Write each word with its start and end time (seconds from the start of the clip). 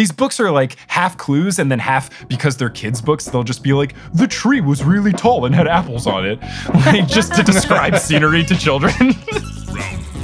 These 0.00 0.12
books 0.12 0.40
are 0.40 0.50
like 0.50 0.76
half 0.86 1.18
clues 1.18 1.58
and 1.58 1.70
then 1.70 1.78
half 1.78 2.26
because 2.26 2.56
they're 2.56 2.70
kids' 2.70 3.02
books. 3.02 3.26
They'll 3.26 3.42
just 3.44 3.62
be 3.62 3.74
like, 3.74 3.94
the 4.14 4.26
tree 4.26 4.62
was 4.62 4.82
really 4.82 5.12
tall 5.12 5.44
and 5.44 5.54
had 5.54 5.68
apples 5.68 6.06
on 6.06 6.24
it. 6.24 6.38
Like, 6.86 7.06
just 7.06 7.34
to 7.34 7.42
describe 7.42 7.98
scenery 7.98 8.42
to 8.44 8.56
children. 8.56 8.94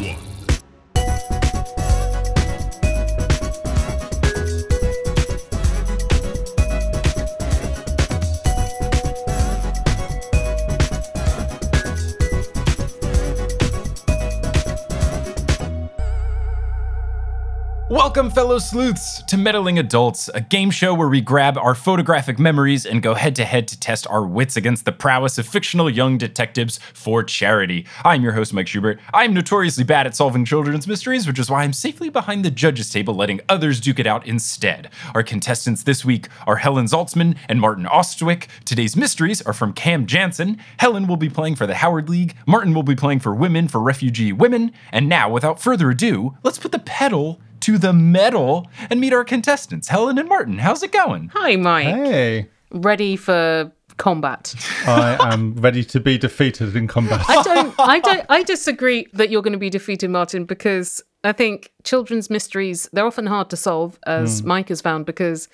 Welcome, 18.07 18.31
fellow 18.31 18.61
sleuths, 18.61 19.21
to 19.25 19.37
Meddling 19.37 19.81
Adults, 19.81 20.31
a 20.33 20.41
game 20.41 20.71
show 20.71 20.95
where 20.95 21.09
we 21.09 21.21
grab 21.21 21.59
our 21.59 21.75
photographic 21.75 22.39
memories 22.39 22.87
and 22.87 23.03
go 23.03 23.15
head 23.15 23.35
to 23.35 23.45
head 23.45 23.67
to 23.67 23.81
test 23.81 24.07
our 24.07 24.25
wits 24.25 24.57
against 24.57 24.85
the 24.85 24.93
prowess 24.93 25.39
of 25.39 25.49
fictional 25.49 25.91
young 25.91 26.17
detectives 26.17 26.79
for 26.95 27.25
charity. 27.25 27.85
I'm 28.05 28.23
your 28.23 28.31
host, 28.31 28.55
Mike 28.55 28.69
Schubert. 28.69 29.01
I'm 29.13 29.35
notoriously 29.35 29.83
bad 29.83 30.07
at 30.07 30.15
solving 30.15 30.45
children's 30.45 30.87
mysteries, 30.87 31.27
which 31.27 31.41
is 31.41 31.51
why 31.51 31.65
I'm 31.65 31.73
safely 31.73 32.09
behind 32.09 32.45
the 32.45 32.51
judges' 32.51 32.91
table 32.91 33.13
letting 33.13 33.41
others 33.49 33.81
duke 33.81 33.99
it 33.99 34.07
out 34.07 34.25
instead. 34.25 34.89
Our 35.13 35.25
contestants 35.25 35.83
this 35.83 36.05
week 36.05 36.29
are 36.47 36.57
Helen 36.57 36.87
Zaltzman 36.87 37.37
and 37.49 37.61
Martin 37.61 37.87
Austwick. 37.87 38.47
Today's 38.65 38.95
mysteries 38.95 39.43
are 39.43 39.53
from 39.53 39.73
Cam 39.73 40.07
Jansen. 40.07 40.59
Helen 40.79 41.09
will 41.09 41.17
be 41.17 41.29
playing 41.29 41.57
for 41.57 41.67
the 41.67 41.75
Howard 41.75 42.09
League, 42.09 42.37
Martin 42.47 42.73
will 42.73 42.85
be 42.85 42.95
playing 42.95 43.19
for 43.19 43.35
Women 43.35 43.67
for 43.67 43.81
Refugee 43.81 44.33
Women. 44.33 44.71
And 44.93 45.09
now, 45.09 45.29
without 45.29 45.61
further 45.61 45.91
ado, 45.91 46.37
let's 46.45 46.59
put 46.59 46.71
the 46.71 46.79
pedal 46.79 47.41
to 47.67 47.79
the 47.79 47.93
metal 47.93 48.71
and 48.91 49.01
meet 49.01 49.13
our 49.13 49.25
contestants, 49.25 49.89
Helen 49.89 50.19
and 50.19 50.29
Martin. 50.29 50.59
How's 50.59 50.85
it 50.85 50.93
going? 50.93 51.33
Hi, 51.35 51.57
Mike. 51.57 51.89
Hey, 51.89 52.49
Ready 52.71 53.17
for 53.17 53.73
combat? 53.97 54.55
I 54.87 55.17
am 55.33 55.53
ready 55.57 55.83
to 55.83 55.99
be 55.99 56.17
defeated 56.17 56.77
in 56.77 56.87
combat. 56.87 57.25
I 57.29 57.43
don't. 57.43 57.75
I 57.77 57.99
don't. 57.99 58.25
I 58.29 58.45
disagree 58.45 59.09
that 59.15 59.31
you're 59.31 59.43
going 59.43 59.53
to 59.53 59.59
be 59.59 59.69
defeated, 59.69 60.11
Martin, 60.11 60.45
because 60.45 61.03
I 61.25 61.33
think 61.33 61.73
children's 61.83 62.31
mysteries 62.31 62.89
they're 62.93 63.05
often 63.05 63.27
hard 63.27 63.51
to 63.51 63.57
solve, 63.57 63.99
as 64.07 64.41
hmm. 64.41 64.47
Mike 64.47 64.69
has 64.69 64.81
found, 64.81 65.05
because 65.05 65.49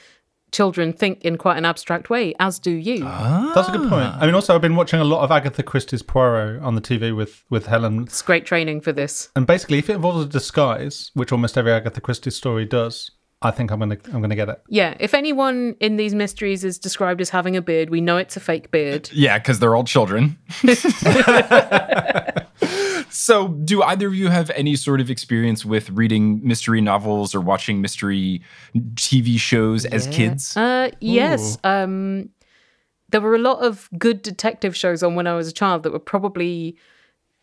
children 0.52 0.92
think 0.92 1.20
in 1.22 1.36
quite 1.38 1.56
an 1.58 1.64
abstract 1.64 2.10
way, 2.10 2.34
as 2.38 2.58
do 2.58 2.70
you. 2.70 3.00
That's 3.00 3.68
a 3.68 3.72
good 3.72 3.88
point. 3.88 4.14
I 4.20 4.26
mean, 4.26 4.34
also, 4.34 4.54
I've 4.54 4.60
been 4.60 4.76
watching 4.76 5.00
a 5.00 5.04
lot 5.04 5.22
of 5.24 5.30
Agatha 5.32 5.62
Christie's 5.62 6.02
Poirot 6.02 6.62
on 6.62 6.74
the 6.74 6.80
TV 6.80 7.14
with 7.16 7.42
with 7.50 7.66
Helen, 7.66 8.02
It's 8.04 8.22
great 8.22 8.46
training 8.46 8.80
for 8.82 8.92
this. 8.92 9.30
and 9.34 9.46
basically, 9.46 9.78
if 9.78 9.90
it 9.90 9.94
involves 9.94 10.24
a 10.24 10.28
disguise, 10.28 11.10
which 11.14 11.32
almost 11.32 11.58
every 11.58 11.72
Agatha 11.72 12.00
Christie 12.00 12.30
story 12.30 12.64
does, 12.66 13.10
I 13.40 13.50
think 13.50 13.72
I'm 13.72 13.80
gonna 13.80 13.96
I'm 14.12 14.20
gonna 14.20 14.36
get 14.36 14.48
it. 14.48 14.62
Yeah. 14.68 14.94
If 15.00 15.14
anyone 15.14 15.74
in 15.80 15.96
these 15.96 16.14
mysteries 16.14 16.62
is 16.64 16.78
described 16.78 17.20
as 17.20 17.30
having 17.30 17.56
a 17.56 17.62
beard, 17.62 17.90
we 17.90 18.00
know 18.00 18.16
it's 18.18 18.36
a 18.36 18.40
fake 18.40 18.70
beard. 18.70 19.10
Yeah, 19.12 19.38
because 19.38 19.58
they're 19.58 19.74
all 19.74 19.82
children. 19.84 20.38
so, 23.12 23.48
do 23.48 23.82
either 23.82 24.06
of 24.06 24.14
you 24.14 24.28
have 24.28 24.50
any 24.50 24.74
sort 24.74 25.00
of 25.00 25.10
experience 25.10 25.64
with 25.64 25.90
reading 25.90 26.40
mystery 26.42 26.80
novels 26.80 27.34
or 27.34 27.40
watching 27.40 27.80
mystery 27.80 28.42
TV 28.94 29.38
shows 29.38 29.84
as 29.84 30.06
kids? 30.08 30.56
Uh, 30.56 30.90
yes. 31.00 31.58
Um, 31.62 32.30
there 33.10 33.20
were 33.20 33.34
a 33.34 33.38
lot 33.38 33.58
of 33.58 33.90
good 33.98 34.22
detective 34.22 34.74
shows 34.74 35.02
on 35.02 35.14
when 35.14 35.26
I 35.26 35.34
was 35.34 35.46
a 35.46 35.52
child 35.52 35.82
that 35.82 35.92
were 35.92 35.98
probably 35.98 36.76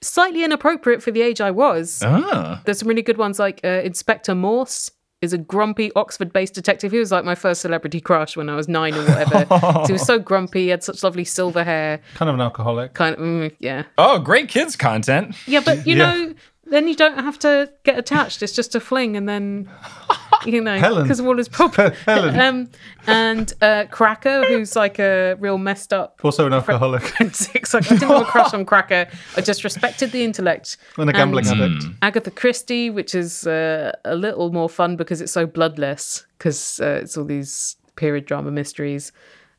slightly 0.01 0.43
inappropriate 0.43 1.03
for 1.03 1.11
the 1.11 1.21
age 1.21 1.39
I 1.39 1.51
was. 1.51 2.01
Ah. 2.03 2.61
There's 2.65 2.79
some 2.79 2.87
really 2.87 3.03
good 3.03 3.17
ones 3.17 3.37
like 3.37 3.61
uh, 3.63 3.81
Inspector 3.83 4.33
Morse 4.33 4.89
is 5.21 5.33
a 5.33 5.37
grumpy 5.37 5.91
Oxford-based 5.95 6.53
detective. 6.53 6.91
He 6.91 6.97
was 6.99 7.11
like 7.11 7.25
my 7.25 7.35
first 7.35 7.61
celebrity 7.61 7.99
crush 7.99 8.37
when 8.37 8.49
I 8.49 8.55
was 8.55 8.67
nine 8.69 8.93
or 8.95 9.03
whatever. 9.05 9.83
he 9.85 9.91
was 9.91 10.05
so 10.05 10.17
grumpy. 10.19 10.63
He 10.63 10.67
had 10.69 10.83
such 10.83 11.03
lovely 11.03 11.25
silver 11.25 11.63
hair. 11.63 11.99
Kind 12.15 12.29
of 12.29 12.35
an 12.35 12.41
alcoholic. 12.41 12.93
Kind 12.93 13.15
of, 13.15 13.21
mm, 13.21 13.55
yeah, 13.59 13.83
Oh, 13.97 14.19
great 14.19 14.47
kids 14.47 14.75
content. 14.77 15.35
yeah. 15.45 15.59
But 15.63 15.85
you 15.85 15.95
Yeah. 15.97 16.11
know, 16.13 16.33
then 16.65 16.87
you 16.87 16.95
don't 16.95 17.17
have 17.19 17.37
to 17.39 17.69
get 17.83 17.97
attached. 17.97 18.41
It's 18.43 18.53
just 18.53 18.75
a 18.75 18.79
fling, 18.79 19.17
and 19.17 19.27
then 19.27 19.69
you 20.45 20.61
know, 20.61 20.77
Helen. 20.77 21.03
because 21.03 21.19
of 21.19 21.25
all 21.27 21.37
his 21.37 21.49
problems. 21.49 21.95
Helen. 22.05 22.39
Um, 22.39 22.69
and 23.07 23.53
uh, 23.61 23.85
Cracker, 23.89 24.43
who's 24.45 24.75
like 24.75 24.99
a 24.99 25.35
real 25.39 25.57
messed 25.57 25.93
up 25.93 26.19
Also 26.23 26.45
an 26.45 26.53
alcoholic 26.53 27.01
forensics. 27.17 27.73
Like, 27.73 27.85
I 27.91 27.95
didn't 27.95 28.09
have 28.09 28.21
a 28.21 28.25
crush 28.25 28.53
on 28.53 28.65
Cracker. 28.65 29.07
I 29.35 29.41
just 29.41 29.63
respected 29.63 30.11
the 30.11 30.23
intellect. 30.23 30.77
and 30.97 31.09
a 31.09 31.13
gambling 31.13 31.47
And 31.47 31.61
addict. 31.61 31.85
Agatha 32.01 32.31
Christie, 32.31 32.89
which 32.89 33.15
is 33.15 33.47
uh, 33.47 33.91
a 34.05 34.15
little 34.15 34.51
more 34.51 34.69
fun 34.69 34.95
because 34.95 35.21
it's 35.21 35.31
so 35.31 35.45
bloodless, 35.45 36.25
because 36.37 36.79
uh, 36.79 36.99
it's 37.01 37.17
all 37.17 37.25
these 37.25 37.75
period 37.95 38.25
drama 38.25 38.51
mysteries. 38.51 39.11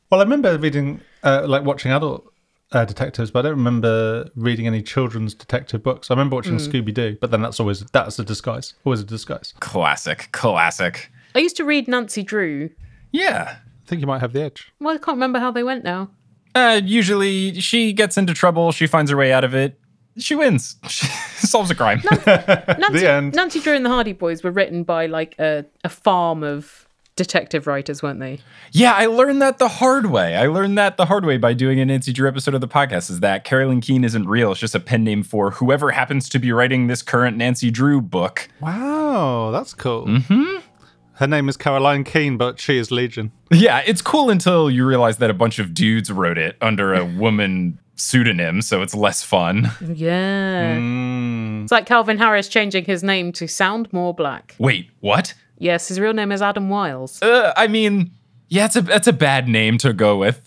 Well, 0.09 0.19
I 0.19 0.23
remember 0.23 0.57
reading, 0.57 1.01
uh, 1.23 1.43
like 1.47 1.63
watching 1.63 1.91
adult 1.91 2.30
uh, 2.71 2.85
detectives, 2.85 3.31
but 3.31 3.39
I 3.39 3.49
don't 3.49 3.57
remember 3.57 4.29
reading 4.35 4.67
any 4.67 4.81
children's 4.81 5.33
detective 5.33 5.83
books. 5.83 6.09
I 6.09 6.13
remember 6.13 6.35
watching 6.35 6.55
Scooby 6.55 6.93
Doo, 6.93 7.17
but 7.19 7.31
then 7.31 7.41
that's 7.41 7.59
always 7.59 7.81
that's 7.91 8.17
a 8.19 8.23
disguise, 8.23 8.73
always 8.85 9.01
a 9.01 9.05
disguise. 9.05 9.53
Classic, 9.59 10.29
classic. 10.31 11.11
I 11.35 11.39
used 11.39 11.57
to 11.57 11.65
read 11.65 11.87
Nancy 11.87 12.23
Drew. 12.23 12.69
Yeah. 13.11 13.57
I 13.57 13.87
think 13.87 14.01
you 14.01 14.07
might 14.07 14.21
have 14.21 14.33
the 14.33 14.41
edge. 14.41 14.71
Well, 14.79 14.95
I 14.95 14.97
can't 14.97 15.15
remember 15.15 15.39
how 15.39 15.51
they 15.51 15.63
went 15.63 15.83
now. 15.83 16.11
Uh, 16.55 16.81
usually 16.83 17.59
she 17.59 17.93
gets 17.93 18.17
into 18.17 18.33
trouble, 18.33 18.71
she 18.71 18.87
finds 18.87 19.11
her 19.11 19.17
way 19.17 19.31
out 19.31 19.43
of 19.43 19.55
it, 19.55 19.79
she 20.17 20.35
wins, 20.35 20.75
she 20.89 21.07
solves 21.35 21.71
a 21.71 21.75
crime. 21.75 22.01
Nancy, 22.25 23.07
end. 23.07 23.33
Nancy 23.33 23.59
Drew 23.61 23.73
and 23.73 23.85
the 23.85 23.89
Hardy 23.89 24.13
Boys 24.13 24.43
were 24.43 24.51
written 24.51 24.83
by 24.83 25.05
like 25.05 25.35
a, 25.39 25.65
a 25.83 25.89
farm 25.89 26.43
of 26.43 26.87
detective 27.21 27.67
writers, 27.67 28.01
weren't 28.01 28.19
they? 28.19 28.39
Yeah, 28.71 28.93
I 28.93 29.05
learned 29.05 29.43
that 29.43 29.59
the 29.59 29.67
hard 29.67 30.07
way. 30.07 30.35
I 30.35 30.47
learned 30.47 30.75
that 30.79 30.97
the 30.97 31.05
hard 31.05 31.23
way 31.23 31.37
by 31.37 31.53
doing 31.53 31.79
a 31.79 31.85
Nancy 31.85 32.11
Drew 32.11 32.27
episode 32.27 32.55
of 32.55 32.61
the 32.61 32.67
podcast 32.67 33.11
is 33.11 33.19
that 33.19 33.43
Carolyn 33.43 33.79
Keene 33.79 34.03
isn't 34.03 34.27
real. 34.27 34.51
It's 34.51 34.59
just 34.59 34.73
a 34.73 34.79
pen 34.79 35.03
name 35.03 35.21
for 35.21 35.51
whoever 35.51 35.91
happens 35.91 36.27
to 36.29 36.39
be 36.39 36.51
writing 36.51 36.87
this 36.87 37.03
current 37.03 37.37
Nancy 37.37 37.69
Drew 37.69 38.01
book. 38.01 38.49
Wow, 38.59 39.51
that's 39.51 39.75
cool. 39.75 40.07
Mm-hmm. 40.07 40.65
Her 41.13 41.27
name 41.27 41.47
is 41.47 41.57
Carolyn 41.57 42.03
Keene, 42.03 42.37
but 42.37 42.59
she 42.59 42.79
is 42.79 42.89
Legion. 42.89 43.31
Yeah, 43.51 43.83
it's 43.85 44.01
cool 44.01 44.31
until 44.31 44.71
you 44.71 44.83
realize 44.83 45.17
that 45.17 45.29
a 45.29 45.35
bunch 45.35 45.59
of 45.59 45.75
dudes 45.75 46.11
wrote 46.11 46.39
it 46.39 46.57
under 46.59 46.95
a 46.95 47.05
woman 47.19 47.77
pseudonym, 47.95 48.63
so 48.63 48.81
it's 48.81 48.95
less 48.95 49.21
fun. 49.21 49.69
Yeah. 49.93 50.77
Mm. 50.77 51.63
It's 51.63 51.71
like 51.71 51.85
Calvin 51.85 52.17
Harris 52.17 52.47
changing 52.47 52.85
his 52.85 53.03
name 53.03 53.31
to 53.33 53.47
sound 53.47 53.93
more 53.93 54.15
black. 54.15 54.55
Wait, 54.57 54.89
what? 55.01 55.35
Yes, 55.61 55.89
his 55.89 55.99
real 55.99 56.13
name 56.13 56.31
is 56.31 56.41
Adam 56.41 56.69
Wiles. 56.69 57.21
Uh, 57.21 57.53
I 57.55 57.67
mean, 57.67 58.09
yeah, 58.49 58.65
it's 58.65 58.75
a 58.75 58.83
it's 58.89 59.05
a 59.05 59.13
bad 59.13 59.47
name 59.47 59.77
to 59.77 59.93
go 59.93 60.17
with. 60.17 60.41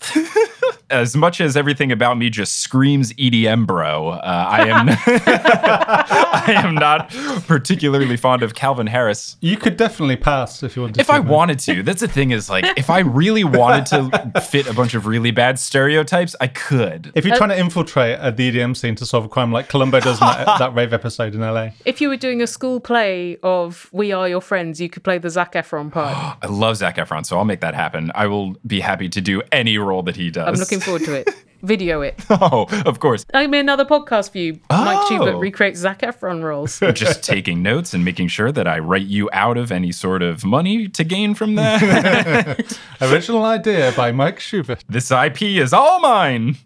as 0.89 1.15
much 1.15 1.41
as 1.41 1.57
everything 1.57 1.91
about 1.91 2.17
me 2.17 2.29
just 2.29 2.57
screams 2.57 3.13
EDM, 3.13 3.67
bro, 3.67 4.09
uh, 4.09 4.21
I 4.23 4.67
am 4.67 4.89
I 5.05 6.63
am 6.63 6.75
not 6.75 7.09
particularly 7.47 8.17
fond 8.17 8.43
of 8.43 8.55
Calvin 8.55 8.87
Harris. 8.87 9.37
You 9.41 9.57
could 9.57 9.77
definitely 9.77 10.15
pass 10.15 10.63
if 10.63 10.75
you 10.75 10.83
wanted 10.83 10.95
to. 10.95 11.01
If 11.01 11.07
to. 11.07 11.13
I 11.13 11.19
wanted 11.19 11.59
to, 11.59 11.83
that's 11.83 12.01
the 12.01 12.07
thing 12.07 12.31
is 12.31 12.49
like, 12.49 12.65
if 12.77 12.89
I 12.89 12.99
really 12.99 13.43
wanted 13.43 13.85
to 13.87 14.41
fit 14.41 14.67
a 14.67 14.73
bunch 14.73 14.93
of 14.93 15.05
really 15.05 15.31
bad 15.31 15.59
stereotypes, 15.59 16.35
I 16.39 16.47
could. 16.47 17.11
If 17.15 17.25
you're 17.25 17.35
trying 17.35 17.49
to 17.49 17.59
infiltrate 17.59 18.17
a 18.19 18.31
EDM 18.31 18.75
scene 18.77 18.95
to 18.95 19.05
solve 19.05 19.25
a 19.25 19.29
crime 19.29 19.51
like 19.51 19.69
Columbo 19.69 19.99
does 19.99 20.19
in 20.21 20.27
that, 20.27 20.45
that 20.59 20.75
rave 20.75 20.93
episode 20.93 21.33
in 21.33 21.41
LA. 21.41 21.69
If 21.85 22.01
you 22.01 22.09
were 22.09 22.17
doing 22.17 22.41
a 22.41 22.47
school 22.47 22.79
play 22.79 23.37
of 23.43 23.89
We 23.91 24.11
Are 24.11 24.29
Your 24.29 24.41
Friends, 24.41 24.79
you 24.79 24.89
could 24.89 25.03
play 25.03 25.17
the 25.17 25.29
Zac 25.29 25.53
Efron 25.53 25.91
part. 25.91 26.37
I 26.43 26.47
love 26.47 26.77
Zac 26.77 26.97
Efron, 26.97 27.25
so 27.25 27.37
I'll 27.37 27.45
make 27.45 27.61
that 27.61 27.73
happen. 27.73 28.11
I 28.15 28.27
will 28.27 28.55
be 28.65 28.79
happy 28.79 29.09
to 29.09 29.21
do 29.21 29.41
any 29.51 29.77
role 29.77 30.03
that 30.03 30.15
he 30.15 30.29
does. 30.29 30.47
I'm 30.75 30.79
looking 30.79 30.99
forward 30.99 31.05
to 31.05 31.13
it. 31.31 31.35
Video 31.61 32.01
it. 32.01 32.19
Oh, 32.29 32.67
of 32.85 32.99
course. 32.99 33.25
I 33.33 33.47
mean, 33.47 33.61
another 33.61 33.85
podcast 33.85 34.31
for 34.31 34.37
you. 34.37 34.53
Mike 34.69 34.97
Oh. 35.01 35.07
Schubert 35.09 35.37
recreates 35.37 35.79
Zac 35.79 36.01
Efron 36.01 36.43
roles. 36.43 36.79
Just 36.93 37.23
taking 37.23 37.63
notes 37.63 37.93
and 37.93 38.05
making 38.05 38.27
sure 38.27 38.51
that 38.51 38.67
I 38.67 38.77
write 38.79 39.07
you 39.07 39.29
out 39.33 39.57
of 39.57 39.71
any 39.71 39.91
sort 39.91 40.21
of 40.21 40.45
money 40.45 40.87
to 40.89 41.03
gain 41.03 41.33
from 41.33 41.55
that. 41.55 42.77
Original 43.01 43.43
idea 43.45 43.93
by 43.95 44.11
Mike 44.11 44.39
Schubert. 44.39 44.83
this 44.87 45.09
IP 45.11 45.41
is 45.43 45.73
all 45.73 45.99
mine. 46.01 46.57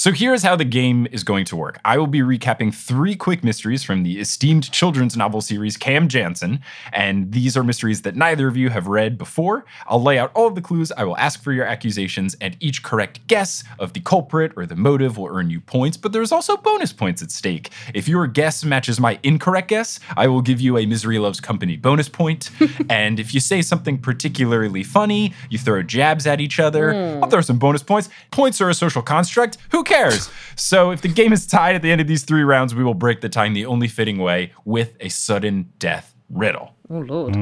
So 0.00 0.12
here's 0.12 0.42
how 0.42 0.56
the 0.56 0.64
game 0.64 1.06
is 1.12 1.24
going 1.24 1.44
to 1.44 1.56
work. 1.56 1.78
I 1.84 1.98
will 1.98 2.06
be 2.06 2.20
recapping 2.20 2.74
three 2.74 3.14
quick 3.14 3.44
mysteries 3.44 3.82
from 3.82 4.02
the 4.02 4.18
esteemed 4.18 4.72
children's 4.72 5.14
novel 5.14 5.42
series 5.42 5.76
Cam 5.76 6.08
Jansen, 6.08 6.60
and 6.94 7.32
these 7.32 7.54
are 7.54 7.62
mysteries 7.62 8.00
that 8.00 8.16
neither 8.16 8.48
of 8.48 8.56
you 8.56 8.70
have 8.70 8.86
read 8.86 9.18
before. 9.18 9.66
I'll 9.86 10.02
lay 10.02 10.18
out 10.18 10.30
all 10.34 10.46
of 10.46 10.54
the 10.54 10.62
clues, 10.62 10.90
I 10.90 11.04
will 11.04 11.18
ask 11.18 11.42
for 11.42 11.52
your 11.52 11.66
accusations, 11.66 12.34
and 12.40 12.56
each 12.60 12.82
correct 12.82 13.26
guess 13.26 13.62
of 13.78 13.92
the 13.92 14.00
culprit 14.00 14.54
or 14.56 14.64
the 14.64 14.74
motive 14.74 15.18
will 15.18 15.28
earn 15.28 15.50
you 15.50 15.60
points, 15.60 15.98
but 15.98 16.12
there's 16.12 16.32
also 16.32 16.56
bonus 16.56 16.94
points 16.94 17.20
at 17.20 17.30
stake. 17.30 17.68
If 17.92 18.08
your 18.08 18.26
guess 18.26 18.64
matches 18.64 18.98
my 18.98 19.18
incorrect 19.22 19.68
guess, 19.68 20.00
I 20.16 20.28
will 20.28 20.40
give 20.40 20.62
you 20.62 20.78
a 20.78 20.86
Misery 20.86 21.18
Loves 21.18 21.42
Company 21.42 21.76
bonus 21.76 22.08
point. 22.08 22.48
and 22.88 23.20
if 23.20 23.34
you 23.34 23.40
say 23.40 23.60
something 23.60 23.98
particularly 23.98 24.82
funny, 24.82 25.34
you 25.50 25.58
throw 25.58 25.82
jabs 25.82 26.26
at 26.26 26.40
each 26.40 26.58
other, 26.58 26.94
hmm. 26.94 27.22
I'll 27.22 27.28
throw 27.28 27.42
some 27.42 27.58
bonus 27.58 27.82
points. 27.82 28.08
Points 28.30 28.62
are 28.62 28.70
a 28.70 28.74
social 28.74 29.02
construct. 29.02 29.58
Who 29.72 29.84
cares? 29.90 30.30
So 30.56 30.90
if 30.90 31.02
the 31.02 31.08
game 31.08 31.32
is 31.32 31.46
tied 31.46 31.74
at 31.74 31.82
the 31.82 31.90
end 31.90 32.00
of 32.00 32.06
these 32.06 32.24
three 32.24 32.42
rounds, 32.42 32.74
we 32.74 32.84
will 32.84 32.94
break 32.94 33.20
the 33.20 33.28
tie 33.28 33.46
in 33.46 33.52
the 33.52 33.66
only 33.66 33.88
fitting 33.88 34.18
way 34.18 34.52
with 34.64 34.96
a 35.00 35.08
sudden 35.08 35.72
death 35.78 36.14
riddle. 36.28 36.74
Oh, 36.88 36.98
Lord. 36.98 37.34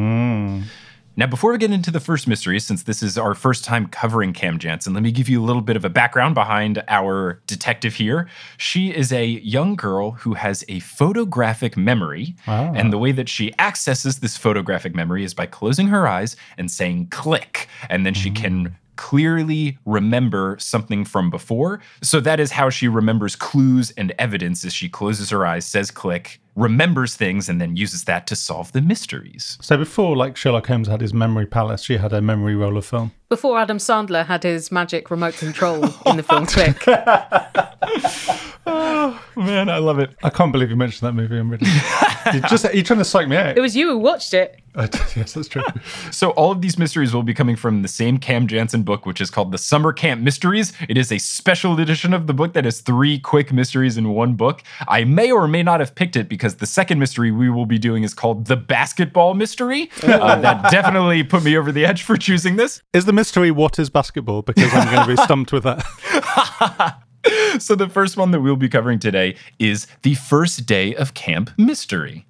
Now, 1.18 1.26
before 1.26 1.50
we 1.50 1.58
get 1.58 1.72
into 1.72 1.90
the 1.90 1.98
first 1.98 2.28
mystery, 2.28 2.60
since 2.60 2.84
this 2.84 3.02
is 3.02 3.18
our 3.18 3.34
first 3.34 3.64
time 3.64 3.88
covering 3.88 4.32
Cam 4.32 4.60
Jansen, 4.60 4.94
let 4.94 5.02
me 5.02 5.10
give 5.10 5.28
you 5.28 5.42
a 5.42 5.44
little 5.44 5.62
bit 5.62 5.74
of 5.74 5.84
a 5.84 5.88
background 5.90 6.36
behind 6.36 6.80
our 6.86 7.42
detective 7.48 7.94
here. 7.94 8.28
She 8.56 8.94
is 8.94 9.12
a 9.12 9.26
young 9.26 9.74
girl 9.74 10.12
who 10.12 10.34
has 10.34 10.64
a 10.68 10.78
photographic 10.78 11.76
memory. 11.76 12.36
Ah. 12.46 12.70
And 12.72 12.92
the 12.92 12.98
way 12.98 13.10
that 13.10 13.28
she 13.28 13.52
accesses 13.58 14.20
this 14.20 14.36
photographic 14.36 14.94
memory 14.94 15.24
is 15.24 15.34
by 15.34 15.46
closing 15.46 15.88
her 15.88 16.06
eyes 16.06 16.36
and 16.56 16.70
saying 16.70 17.08
click. 17.08 17.68
And 17.90 18.06
then 18.06 18.14
she 18.14 18.30
can 18.30 18.68
mm. 18.68 18.74
Clearly 18.98 19.78
remember 19.86 20.56
something 20.60 21.06
from 21.06 21.30
before. 21.30 21.80
So 22.02 22.20
that 22.20 22.38
is 22.40 22.52
how 22.52 22.68
she 22.68 22.88
remembers 22.88 23.34
clues 23.34 23.90
and 23.92 24.12
evidence 24.18 24.64
as 24.66 24.74
she 24.74 24.90
closes 24.90 25.30
her 25.30 25.46
eyes, 25.46 25.64
says 25.64 25.90
click, 25.90 26.40
remembers 26.58 27.14
things, 27.14 27.48
and 27.48 27.60
then 27.60 27.76
uses 27.76 28.04
that 28.04 28.26
to 28.26 28.36
solve 28.36 28.72
the 28.72 28.80
mysteries. 28.82 29.56
So 29.60 29.76
before, 29.76 30.16
like 30.16 30.36
Sherlock 30.36 30.66
Holmes 30.66 30.88
had 30.88 31.00
his 31.00 31.14
memory 31.14 31.46
palace, 31.46 31.82
she 31.84 31.96
had 31.96 32.12
a 32.12 32.20
memory 32.20 32.56
roll 32.56 32.76
of 32.76 32.84
film. 32.84 33.12
Before 33.28 33.58
Adam 33.58 33.78
Sandler 33.78 34.26
had 34.26 34.42
his 34.42 34.72
magic 34.72 35.10
remote 35.10 35.34
control 35.34 35.84
in 36.06 36.16
the 36.16 36.22
film 36.22 36.46
Click. 36.46 36.82
Oh, 38.70 39.24
man, 39.34 39.70
I 39.70 39.78
love 39.78 39.98
it. 39.98 40.10
I 40.22 40.28
can't 40.28 40.52
believe 40.52 40.68
you 40.68 40.76
mentioned 40.76 41.06
that 41.08 41.14
movie. 41.14 41.38
I'm 41.38 41.48
really. 41.50 41.66
you're 42.32 42.42
just 42.42 42.64
you're 42.74 42.82
trying 42.84 42.98
to 42.98 43.04
psych 43.04 43.26
me 43.26 43.36
out. 43.36 43.56
It 43.56 43.60
was 43.62 43.74
you 43.74 43.88
who 43.88 43.96
watched 43.98 44.34
it. 44.34 44.60
yes, 44.76 45.32
that's 45.32 45.48
true. 45.48 45.62
So 46.10 46.30
all 46.30 46.52
of 46.52 46.60
these 46.60 46.78
mysteries 46.78 47.14
will 47.14 47.22
be 47.22 47.34
coming 47.34 47.56
from 47.56 47.82
the 47.82 47.88
same 47.88 48.18
Cam 48.18 48.46
Jansen 48.46 48.82
book, 48.82 49.06
which 49.06 49.20
is 49.20 49.30
called 49.30 49.52
the 49.52 49.58
Summer 49.58 49.92
Camp 49.92 50.20
Mysteries. 50.20 50.72
It 50.88 50.98
is 50.98 51.10
a 51.10 51.18
special 51.18 51.78
edition 51.80 52.12
of 52.12 52.26
the 52.26 52.34
book 52.34 52.52
that 52.52 52.64
has 52.64 52.80
three 52.80 53.18
quick 53.18 53.52
mysteries 53.52 53.96
in 53.96 54.10
one 54.10 54.34
book. 54.34 54.62
I 54.86 55.04
may 55.04 55.30
or 55.30 55.48
may 55.48 55.62
not 55.62 55.80
have 55.80 55.94
picked 55.94 56.16
it 56.16 56.28
because 56.28 56.47
the 56.56 56.66
second 56.66 56.98
mystery 56.98 57.30
we 57.30 57.48
will 57.50 57.66
be 57.66 57.78
doing 57.78 58.02
is 58.02 58.14
called 58.14 58.46
the 58.46 58.56
Basketball 58.56 59.34
Mystery. 59.34 59.90
Uh, 60.18 60.40
that 60.40 60.70
definitely 60.70 61.22
put 61.22 61.44
me 61.44 61.56
over 61.56 61.70
the 61.70 61.84
edge 61.84 62.02
for 62.02 62.16
choosing 62.16 62.56
this. 62.56 62.82
Is 62.92 63.04
the 63.04 63.12
mystery 63.12 63.50
what 63.50 63.78
is 63.78 63.88
basketball? 63.88 64.42
Because 64.42 64.72
I'm 64.72 64.92
going 64.92 65.06
to 65.06 65.16
be 65.16 65.22
stumped 65.22 65.52
with 65.52 65.62
that. 65.64 66.98
So 67.58 67.74
the 67.74 67.88
first 67.88 68.16
one 68.16 68.30
that 68.30 68.40
we'll 68.40 68.56
be 68.56 68.68
covering 68.68 68.98
today 68.98 69.36
is 69.58 69.86
the 70.02 70.14
first 70.14 70.66
day 70.66 70.94
of 70.94 71.14
camp 71.14 71.50
mystery. 71.58 72.26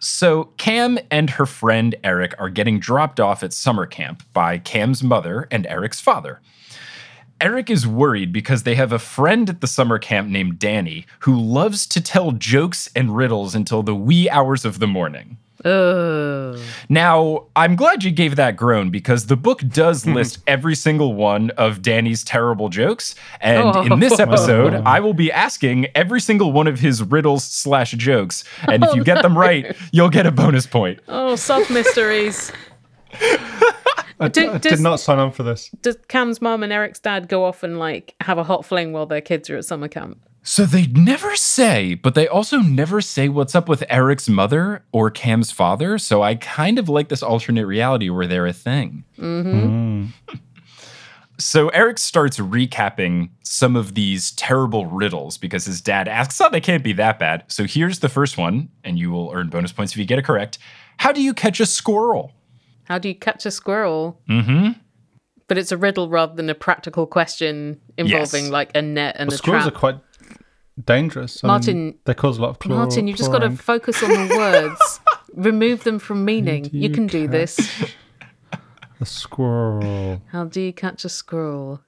So 0.00 0.44
Cam 0.56 0.98
and 1.10 1.30
her 1.30 1.46
friend 1.46 1.94
Eric 2.02 2.34
are 2.38 2.50
getting 2.50 2.78
dropped 2.80 3.20
off 3.20 3.42
at 3.42 3.52
summer 3.52 3.86
camp 3.86 4.22
by 4.32 4.58
Cam's 4.58 5.02
mother 5.02 5.46
and 5.50 5.66
Eric's 5.66 6.00
father. 6.00 6.40
Eric 7.44 7.68
is 7.68 7.86
worried 7.86 8.32
because 8.32 8.62
they 8.62 8.74
have 8.74 8.90
a 8.90 8.98
friend 8.98 9.50
at 9.50 9.60
the 9.60 9.66
summer 9.66 9.98
camp 9.98 10.30
named 10.30 10.58
Danny 10.58 11.04
who 11.20 11.38
loves 11.38 11.86
to 11.88 12.00
tell 12.00 12.32
jokes 12.32 12.88
and 12.96 13.14
riddles 13.14 13.54
until 13.54 13.82
the 13.82 13.94
wee 13.94 14.30
hours 14.30 14.64
of 14.64 14.78
the 14.78 14.86
morning. 14.86 15.36
Ugh. 15.62 16.58
Now, 16.88 17.44
I'm 17.54 17.76
glad 17.76 18.02
you 18.02 18.12
gave 18.12 18.36
that 18.36 18.56
groan 18.56 18.88
because 18.88 19.26
the 19.26 19.36
book 19.36 19.60
does 19.68 20.04
hmm. 20.04 20.14
list 20.14 20.38
every 20.46 20.74
single 20.74 21.12
one 21.12 21.50
of 21.50 21.82
Danny's 21.82 22.24
terrible 22.24 22.70
jokes. 22.70 23.14
And 23.42 23.92
in 23.92 23.98
this 24.00 24.18
episode, 24.18 24.76
I 24.86 25.00
will 25.00 25.12
be 25.12 25.30
asking 25.30 25.88
every 25.94 26.22
single 26.22 26.50
one 26.50 26.66
of 26.66 26.80
his 26.80 27.02
riddles 27.02 27.44
slash 27.44 27.92
jokes. 27.92 28.44
And 28.66 28.82
if 28.82 28.94
you 28.94 29.04
get 29.04 29.20
them 29.20 29.36
oh, 29.36 29.40
right, 29.40 29.76
you'll 29.92 30.08
get 30.08 30.24
a 30.24 30.32
bonus 30.32 30.66
point. 30.66 31.00
Oh, 31.08 31.36
sub 31.36 31.68
mysteries. 31.68 32.50
I, 34.20 34.28
Do- 34.28 34.50
I 34.52 34.58
does- 34.58 34.72
did 34.72 34.80
not 34.80 35.00
sign 35.00 35.18
on 35.18 35.32
for 35.32 35.42
this. 35.42 35.70
Does 35.82 35.96
Cam's 36.08 36.40
mom 36.40 36.62
and 36.62 36.72
Eric's 36.72 37.00
dad 37.00 37.28
go 37.28 37.44
off 37.44 37.62
and 37.62 37.78
like 37.78 38.14
have 38.20 38.38
a 38.38 38.44
hot 38.44 38.64
fling 38.64 38.92
while 38.92 39.06
their 39.06 39.20
kids 39.20 39.50
are 39.50 39.56
at 39.56 39.64
summer 39.64 39.88
camp? 39.88 40.18
So 40.46 40.66
they 40.66 40.86
never 40.88 41.36
say, 41.36 41.94
but 41.94 42.14
they 42.14 42.28
also 42.28 42.58
never 42.58 43.00
say 43.00 43.30
what's 43.30 43.54
up 43.54 43.66
with 43.66 43.82
Eric's 43.88 44.28
mother 44.28 44.84
or 44.92 45.10
Cam's 45.10 45.50
father. 45.50 45.96
So 45.96 46.22
I 46.22 46.34
kind 46.34 46.78
of 46.78 46.88
like 46.90 47.08
this 47.08 47.22
alternate 47.22 47.64
reality 47.66 48.10
where 48.10 48.26
they're 48.26 48.46
a 48.46 48.52
thing. 48.52 49.04
Mm-hmm. 49.18 50.04
Mm. 50.04 50.40
So 51.38 51.68
Eric 51.70 51.98
starts 51.98 52.38
recapping 52.38 53.30
some 53.42 53.74
of 53.74 53.94
these 53.94 54.32
terrible 54.32 54.86
riddles 54.86 55.36
because 55.36 55.64
his 55.64 55.80
dad 55.80 56.06
asks, 56.08 56.40
Oh, 56.40 56.48
they 56.50 56.60
can't 56.60 56.84
be 56.84 56.92
that 56.92 57.18
bad. 57.18 57.44
So 57.48 57.64
here's 57.64 57.98
the 58.00 58.08
first 58.08 58.36
one, 58.38 58.68
and 58.84 58.98
you 58.98 59.10
will 59.10 59.32
earn 59.34 59.48
bonus 59.48 59.72
points 59.72 59.92
if 59.92 59.98
you 59.98 60.04
get 60.04 60.18
it 60.18 60.24
correct. 60.24 60.58
How 60.98 61.10
do 61.10 61.22
you 61.22 61.34
catch 61.34 61.58
a 61.58 61.66
squirrel? 61.66 62.32
How 62.84 62.98
do 62.98 63.08
you 63.08 63.14
catch 63.14 63.46
a 63.46 63.50
squirrel? 63.50 64.20
Mm-hmm. 64.28 64.78
But 65.46 65.58
it's 65.58 65.72
a 65.72 65.76
riddle 65.76 66.08
rather 66.08 66.34
than 66.34 66.48
a 66.48 66.54
practical 66.54 67.06
question 67.06 67.80
involving 67.98 68.44
Yes. 68.44 68.52
like 68.52 68.70
a 68.74 68.82
net 68.82 69.16
and 69.18 69.28
Well, 69.28 69.34
a 69.34 69.38
squirrels 69.38 69.64
trap. 69.64 69.74
are 69.74 69.78
quite 69.78 70.00
dangerous. 70.84 71.42
I 71.42 71.46
mean, 71.46 71.48
Martin- 71.52 71.94
they 72.04 72.14
cause 72.14 72.38
a 72.38 72.42
lot 72.42 72.50
of 72.50 72.58
chlor- 72.58 72.70
Martin, 72.76 73.06
you've 73.06 73.18
just 73.18 73.30
got 73.30 73.40
to 73.40 73.50
focus 73.50 74.02
on 74.02 74.10
the 74.10 74.34
words. 74.38 75.00
Remove 75.34 75.84
them 75.84 75.98
from 75.98 76.24
meaning. 76.24 76.68
You 76.72 76.90
can 76.90 77.06
do 77.06 77.26
this. 77.28 77.58
A 79.00 79.04
squirrel. 79.06 80.22
How 80.30 80.44
do 80.44 80.60
you 80.60 80.72
catch 80.72 81.04
a 81.04 81.08
squirrel? 81.08 81.80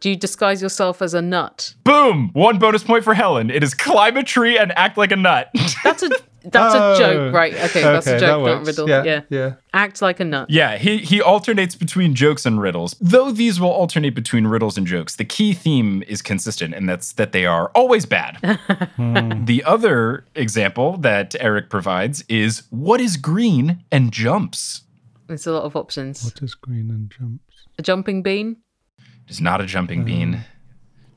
Do 0.00 0.10
you 0.10 0.16
disguise 0.16 0.60
yourself 0.62 1.00
as 1.00 1.14
a 1.14 1.22
nut? 1.22 1.74
Boom! 1.84 2.30
One 2.32 2.58
bonus 2.58 2.82
point 2.82 3.04
for 3.04 3.14
Helen. 3.14 3.50
It 3.50 3.62
is 3.62 3.72
climb 3.74 4.16
a 4.16 4.22
tree 4.24 4.58
and 4.58 4.72
act 4.76 4.98
like 4.98 5.12
a 5.12 5.16
nut. 5.16 5.48
That's 5.84 6.02
a 6.02 6.10
that's 6.42 6.74
Oh, 6.74 6.94
a 6.94 6.98
joke, 6.98 7.34
right? 7.34 7.52
Okay, 7.54 7.82
that's 7.82 8.06
a 8.06 8.18
joke, 8.18 8.44
that 8.44 8.50
not 8.52 8.62
a 8.62 8.64
riddle. 8.64 8.88
Yeah, 8.88 9.02
yeah. 9.04 9.20
yeah. 9.28 9.54
Act 9.72 10.00
like 10.02 10.20
a 10.20 10.24
nut. 10.24 10.48
Yeah, 10.50 10.76
he, 10.78 10.98
he 10.98 11.20
alternates 11.20 11.74
between 11.74 12.14
jokes 12.14 12.46
and 12.46 12.60
riddles. 12.60 12.96
Though 13.00 13.30
these 13.30 13.60
will 13.60 13.70
alternate 13.70 14.14
between 14.14 14.46
riddles 14.46 14.78
and 14.78 14.86
jokes, 14.86 15.16
the 15.16 15.24
key 15.24 15.52
theme 15.52 16.02
is 16.08 16.22
consistent, 16.22 16.74
and 16.74 16.88
that's 16.88 17.12
that 17.14 17.32
they 17.32 17.46
are 17.46 17.70
always 17.74 18.06
bad. 18.06 18.38
Hmm. 18.96 19.44
The 19.46 19.64
other 19.64 20.24
example 20.34 20.96
that 20.98 21.34
Eric 21.40 21.70
provides 21.70 22.22
is 22.28 22.64
what 22.70 23.00
is 23.00 23.16
green 23.16 23.82
and 23.90 24.12
jumps? 24.12 24.82
It's 25.28 25.46
a 25.46 25.52
lot 25.52 25.62
of 25.62 25.74
options. 25.76 26.24
What 26.24 26.42
is 26.42 26.54
green 26.54 26.90
and 26.90 27.10
jumps? 27.10 27.66
A 27.78 27.82
jumping 27.82 28.22
bean? 28.22 28.56
It 28.98 29.30
is 29.30 29.40
not 29.40 29.60
a 29.60 29.66
jumping 29.66 30.04
bean. 30.04 30.34
Um, 30.34 30.44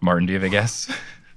Martin, 0.02 0.28
do 0.28 0.34
you 0.34 0.40
have 0.40 0.46
a 0.46 0.50
guess? 0.50 0.90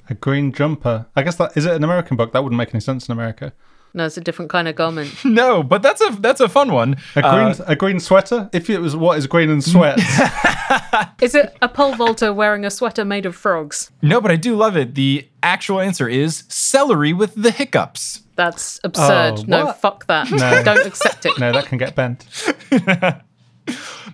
A 0.08 0.14
green 0.14 0.52
jumper. 0.52 1.06
I 1.16 1.22
guess 1.22 1.36
that 1.36 1.56
is 1.56 1.64
it 1.66 1.72
an 1.74 1.82
American 1.82 2.16
book? 2.16 2.32
That 2.32 2.44
wouldn't 2.44 2.58
make 2.58 2.72
any 2.74 2.80
sense 2.80 3.08
in 3.08 3.12
America. 3.12 3.52
No, 3.96 4.04
it's 4.04 4.18
a 4.18 4.20
different 4.20 4.50
kind 4.50 4.68
of 4.68 4.76
garment. 4.76 5.12
no, 5.24 5.62
but 5.62 5.82
that's 5.82 6.02
a 6.02 6.10
that's 6.20 6.40
a 6.40 6.48
fun 6.48 6.70
one. 6.72 6.96
A 7.16 7.22
green 7.22 7.32
Uh, 7.32 7.64
a 7.66 7.74
green 7.74 7.98
sweater? 7.98 8.50
If 8.52 8.68
it 8.68 8.78
was 8.78 8.94
what 8.94 9.16
is 9.18 9.26
green 9.26 9.48
and 9.50 9.64
sweats? 9.64 10.02
Is 11.22 11.34
it 11.34 11.56
a 11.62 11.68
pole 11.68 11.94
vaulter 11.94 12.32
wearing 12.32 12.64
a 12.66 12.70
sweater 12.70 13.04
made 13.04 13.24
of 13.26 13.34
frogs? 13.34 13.90
no, 14.02 14.20
but 14.20 14.30
I 14.30 14.36
do 14.36 14.54
love 14.54 14.76
it. 14.76 14.94
The 14.94 15.26
actual 15.42 15.80
answer 15.80 16.08
is 16.08 16.44
celery 16.48 17.12
with 17.14 17.34
the 17.34 17.50
hiccups. 17.50 18.22
That's 18.36 18.78
absurd. 18.84 19.38
Oh, 19.38 19.44
no, 19.46 19.72
fuck 19.72 20.06
that. 20.08 20.30
No. 20.30 20.62
Don't 20.64 20.84
accept 20.86 21.24
it. 21.24 21.38
no, 21.38 21.52
that 21.52 21.64
can 21.66 21.78
get 21.78 21.94
bent. 21.94 22.26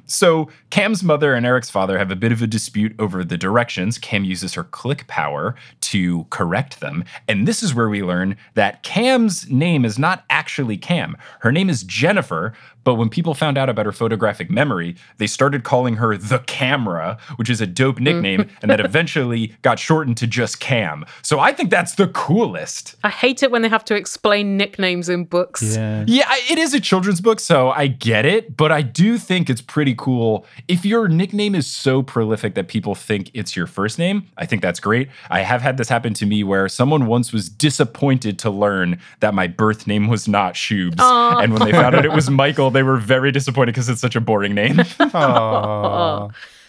So 0.06 0.48
Cam's 0.70 1.02
mother 1.02 1.32
and 1.34 1.46
Eric's 1.46 1.70
father 1.70 1.96
have 1.98 2.10
a 2.10 2.16
bit 2.16 2.32
of 2.32 2.42
a 2.42 2.46
dispute 2.46 2.94
over 2.98 3.24
the 3.24 3.38
directions. 3.38 3.98
Cam 3.98 4.24
uses 4.24 4.54
her 4.54 4.64
click 4.64 5.06
power 5.06 5.54
to 5.92 6.24
correct 6.30 6.80
them. 6.80 7.04
And 7.28 7.46
this 7.46 7.62
is 7.62 7.74
where 7.74 7.88
we 7.88 8.02
learn 8.02 8.36
that 8.54 8.82
Cam's 8.82 9.48
name 9.50 9.84
is 9.84 9.98
not 9.98 10.24
actually 10.30 10.78
Cam. 10.78 11.16
Her 11.40 11.52
name 11.52 11.68
is 11.68 11.82
Jennifer, 11.82 12.54
but 12.84 12.94
when 12.94 13.08
people 13.08 13.34
found 13.34 13.58
out 13.58 13.68
about 13.68 13.86
her 13.86 13.92
photographic 13.92 14.50
memory, 14.50 14.96
they 15.18 15.26
started 15.26 15.64
calling 15.64 15.96
her 15.96 16.16
the 16.16 16.40
camera, 16.40 17.18
which 17.36 17.48
is 17.48 17.60
a 17.60 17.66
dope 17.66 17.96
mm. 17.96 18.02
nickname, 18.02 18.50
and 18.60 18.70
that 18.70 18.80
eventually 18.80 19.54
got 19.62 19.78
shortened 19.78 20.16
to 20.16 20.26
just 20.26 20.60
Cam. 20.60 21.04
So 21.22 21.38
I 21.38 21.52
think 21.52 21.70
that's 21.70 21.94
the 21.94 22.08
coolest. 22.08 22.96
I 23.04 23.10
hate 23.10 23.42
it 23.42 23.50
when 23.50 23.62
they 23.62 23.68
have 23.68 23.84
to 23.86 23.94
explain 23.94 24.56
nicknames 24.56 25.08
in 25.08 25.24
books. 25.24 25.76
Yeah. 25.76 26.04
Yeah, 26.08 26.32
it 26.50 26.58
is 26.58 26.74
a 26.74 26.80
children's 26.80 27.20
book, 27.20 27.38
so 27.38 27.70
I 27.70 27.86
get 27.86 28.24
it, 28.24 28.56
but 28.56 28.72
I 28.72 28.82
do 28.82 29.18
think 29.18 29.48
it's 29.48 29.60
pretty 29.60 29.94
cool. 29.94 30.44
If 30.66 30.84
your 30.84 31.08
nickname 31.08 31.54
is 31.54 31.66
so 31.66 32.02
prolific 32.02 32.54
that 32.54 32.68
people 32.68 32.94
think 32.94 33.30
it's 33.34 33.54
your 33.54 33.66
first 33.66 33.98
name, 33.98 34.26
I 34.36 34.46
think 34.46 34.62
that's 34.62 34.80
great. 34.80 35.08
I 35.30 35.40
have 35.40 35.62
had 35.62 35.76
this 35.82 35.88
happen 35.88 36.14
to 36.14 36.26
me 36.26 36.44
where 36.44 36.68
someone 36.68 37.06
once 37.06 37.32
was 37.32 37.48
disappointed 37.48 38.38
to 38.38 38.50
learn 38.50 39.00
that 39.18 39.34
my 39.34 39.48
birth 39.48 39.88
name 39.88 40.06
was 40.06 40.28
not 40.28 40.54
Shoobs. 40.54 41.00
And 41.42 41.52
when 41.52 41.64
they 41.64 41.72
found 41.72 41.96
out 41.96 42.04
it 42.04 42.12
was 42.12 42.30
Michael, 42.30 42.70
they 42.70 42.84
were 42.84 42.98
very 42.98 43.32
disappointed 43.32 43.72
because 43.72 43.88
it's 43.88 44.00
such 44.00 44.14
a 44.14 44.20
boring 44.20 44.54
name. 44.54 44.78
I 45.00 46.28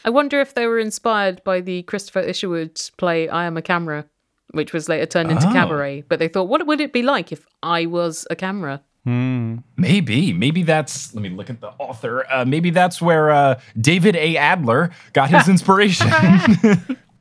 wonder 0.10 0.42
if 0.42 0.56
they 0.56 0.66
were 0.66 0.80
inspired 0.80 1.44
by 1.44 1.62
the 1.62 1.84
Christopher 1.84 2.22
Isherwood 2.22 2.82
play 2.98 3.30
I 3.30 3.46
Am 3.46 3.56
a 3.56 3.62
Camera, 3.62 4.06
which 4.52 4.74
was 4.74 4.90
later 4.90 5.06
turned 5.06 5.30
into 5.32 5.48
Oh. 5.48 5.54
Cabaret. 5.54 6.02
But 6.10 6.18
they 6.18 6.28
thought, 6.28 6.48
what 6.50 6.66
would 6.66 6.82
it 6.82 6.92
be 6.92 7.04
like 7.04 7.32
if 7.32 7.46
I 7.62 7.86
was 7.86 8.26
a 8.32 8.36
camera? 8.36 8.82
Maybe, 9.06 10.34
maybe 10.34 10.64
that's. 10.64 11.14
Let 11.14 11.22
me 11.22 11.30
look 11.30 11.50
at 11.52 11.62
the 11.62 11.70
author. 11.78 12.26
Uh, 12.32 12.46
maybe 12.46 12.70
that's 12.72 13.02
where 13.02 13.30
uh, 13.32 13.60
David 13.80 14.16
A. 14.16 14.38
Adler 14.38 14.92
got 15.14 15.30
his 15.30 15.48
inspiration. 15.54 16.10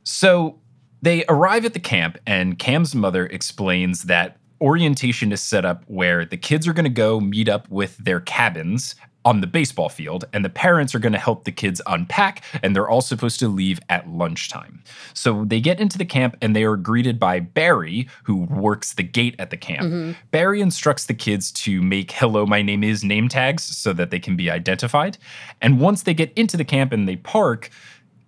so 0.03 0.59
they 1.03 1.25
arrive 1.27 1.65
at 1.65 1.73
the 1.73 1.79
camp, 1.79 2.17
and 2.25 2.57
Cam's 2.57 2.95
mother 2.95 3.25
explains 3.25 4.03
that 4.03 4.37
orientation 4.61 5.33
is 5.33 5.41
set 5.41 5.65
up 5.65 5.83
where 5.87 6.23
the 6.23 6.37
kids 6.37 6.65
are 6.65 6.73
going 6.73 6.85
to 6.85 6.89
go 6.89 7.19
meet 7.19 7.49
up 7.49 7.69
with 7.69 7.97
their 7.97 8.21
cabins 8.21 8.95
on 9.25 9.41
the 9.41 9.47
baseball 9.47 9.89
field, 9.89 10.25
and 10.33 10.43
the 10.43 10.49
parents 10.49 10.95
are 10.95 10.99
going 10.99 11.13
to 11.13 11.19
help 11.19 11.43
the 11.43 11.51
kids 11.51 11.81
unpack, 11.87 12.43
and 12.61 12.75
they're 12.75 12.87
all 12.87 13.01
supposed 13.01 13.39
to 13.39 13.47
leave 13.47 13.79
at 13.89 14.07
lunchtime. 14.09 14.81
So 15.13 15.45
they 15.45 15.59
get 15.59 15.79
into 15.79 15.97
the 15.97 16.05
camp 16.05 16.35
and 16.41 16.55
they 16.55 16.63
are 16.63 16.75
greeted 16.75 17.19
by 17.19 17.39
Barry, 17.39 18.07
who 18.23 18.43
works 18.43 18.93
the 18.93 19.03
gate 19.03 19.35
at 19.39 19.49
the 19.49 19.57
camp. 19.57 19.83
Mm-hmm. 19.83 20.11
Barry 20.31 20.61
instructs 20.61 21.05
the 21.05 21.13
kids 21.13 21.51
to 21.53 21.81
make 21.81 22.11
Hello, 22.11 22.45
my 22.45 22.61
name 22.61 22.83
is 22.83 23.03
name 23.03 23.29
tags 23.29 23.63
so 23.63 23.93
that 23.93 24.11
they 24.11 24.19
can 24.19 24.35
be 24.35 24.49
identified. 24.49 25.17
And 25.61 25.79
once 25.79 26.03
they 26.03 26.13
get 26.13 26.33
into 26.33 26.57
the 26.57 26.65
camp 26.65 26.91
and 26.91 27.07
they 27.07 27.15
park, 27.15 27.69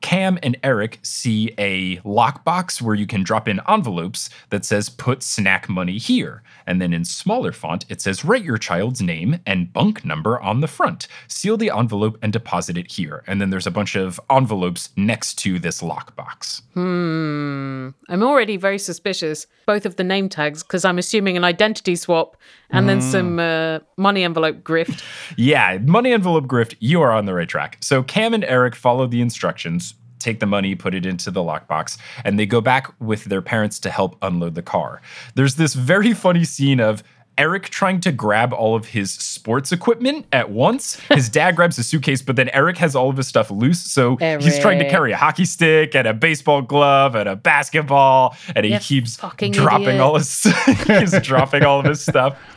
Cam 0.05 0.38
and 0.43 0.55
Eric 0.63 1.00
see 1.01 1.51
a 1.57 1.97
lockbox 2.01 2.79
where 2.79 2.93
you 2.93 3.07
can 3.07 3.24
drop 3.24 3.47
in 3.47 3.59
envelopes 3.67 4.29
that 4.51 4.63
says 4.63 4.88
put 4.88 5.24
snack 5.24 5.67
money 5.67 5.97
here. 5.97 6.43
And 6.67 6.79
then 6.79 6.93
in 6.93 7.05
smaller 7.05 7.51
font, 7.51 7.85
it 7.89 8.01
says 8.01 8.24
write 8.24 8.43
your 8.43 8.59
child's 8.59 9.01
name 9.01 9.39
and 9.47 9.74
bunk 9.74 10.05
number 10.05 10.39
on 10.39 10.62
the 10.62 10.67
front. 10.67 11.07
Seal 11.27 11.57
the 11.57 11.71
envelope 11.71 12.19
and 12.21 12.31
deposit 12.31 12.77
it 12.77 12.91
here. 12.91 13.24
And 13.25 13.41
then 13.41 13.50
there's 13.50 13.65
a 13.65 13.71
bunch 13.71 13.95
of 13.95 14.19
envelopes 14.29 14.89
next 14.95 15.39
to 15.39 15.57
this 15.57 15.81
lockbox. 15.81 16.62
Hmm. 16.75 17.89
I'm 18.07 18.21
already 18.21 18.57
very 18.57 18.77
suspicious, 18.77 19.47
both 19.65 19.88
of 19.88 19.95
the 19.95 20.03
name 20.03 20.29
tags, 20.29 20.62
because 20.62 20.85
I'm 20.85 21.00
assuming 21.00 21.35
an 21.35 21.43
identity 21.43 21.95
swap 21.95 22.38
and 22.69 22.89
then 22.89 23.01
some 23.01 23.39
uh, 23.39 23.79
money 23.98 24.24
envelope 24.24 24.57
grift. 24.57 25.03
Yeah, 25.38 25.77
money 25.79 26.13
envelope 26.13 26.45
grift, 26.45 26.75
you 26.79 27.01
are 27.01 27.12
on 27.12 27.25
the 27.25 27.34
right 27.34 27.48
track. 27.48 27.77
So 27.81 28.03
Cam 28.03 28.34
and 28.34 28.43
Eric 28.43 28.75
follow 28.75 29.07
the 29.07 29.22
instructions, 29.22 29.93
take 30.19 30.39
the 30.39 30.45
money, 30.45 30.75
put 30.75 30.95
it 30.95 31.05
into 31.05 31.31
the 31.31 31.41
lockbox, 31.41 31.98
and 32.24 32.39
they 32.39 32.45
go 32.45 32.62
back 32.62 32.93
with 33.00 33.25
their 33.25 33.41
parents 33.41 33.79
to 33.79 33.89
help 33.89 34.17
unload 34.22 34.55
the 34.55 34.62
car. 34.62 35.01
There's 35.36 35.55
this 35.55 35.74
very 35.74 36.13
funny 36.13 36.43
scene 36.43 36.79
of 36.79 37.03
Eric 37.38 37.63
trying 37.69 38.00
to 38.00 38.12
grab 38.13 38.53
all 38.53 38.75
of 38.75 38.86
his 38.88 39.12
sports 39.12 39.72
equipment 39.74 40.25
at 40.31 40.51
once. 40.51 40.95
His 41.10 41.27
dad 41.27 41.55
grabs 41.57 41.77
a 41.77 41.84
suitcase, 41.84 42.22
but 42.22 42.38
then 42.38 42.48
Eric 42.50 42.77
has 42.77 42.95
all 42.95 43.10
of 43.10 43.17
his 43.17 43.27
stuff 43.27 43.51
loose. 43.51 43.81
So 43.81 44.15
he's 44.15 44.57
trying 44.60 44.79
to 44.79 44.89
carry 44.89 45.12
a 45.12 45.17
hockey 45.17 45.43
stick 45.43 45.95
and 45.95 46.07
a 46.07 46.13
baseball 46.13 46.62
glove 46.62 47.13
and 47.15 47.27
a 47.27 47.36
basketball, 47.36 48.38
and 48.55 48.65
he 48.65 48.77
keeps 48.79 49.17
dropping 49.17 49.51
idiot. 49.51 50.00
all 50.00 50.15
his 50.15 50.43
he's 50.88 51.19
dropping 51.22 51.63
all 51.63 51.81
of 51.81 51.86
his 51.86 52.01
stuff. 52.01 52.39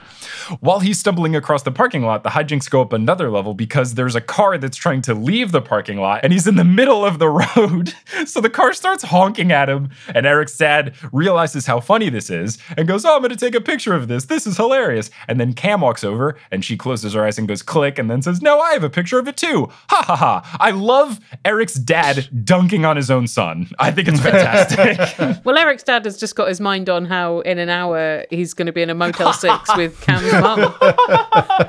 While 0.61 0.81
he's 0.81 0.99
stumbling 0.99 1.37
across 1.37 1.62
the 1.62 1.71
parking 1.71 2.02
lot, 2.05 2.23
the 2.23 2.31
hijinks 2.31 2.69
go 2.69 2.81
up 2.81 2.93
another 2.93 3.31
level 3.31 3.55
because 3.55 3.95
there's 3.95 4.14
a 4.14 4.21
car 4.21 4.59
that's 4.59 4.76
trying 4.76 5.02
to 5.02 5.14
leave 5.14 5.52
the 5.52 5.61
parking 5.62 5.99
lot 5.99 6.21
and 6.23 6.33
he's 6.33 6.47
in 6.47 6.57
the 6.57 6.64
middle 6.64 7.05
of 7.05 7.19
the 7.19 7.28
road. 7.57 7.95
So 8.26 8.40
the 8.40 8.50
car 8.50 8.73
starts 8.73 9.05
honking 9.05 9.52
at 9.52 9.69
him, 9.69 9.90
and 10.14 10.26
Eric's 10.26 10.57
dad 10.57 10.95
realizes 11.12 11.67
how 11.67 11.81
funny 11.81 12.09
this 12.11 12.31
is 12.31 12.59
and 12.76 12.88
goes, 12.88 13.05
Oh, 13.05 13.14
I'm 13.17 13.21
going 13.23 13.31
to 13.31 13.37
take 13.37 13.55
a 13.55 13.61
picture 13.61 13.95
of 13.95 14.09
this. 14.09 14.26
This 14.26 14.47
is 14.47 14.57
hilarious. 14.57 15.11
And 15.28 15.40
then 15.40 15.52
Cam 15.52 15.81
walks 15.81 16.05
over 16.05 16.37
and 16.50 16.64
she 16.64 16.76
closes 16.76 17.14
her 17.14 17.25
eyes 17.25 17.38
and 17.38 17.47
goes 17.49 17.62
click 17.62 17.99
and 17.99 18.11
then 18.11 18.23
says, 18.23 18.43
No, 18.43 18.61
I 18.61 18.73
have 18.73 18.85
a 18.85 18.90
picture 18.90 19.19
of 19.19 19.28
it 19.28 19.37
too. 19.37 19.69
Ha 19.90 20.02
ha 20.07 20.17
ha. 20.17 20.57
I 20.61 20.71
love 20.71 21.21
Eric's 21.45 21.75
dad 21.75 22.28
dunking 22.45 22.85
on 22.85 22.97
his 22.97 23.11
own 23.11 23.26
son. 23.26 23.69
I 23.78 23.90
think 23.90 24.09
it's 24.09 24.21
fantastic. 24.21 24.99
Well, 25.45 25.57
Eric's 25.57 25.83
dad 25.83 26.05
has 26.05 26.19
just 26.19 26.35
got 26.37 26.49
his 26.49 26.61
mind 26.61 26.88
on 26.88 27.05
how 27.05 27.40
in 27.40 27.59
an 27.59 27.69
hour 27.69 28.25
he's 28.31 28.55
going 28.55 28.67
to 28.67 28.73
be 28.73 28.83
in 28.83 28.90
a 28.90 28.95
Motel 28.95 29.33
6 29.35 29.76
with 29.76 30.00
Cam's 30.00 30.31
mum. 30.40 30.75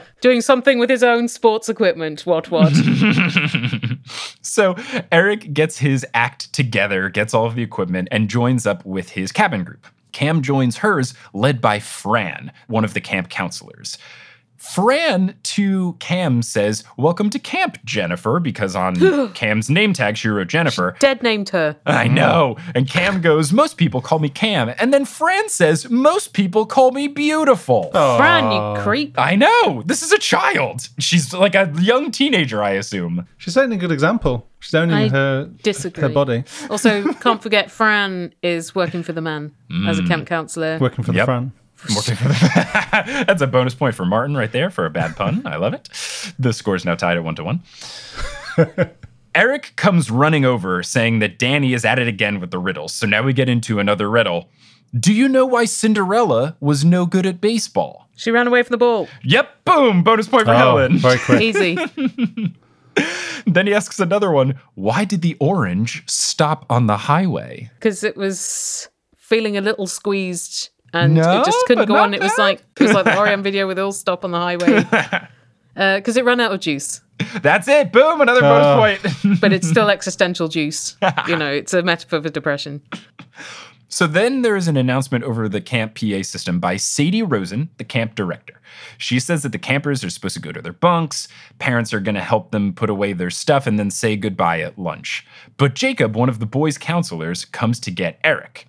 Doing 0.22 0.42
something 0.42 0.80
with 0.80 0.90
his 0.90 1.04
own 1.04 1.28
sports 1.28 1.70
equipment. 1.70 2.26
What, 2.26 2.52
what? 2.52 2.74
So 4.42 4.76
Eric 5.12 5.54
gets 5.54 5.78
his 5.78 6.06
act 6.14 6.52
together, 6.54 7.08
gets 7.10 7.34
all 7.34 7.46
of 7.46 7.56
the 7.56 7.62
equipment, 7.62 8.08
and 8.12 8.28
joins 8.30 8.66
up 8.66 8.84
with 8.86 9.12
his 9.12 9.32
cabin 9.32 9.64
group. 9.64 9.86
Cam 10.12 10.42
joins 10.42 10.78
hers, 10.78 11.14
led 11.34 11.62
by 11.62 11.80
Fran, 11.80 12.52
one 12.68 12.84
of 12.84 12.96
the 12.96 13.02
camp 13.02 13.30
counselors. 13.30 13.98
Fran 14.60 15.36
to 15.44 15.96
Cam 16.00 16.42
says, 16.42 16.84
Welcome 16.98 17.30
to 17.32 17.40
camp, 17.40 17.78
Jennifer, 17.86 18.40
because 18.40 18.76
on 18.76 19.32
Cam's 19.34 19.70
name 19.70 19.94
tag 19.94 20.18
she 20.18 20.28
wrote 20.28 20.48
Jennifer. 20.48 20.96
Dead 21.00 21.24
named 21.24 21.50
her. 21.50 21.78
I 21.86 22.08
oh. 22.08 22.12
know. 22.12 22.58
And 22.76 22.88
Cam 22.88 23.22
goes, 23.22 23.54
Most 23.54 23.78
people 23.78 24.02
call 24.02 24.20
me 24.20 24.30
Cam. 24.30 24.74
And 24.78 24.94
then 24.94 25.06
Fran 25.06 25.50
says, 25.50 25.90
Most 25.90 26.34
people 26.34 26.66
call 26.66 26.92
me 26.92 27.08
beautiful. 27.08 27.90
Fran, 27.92 28.52
you 28.52 28.84
creep. 28.84 29.16
I 29.18 29.36
know. 29.36 29.82
This 29.86 30.04
is 30.04 30.12
a 30.12 30.20
child. 30.20 30.90
She's 31.00 31.34
like 31.34 31.56
a 31.56 31.72
young 31.80 32.12
teenager, 32.12 32.62
I 32.62 32.72
assume. 32.72 33.28
She's 33.38 33.54
setting 33.54 33.72
a 33.72 33.78
good 33.78 33.92
example. 33.92 34.48
She's 34.60 34.76
owning 34.76 34.94
I 34.96 35.08
her 35.08 35.46
disagree. 35.64 36.02
her 36.02 36.10
body, 36.10 36.44
Also, 36.70 37.14
can't 37.14 37.42
forget 37.42 37.72
Fran 37.72 38.34
is 38.44 38.76
working 38.76 39.04
for 39.04 39.14
the 39.14 39.22
man 39.22 39.54
as 39.88 40.00
a 40.00 40.02
mm. 40.02 40.08
camp 40.10 40.28
counselor. 40.28 40.78
working 40.80 41.04
for 41.06 41.14
Yep. 41.14 41.22
the 41.22 41.26
Fran. 41.26 41.52
Working 41.96 42.16
for 42.16 42.28
the 42.28 43.24
That's 43.28 43.42
a 43.42 43.48
bonus 43.48 43.74
point 43.74 43.96
for 43.96 44.06
Martin 44.06 44.36
right 44.36 44.52
there 44.52 44.70
for 44.70 44.86
a 44.86 44.90
bad 44.90 45.16
pun. 45.16 45.42
I 45.46 45.56
love 45.58 45.74
it. 45.74 45.88
The 46.38 46.52
score 46.54 46.76
is 46.76 46.84
now 46.86 46.96
tied 46.96 47.18
at 47.18 47.24
one 47.24 47.36
to 47.36 47.44
one. 47.44 47.62
Eric 49.36 49.74
comes 49.76 50.10
running 50.12 50.44
over 50.44 50.84
saying 50.84 51.20
that 51.20 51.38
Danny 51.40 51.74
is 51.74 51.86
at 51.86 52.00
it 52.00 52.08
again 52.08 52.40
with 52.40 52.52
the 52.52 52.58
riddles. 52.60 52.94
So 52.94 53.06
now 53.08 53.22
we 53.24 53.32
get 53.32 53.48
into 53.48 53.80
another 53.80 54.10
riddle. 54.10 54.50
Do 55.00 55.14
you 55.14 55.30
know 55.30 55.46
why 55.46 55.66
Cinderella 55.66 56.58
was 56.60 56.84
no 56.84 57.06
good 57.06 57.26
at 57.26 57.40
baseball? 57.40 58.10
She 58.16 58.32
ran 58.32 58.48
away 58.48 58.64
from 58.64 58.74
the 58.74 58.78
ball. 58.78 59.08
Yep, 59.24 59.64
boom, 59.66 60.04
bonus 60.04 60.28
point 60.28 60.46
for 60.46 60.52
Oh, 60.54 60.58
Helen. 60.58 60.98
very 60.98 61.20
quick. 61.20 61.42
Easy. 61.42 61.78
Then 63.46 63.66
he 63.66 63.74
asks 63.74 64.00
another 64.00 64.32
one, 64.32 64.60
why 64.76 65.06
did 65.06 65.22
the 65.22 65.36
orange 65.40 66.04
stop 66.08 66.66
on 66.70 66.86
the 66.88 66.98
highway? 66.98 67.72
Because 67.76 68.04
it 68.04 68.16
was 68.18 68.90
feeling 69.18 69.58
a 69.58 69.62
little 69.62 69.88
squeezed 69.88 70.70
and 70.94 71.16
No, 71.16 71.42
it 71.42 71.46
just 71.46 71.66
couldn't 71.68 71.88
go 71.88 71.94
not 71.96 72.04
on. 72.04 72.14
It 72.14 72.22
was 72.22 72.38
like 72.38 72.64
it 72.80 72.84
was 72.84 72.94
like 72.94 73.06
the 73.06 73.18
Orion 73.18 73.44
video 73.44 73.68
with 73.68 73.80
all 73.80 73.92
stop 73.92 74.24
on 74.26 74.32
the 74.32 74.40
highway. 74.40 74.84
Uh, 75.78 75.96
because 75.96 76.18
it 76.18 76.26
ran 76.26 76.42
out 76.42 76.52
of 76.52 76.60
juice, 76.60 77.00
That's 77.42 77.66
it, 77.70 77.94
boom, 77.94 78.20
another 78.20 78.42
Oh. 78.44 78.78
bonus 78.82 79.00
point. 79.02 79.40
but 79.42 79.54
it's 79.54 79.70
still 79.70 79.90
existential 79.90 80.50
juice. 80.50 80.98
You 81.26 81.38
know, 81.38 81.50
it's 81.50 81.74
a 81.74 81.82
metaphor 81.82 82.22
for 82.22 82.28
depression. 82.28 82.82
So 83.88 84.06
then 84.06 84.42
there 84.42 84.58
is 84.58 84.68
an 84.68 84.76
announcement 84.76 85.24
over 85.24 85.48
the 85.48 85.62
camp 85.62 85.96
PA 85.96 86.22
system 86.22 86.60
by 86.60 86.76
Sadie 86.76 87.24
Rosen, 87.24 87.70
the 87.78 87.86
camp 87.86 88.16
director. 88.16 88.60
She 88.98 89.20
says 89.22 89.44
that 89.44 89.54
the 89.54 89.58
campers 89.60 90.04
are 90.04 90.10
supposed 90.10 90.36
to 90.36 90.42
go 90.42 90.52
to 90.52 90.62
their 90.62 90.74
bunks, 90.74 91.30
parents 91.60 91.94
are 91.94 92.02
going 92.02 92.16
to 92.16 92.22
help 92.22 92.52
them 92.52 92.74
put 92.74 92.90
away 92.90 93.14
their 93.14 93.30
stuff, 93.30 93.66
and 93.66 93.80
then 93.80 93.90
say 93.90 94.18
goodbye 94.18 94.60
at 94.60 94.78
lunch. 94.78 95.26
But 95.56 95.76
Jacob, 95.76 96.16
one 96.16 96.28
of 96.30 96.40
the 96.40 96.46
boys' 96.46 96.78
counselors, 96.78 97.46
comes 97.46 97.80
to 97.82 97.92
get 97.92 98.20
Eric. 98.24 98.68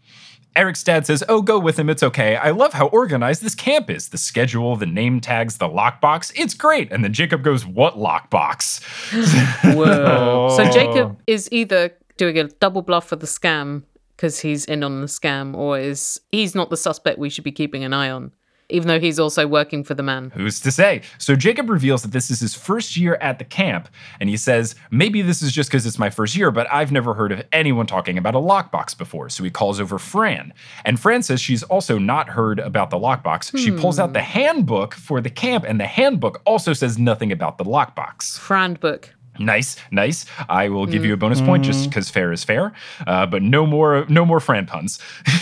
Eric's 0.56 0.82
dad 0.82 1.06
says, 1.06 1.22
Oh, 1.28 1.42
go 1.42 1.58
with 1.58 1.78
him, 1.78 1.88
it's 1.88 2.02
okay. 2.02 2.36
I 2.36 2.50
love 2.50 2.72
how 2.72 2.88
organized 2.88 3.42
this 3.42 3.54
camp 3.54 3.90
is. 3.90 4.08
The 4.08 4.18
schedule, 4.18 4.76
the 4.76 4.86
name 4.86 5.20
tags, 5.20 5.58
the 5.58 5.68
lockbox, 5.68 6.32
it's 6.34 6.54
great. 6.54 6.90
And 6.92 7.04
then 7.04 7.12
Jacob 7.12 7.42
goes, 7.42 7.64
What 7.64 7.96
lockbox? 7.96 8.82
Whoa. 9.74 10.48
So 10.56 10.64
oh. 10.64 10.70
Jacob 10.72 11.20
is 11.26 11.48
either 11.52 11.92
doing 12.16 12.38
a 12.38 12.44
double 12.44 12.82
bluff 12.82 13.08
for 13.08 13.16
the 13.16 13.26
scam 13.26 13.82
because 14.16 14.40
he's 14.40 14.66
in 14.66 14.82
on 14.82 15.00
the 15.00 15.06
scam, 15.06 15.56
or 15.56 15.78
is 15.78 16.20
he's 16.30 16.54
not 16.54 16.68
the 16.68 16.76
suspect 16.76 17.18
we 17.18 17.30
should 17.30 17.44
be 17.44 17.52
keeping 17.52 17.84
an 17.84 17.94
eye 17.94 18.10
on. 18.10 18.32
Even 18.70 18.88
though 18.88 19.00
he's 19.00 19.18
also 19.18 19.46
working 19.46 19.84
for 19.84 19.94
the 19.94 20.02
man. 20.02 20.30
Who's 20.34 20.60
to 20.60 20.70
say? 20.70 21.02
So 21.18 21.36
Jacob 21.36 21.68
reveals 21.70 22.02
that 22.02 22.12
this 22.12 22.30
is 22.30 22.40
his 22.40 22.54
first 22.54 22.96
year 22.96 23.16
at 23.16 23.38
the 23.38 23.44
camp, 23.44 23.88
and 24.20 24.28
he 24.28 24.36
says, 24.36 24.74
maybe 24.90 25.22
this 25.22 25.42
is 25.42 25.52
just 25.52 25.70
because 25.70 25.86
it's 25.86 25.98
my 25.98 26.10
first 26.10 26.36
year, 26.36 26.50
but 26.50 26.66
I've 26.72 26.92
never 26.92 27.14
heard 27.14 27.32
of 27.32 27.42
anyone 27.52 27.86
talking 27.86 28.18
about 28.18 28.34
a 28.34 28.38
lockbox 28.38 28.96
before. 28.96 29.28
So 29.28 29.44
he 29.44 29.50
calls 29.50 29.80
over 29.80 29.98
Fran. 29.98 30.52
And 30.84 30.98
Fran 30.98 31.22
says 31.22 31.40
she's 31.40 31.62
also 31.64 31.98
not 31.98 32.28
heard 32.28 32.58
about 32.58 32.90
the 32.90 32.98
lockbox. 32.98 33.56
She 33.58 33.70
hmm. 33.70 33.78
pulls 33.78 33.98
out 33.98 34.12
the 34.12 34.22
handbook 34.22 34.94
for 34.94 35.20
the 35.20 35.30
camp, 35.30 35.64
and 35.66 35.80
the 35.80 35.86
handbook 35.86 36.42
also 36.44 36.72
says 36.72 36.98
nothing 36.98 37.32
about 37.32 37.58
the 37.58 37.64
lockbox. 37.64 38.38
Fran 38.38 38.74
book. 38.74 39.10
Nice, 39.40 39.76
nice. 39.90 40.26
I 40.48 40.68
will 40.68 40.86
give 40.86 41.04
you 41.04 41.14
a 41.14 41.16
bonus 41.16 41.40
point 41.40 41.64
just 41.64 41.88
because 41.88 42.10
fair 42.10 42.30
is 42.30 42.44
fair, 42.44 42.72
uh, 43.06 43.26
but 43.26 43.42
no 43.42 43.66
more, 43.66 44.04
no 44.08 44.24
more 44.24 44.38
Fran 44.38 44.66
puns. 44.66 44.98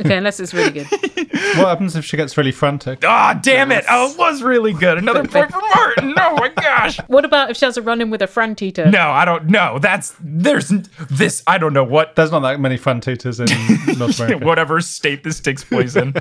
Okay, 0.00 0.16
unless 0.16 0.40
it's 0.40 0.52
really 0.54 0.70
good. 0.70 0.86
What 1.56 1.68
happens 1.68 1.96
if 1.96 2.04
she 2.04 2.16
gets 2.16 2.36
really 2.36 2.52
frantic? 2.52 3.04
Ah, 3.04 3.38
damn 3.42 3.72
it! 3.72 3.84
Oh, 3.88 4.10
it 4.12 4.18
was 4.18 4.42
really 4.42 4.72
good. 4.72 4.96
Another 4.98 5.24
point 5.26 5.50
for 5.50 5.60
Martin. 5.74 6.14
Oh 6.16 6.36
my 6.36 6.48
gosh. 6.48 6.98
What 7.08 7.24
about 7.24 7.50
if 7.50 7.56
she 7.56 7.64
has 7.66 7.76
a 7.76 7.82
run 7.82 8.00
in 8.00 8.10
with 8.10 8.22
a 8.22 8.26
Fran 8.26 8.54
teeter? 8.54 8.86
No, 8.90 9.10
I 9.10 9.24
don't 9.24 9.46
know. 9.48 9.78
That's 9.78 10.14
there's 10.20 10.70
n- 10.72 10.86
this. 11.10 11.42
I 11.46 11.58
don't 11.58 11.72
know 11.72 11.84
what 11.84 12.16
There's 12.16 12.30
not 12.30 12.40
that 12.40 12.60
many 12.60 12.78
frantitas 12.78 13.38
in 13.40 13.98
North 13.98 14.18
America. 14.20 14.44
whatever 14.46 14.80
state 14.80 15.24
this 15.24 15.40
takes 15.40 15.62
place 15.64 15.94
in. 15.96 16.14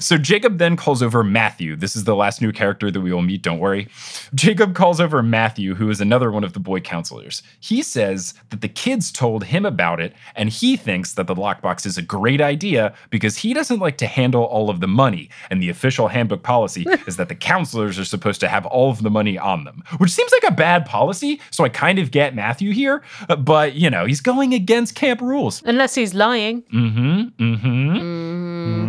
so 0.00 0.16
Jacob 0.18 0.58
then 0.58 0.76
calls 0.76 1.02
over 1.02 1.22
Matthew. 1.22 1.76
This 1.76 1.94
is 1.96 2.04
the 2.04 2.16
last 2.16 2.40
new 2.42 2.52
character 2.52 2.90
that 2.90 3.00
we 3.00 3.12
will 3.12 3.22
meet, 3.22 3.42
don't 3.42 3.58
worry. 3.58 3.88
Jacob 4.34 4.74
calls 4.74 5.00
over 5.00 5.22
Matthew, 5.22 5.74
who 5.74 5.88
is 5.90 6.00
another 6.02 6.30
one 6.30 6.44
of 6.44 6.52
the 6.52 6.60
boy 6.60 6.80
counselors. 6.80 7.42
He 7.60 7.82
says 7.82 8.34
that 8.50 8.60
the 8.60 8.68
kids 8.68 9.10
told 9.10 9.44
him 9.44 9.64
about 9.64 10.00
it, 10.00 10.14
and 10.36 10.50
he 10.50 10.76
thinks 10.76 11.14
that 11.14 11.26
the 11.26 11.34
lockbox 11.34 11.86
is 11.86 11.96
a 11.96 12.02
great 12.02 12.40
idea 12.40 12.94
because 13.10 13.38
he 13.38 13.54
doesn't 13.54 13.78
like 13.78 13.96
to 13.98 14.06
handle 14.06 14.44
all 14.44 14.68
of 14.68 14.80
the 14.80 14.88
money. 14.88 15.30
And 15.50 15.62
the 15.62 15.70
official 15.70 16.08
handbook 16.08 16.42
policy 16.42 16.84
is 17.06 17.16
that 17.16 17.28
the 17.28 17.34
counselors 17.34 17.98
are 17.98 18.04
supposed 18.04 18.40
to 18.40 18.48
have 18.48 18.66
all 18.66 18.90
of 18.90 19.02
the 19.02 19.10
money 19.10 19.38
on 19.38 19.64
them, 19.64 19.82
which 19.98 20.10
seems 20.10 20.32
like 20.32 20.52
a 20.52 20.54
bad 20.54 20.84
policy. 20.84 21.40
So 21.50 21.64
I 21.64 21.68
kind 21.68 21.98
of 21.98 22.10
get 22.10 22.34
Matthew 22.34 22.72
here, 22.72 23.02
uh, 23.28 23.36
but 23.36 23.74
you 23.74 23.88
know, 23.88 24.04
he's 24.04 24.20
going 24.20 24.52
against 24.52 24.94
camp 24.94 25.20
rules. 25.20 25.62
Unless 25.64 25.94
he's 25.94 26.12
lying. 26.12 26.62
Mm-hmm, 26.62 27.42
mm-hmm. 27.42 27.96
Mm-hmm. 27.96 28.81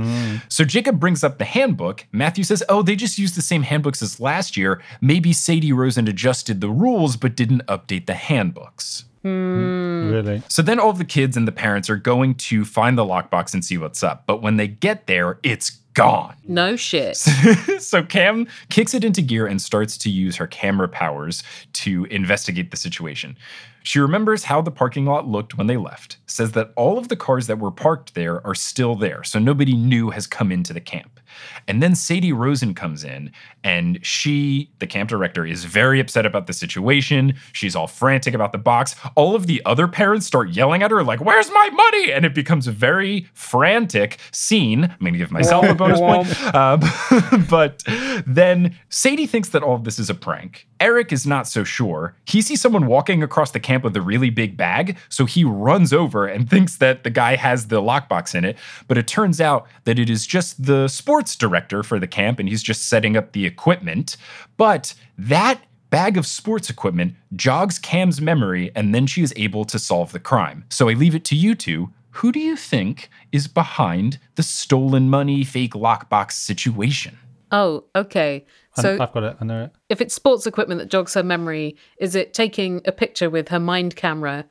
So 0.50 0.64
Jacob 0.64 1.00
brings 1.00 1.24
up 1.24 1.38
the 1.38 1.46
handbook. 1.46 2.06
Matthew 2.12 2.44
says, 2.44 2.64
Oh, 2.70 2.82
they 2.82 2.96
just 2.96 3.18
used 3.18 3.36
the 3.36 3.42
same 3.42 3.64
handbooks 3.64 4.02
as 4.02 4.20
last 4.20 4.58
year. 4.58 4.82
Maybe 5.02 5.34
Sadie 5.34 5.74
Rosen 5.74 6.08
adjusted 6.08 6.62
the 6.62 6.70
rules 6.70 7.18
but 7.18 7.36
didn't 7.36 7.66
update 7.68 8.06
the 8.06 8.14
handbooks. 8.14 9.06
Hmm. 9.24 10.12
Really? 10.12 10.44
So 10.50 10.62
then 10.62 10.80
all 10.80 10.90
of 10.90 10.98
the 10.98 11.06
kids 11.06 11.38
and 11.38 11.48
the 11.48 11.54
parents 11.54 11.90
are 11.90 11.96
going 11.96 12.36
to 12.36 12.66
find 12.66 12.98
the 12.98 13.06
lockbox 13.06 13.54
and 13.54 13.64
see 13.64 13.78
what's 13.78 14.04
up. 14.04 14.26
But 14.28 14.42
when 14.42 14.58
they 14.58 14.68
get 14.68 15.08
there, 15.08 15.40
it's 15.44 15.70
gone. 15.94 16.36
No 16.48 16.76
shit. 16.76 17.18
so 17.80 18.04
Cam 18.04 18.48
kicks 18.70 18.94
it 18.94 19.04
into 19.04 19.22
gear 19.22 19.48
and 19.48 19.62
starts 19.62 19.98
to 20.00 20.10
use 20.10 20.36
her 20.36 20.48
camera 20.48 20.88
powers 20.88 21.44
to 21.74 22.06
investigate 22.06 22.72
the 22.72 22.78
situation. 22.78 23.38
She 23.84 24.00
remembers 24.00 24.46
how 24.46 24.62
the 24.62 24.72
parking 24.72 25.06
lot 25.06 25.28
looked 25.28 25.58
when 25.58 25.68
they 25.68 25.76
left, 25.76 26.18
says 26.26 26.54
that 26.54 26.72
all 26.76 26.98
of 26.98 27.10
the 27.10 27.18
cars 27.18 27.48
that 27.48 27.60
were 27.60 27.72
parked 27.72 28.16
there 28.16 28.46
are 28.48 28.56
still 28.56 28.96
there, 28.96 29.24
so 29.24 29.40
nobody 29.40 29.76
new 29.94 30.10
has 30.10 30.26
come 30.28 30.52
into 30.52 30.74
the 30.74 30.82
camp. 30.82 31.20
And 31.68 31.82
then 31.82 31.96
Sadie 31.96 32.34
Rosen 32.34 32.74
comes 32.74 33.04
in, 33.04 33.32
and 33.64 34.00
she, 34.06 34.70
the 34.80 34.88
camp 34.88 35.10
director, 35.10 35.46
is 35.46 35.66
very 35.66 36.00
upset 36.00 36.26
about 36.26 36.48
the 36.48 36.54
situation. 36.54 37.36
She's 37.54 37.76
all 37.76 37.88
frantic 37.88 38.34
about 38.34 38.52
the 38.52 38.58
box. 38.58 38.96
All 39.16 39.36
of 39.36 39.48
the 39.48 39.62
other 39.66 39.88
parents 39.88 40.26
start 40.26 40.50
yelling 40.50 40.84
at 40.84 40.92
her, 40.92 41.04
like, 41.04 41.22
Where's 41.22 41.50
my 41.52 41.70
money? 41.70 42.12
And 42.12 42.26
it 42.26 42.36
becomes 42.36 42.68
a 42.68 42.72
very 42.72 43.28
frantic 43.34 44.18
scene. 44.32 44.84
I'm 44.84 44.98
going 45.00 45.14
to 45.14 45.20
give 45.20 45.32
myself 45.32 45.66
a 45.66 45.74
bonus 45.74 46.00
point. 46.00 46.54
Um, 46.54 46.82
but 47.50 47.84
then 48.26 48.78
Sadie 48.90 49.28
thinks 49.28 49.50
that 49.50 49.64
all 49.64 49.76
of 49.76 49.84
this 49.84 50.00
is 50.00 50.10
a 50.10 50.16
prank. 50.16 50.68
Eric 50.80 51.14
is 51.14 51.26
not 51.26 51.48
so 51.48 51.64
sure. 51.64 52.14
He 52.26 52.42
sees 52.42 52.60
someone 52.60 52.88
walking 52.88 53.24
across 53.24 53.52
the 53.52 53.60
camp 53.60 53.86
with 53.86 53.96
a 53.96 54.02
really 54.02 54.30
big 54.30 54.58
bag, 54.58 54.98
so 55.08 55.26
he 55.26 55.46
runs 55.46 55.94
over 55.94 56.28
and 56.28 56.50
thinks 56.50 56.78
that 56.78 57.06
the 57.06 57.10
guy 57.10 57.38
has 57.38 57.68
the 57.68 57.82
lockbox 57.82 58.36
in 58.36 58.44
it. 58.44 58.58
But 58.90 58.98
it 58.98 59.08
turns 59.08 59.40
out 59.40 59.66
that 59.86 59.98
it 59.98 60.10
is 60.10 60.28
just 60.28 60.66
the 60.66 60.90
sports 60.90 61.23
director 61.36 61.84
for 61.84 62.00
the 62.00 62.08
camp, 62.08 62.40
and 62.40 62.48
he's 62.50 62.64
just 62.64 62.88
setting 62.90 63.16
up 63.18 63.32
the 63.32 63.46
equipment. 63.46 64.18
But 64.58 64.94
that 65.18 65.62
bag 65.90 66.18
of 66.18 66.26
sports 66.26 66.70
equipment 66.70 67.14
jogs 67.36 67.78
Cam's 67.80 68.20
memory, 68.22 68.72
and 68.76 68.94
then 68.94 69.06
she 69.08 69.22
is 69.22 69.34
able 69.36 69.64
to 69.66 69.78
solve 69.80 70.12
the 70.12 70.20
crime. 70.20 70.66
So 70.70 70.90
I 70.90 70.94
leave 70.94 71.16
it 71.16 71.26
to 71.26 71.36
you 71.36 71.56
two. 71.56 71.90
Who 72.18 72.32
do 72.32 72.40
you 72.40 72.56
think 72.56 73.10
is 73.32 73.48
behind 73.48 74.20
the 74.36 74.44
stolen 74.44 75.10
money 75.10 75.44
fake 75.44 75.74
lockbox 75.74 76.34
situation? 76.34 77.18
Oh, 77.52 77.86
okay. 77.96 78.46
I- 78.78 78.82
So 78.82 78.94
I've 79.00 79.12
got 79.14 79.24
it. 79.24 79.38
I 79.40 79.46
know 79.46 79.64
it. 79.66 79.72
if 79.90 80.02
it's 80.02 80.14
sports 80.16 80.46
equipment 80.48 80.80
that 80.80 80.90
jogs 80.90 81.14
her 81.14 81.24
memory, 81.24 81.76
is 82.00 82.16
it 82.16 82.34
taking 82.34 82.82
a 82.86 82.92
picture 82.92 83.30
with 83.30 83.50
her 83.50 83.60
mind 83.60 83.96
camera 83.96 84.46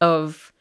of 0.00 0.52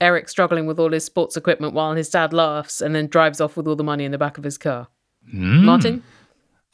Eric 0.00 0.28
struggling 0.28 0.66
with 0.66 0.78
all 0.80 0.90
his 0.90 1.04
sports 1.04 1.36
equipment 1.36 1.74
while 1.74 1.94
his 1.94 2.08
dad 2.10 2.32
laughs 2.32 2.80
and 2.80 2.94
then 2.94 3.06
drives 3.06 3.40
off 3.40 3.56
with 3.56 3.68
all 3.68 3.76
the 3.76 3.84
money 3.84 4.04
in 4.04 4.10
the 4.12 4.18
back 4.18 4.36
of 4.38 4.44
his 4.44 4.58
car? 4.58 4.88
Martin? 5.30 6.02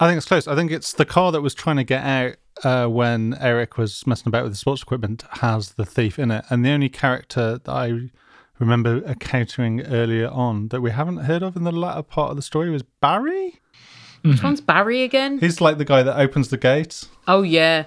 I 0.01 0.07
think 0.07 0.17
it's 0.17 0.27
close. 0.27 0.47
I 0.47 0.55
think 0.55 0.71
it's 0.71 0.93
the 0.93 1.05
car 1.05 1.33
that 1.33 1.41
was 1.41 1.55
trying 1.55 1.77
to 1.77 1.85
get 1.85 2.05
out 2.05 2.37
uh, 2.65 2.87
when 2.87 3.37
Eric 3.41 3.79
was 3.79 4.07
messing 4.07 4.29
about 4.29 4.45
with 4.45 4.53
the 4.53 4.59
sports 4.59 4.83
equipment 4.83 5.25
has 5.33 5.73
the 5.73 5.85
thief 5.85 6.19
in 6.19 6.31
it. 6.31 6.45
And 6.51 6.65
the 6.65 6.71
only 6.71 6.89
character 6.89 7.59
that 7.59 7.73
I 7.73 8.11
remember 8.59 9.05
encountering 9.05 9.83
earlier 9.87 10.29
on 10.29 10.69
that 10.69 10.81
we 10.81 10.91
haven't 10.91 11.19
heard 11.19 11.43
of 11.43 11.57
in 11.57 11.65
the 11.65 11.73
latter 11.73 12.03
part 12.03 12.31
of 12.31 12.37
the 12.37 12.43
story 12.43 12.71
was 12.71 12.83
Barry. 12.83 13.61
Which 14.23 14.43
one's 14.43 14.61
Barry 14.61 15.03
again? 15.05 15.39
He's 15.39 15.61
like 15.61 15.79
the 15.79 15.85
guy 15.85 16.03
that 16.03 16.19
opens 16.19 16.49
the 16.49 16.57
gates. 16.57 17.09
Oh, 17.27 17.43
yeah. 17.43 17.85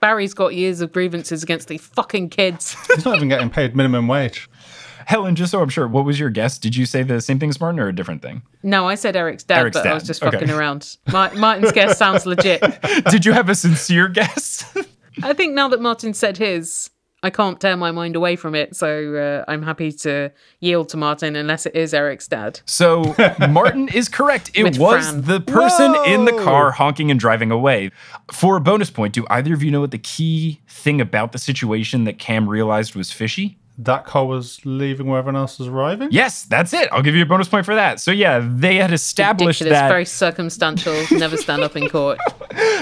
Barry's 0.00 0.34
got 0.34 0.54
years 0.54 0.80
of 0.80 0.92
grievances 0.92 1.42
against 1.42 1.68
these 1.68 1.82
fucking 1.82 2.30
kids. 2.30 2.76
He's 2.94 3.04
not 3.04 3.16
even 3.16 3.28
getting 3.28 3.50
paid 3.50 3.76
minimum 3.76 4.08
wage. 4.08 4.48
Helen, 5.06 5.34
just 5.36 5.50
so 5.52 5.62
I'm 5.62 5.68
sure, 5.68 5.86
what 5.88 6.04
was 6.04 6.20
your 6.20 6.30
guess? 6.30 6.58
Did 6.58 6.76
you 6.76 6.84
say 6.84 7.02
the 7.02 7.20
same 7.20 7.38
thing 7.38 7.48
as 7.48 7.60
Martin 7.60 7.80
or 7.80 7.88
a 7.88 7.94
different 7.94 8.22
thing? 8.22 8.42
no, 8.62 8.86
I 8.88 8.96
said 8.96 9.16
Eric's 9.16 9.44
dad, 9.44 9.58
Eric's 9.60 9.76
but 9.78 9.86
I 9.86 9.94
was 9.94 10.02
just 10.04 10.22
Okay. 10.22 10.36
fucking 10.38 10.50
around. 10.50 10.96
Martin's 11.12 11.72
guess 11.72 11.96
sounds 11.96 12.26
legit. 12.26 12.60
Did 13.10 13.24
you 13.24 13.32
have 13.32 13.48
a 13.48 13.54
sincere 13.54 14.08
guess? 14.08 14.64
I 15.22 15.32
think 15.32 15.54
now 15.54 15.68
that 15.68 15.80
Martin 15.80 16.12
said 16.12 16.36
his, 16.38 16.90
I 17.22 17.30
can't 17.30 17.58
tear 17.60 17.76
my 17.76 17.90
mind 17.92 18.16
away 18.16 18.36
from 18.36 18.54
it. 18.54 18.76
So 18.76 19.14
uh, 19.46 19.50
I'm 19.50 19.62
happy 19.62 19.90
to 19.92 20.30
yield 20.60 20.88
to 20.90 20.96
Martin 20.96 21.34
unless 21.36 21.66
it 21.66 21.74
is 21.74 21.94
Eric's 21.94 22.28
dad. 22.28 22.60
So 22.66 23.14
Martin 23.48 23.88
is 23.88 24.08
correct. 24.08 24.50
It 24.54 24.64
With 24.64 24.78
was 24.78 25.08
Fran. 25.08 25.22
the 25.22 25.40
person 25.40 25.94
in 26.06 26.24
the 26.26 26.32
car 26.44 26.72
honking 26.72 27.10
and 27.10 27.18
driving 27.18 27.50
away. 27.50 27.90
For 28.32 28.56
a 28.56 28.60
bonus 28.60 28.90
point, 28.90 29.14
do 29.14 29.24
either 29.30 29.54
of 29.54 29.62
you 29.62 29.70
know 29.70 29.80
what 29.80 29.92
the 29.92 29.98
key 29.98 30.60
thing 30.68 31.00
about 31.00 31.32
the 31.32 31.38
situation 31.38 32.04
that 32.04 32.18
Cam 32.18 32.48
realized 32.48 32.94
was 32.96 33.10
fishy? 33.12 33.56
That 33.78 34.06
car 34.06 34.24
was 34.24 34.58
leaving 34.64 35.06
where 35.06 35.18
everyone 35.18 35.36
else 35.40 35.58
was 35.58 35.68
arriving. 35.68 36.08
Yes, 36.10 36.44
that's 36.44 36.72
it. 36.72 36.88
I'll 36.92 37.02
give 37.02 37.14
you 37.14 37.22
a 37.22 37.26
bonus 37.26 37.46
point 37.48 37.66
for 37.66 37.74
that. 37.74 38.00
So 38.00 38.10
yeah, 38.10 38.40
they 38.42 38.76
had 38.76 38.92
established 38.92 39.60
Ridiculous, 39.60 39.80
that 39.80 39.88
very 39.88 40.06
circumstantial, 40.06 40.94
never 41.18 41.36
stand 41.36 41.62
up 41.62 41.76
in 41.76 41.88
court. 41.90 42.18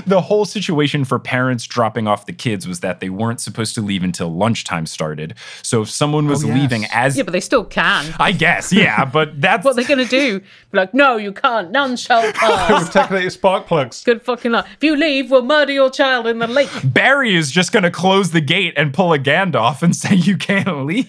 the 0.06 0.20
whole 0.20 0.44
situation 0.44 1.04
for 1.04 1.18
parents 1.18 1.66
dropping 1.66 2.06
off 2.06 2.26
the 2.26 2.32
kids 2.32 2.68
was 2.68 2.80
that 2.80 3.00
they 3.00 3.10
weren't 3.10 3.40
supposed 3.40 3.74
to 3.74 3.80
leave 3.80 4.04
until 4.04 4.32
lunchtime 4.32 4.86
started. 4.86 5.34
So 5.62 5.82
if 5.82 5.90
someone 5.90 6.26
was 6.28 6.44
Oh, 6.44 6.48
yes. 6.48 6.56
leaving 6.60 6.84
as 6.92 7.16
Yeah, 7.16 7.22
but 7.24 7.32
they 7.32 7.40
still 7.40 7.64
can. 7.64 8.14
I 8.20 8.32
guess, 8.32 8.72
yeah, 8.72 9.04
but 9.16 9.40
that's 9.40 9.64
What 9.64 9.74
they're 9.76 9.84
going 9.84 9.98
to 9.98 10.08
do? 10.08 10.40
Be 10.40 10.78
like, 10.78 10.94
no, 10.94 11.16
you 11.16 11.32
can't. 11.32 11.70
None 11.72 11.96
shall 11.96 12.30
pass. 12.34 12.84
With 12.84 12.92
technically 12.92 13.30
spark 13.30 13.66
plugs. 13.66 14.04
Good 14.04 14.22
fucking 14.22 14.52
luck. 14.52 14.66
If 14.76 14.84
you 14.84 14.94
leave, 14.96 15.30
we'll 15.30 15.42
murder 15.44 15.72
your 15.72 15.90
child 15.90 16.26
in 16.28 16.38
the 16.38 16.46
lake. 16.46 16.70
Barry 16.84 17.34
is 17.34 17.50
just 17.50 17.72
going 17.72 17.82
to 17.82 17.90
close 17.90 18.30
the 18.30 18.40
gate 18.40 18.74
and 18.76 18.92
pull 18.94 19.12
a 19.12 19.18
Gandalf 19.18 19.82
and 19.82 19.94
say 19.96 20.14
you 20.14 20.36
can't 20.36 20.83
leave. 20.84 21.08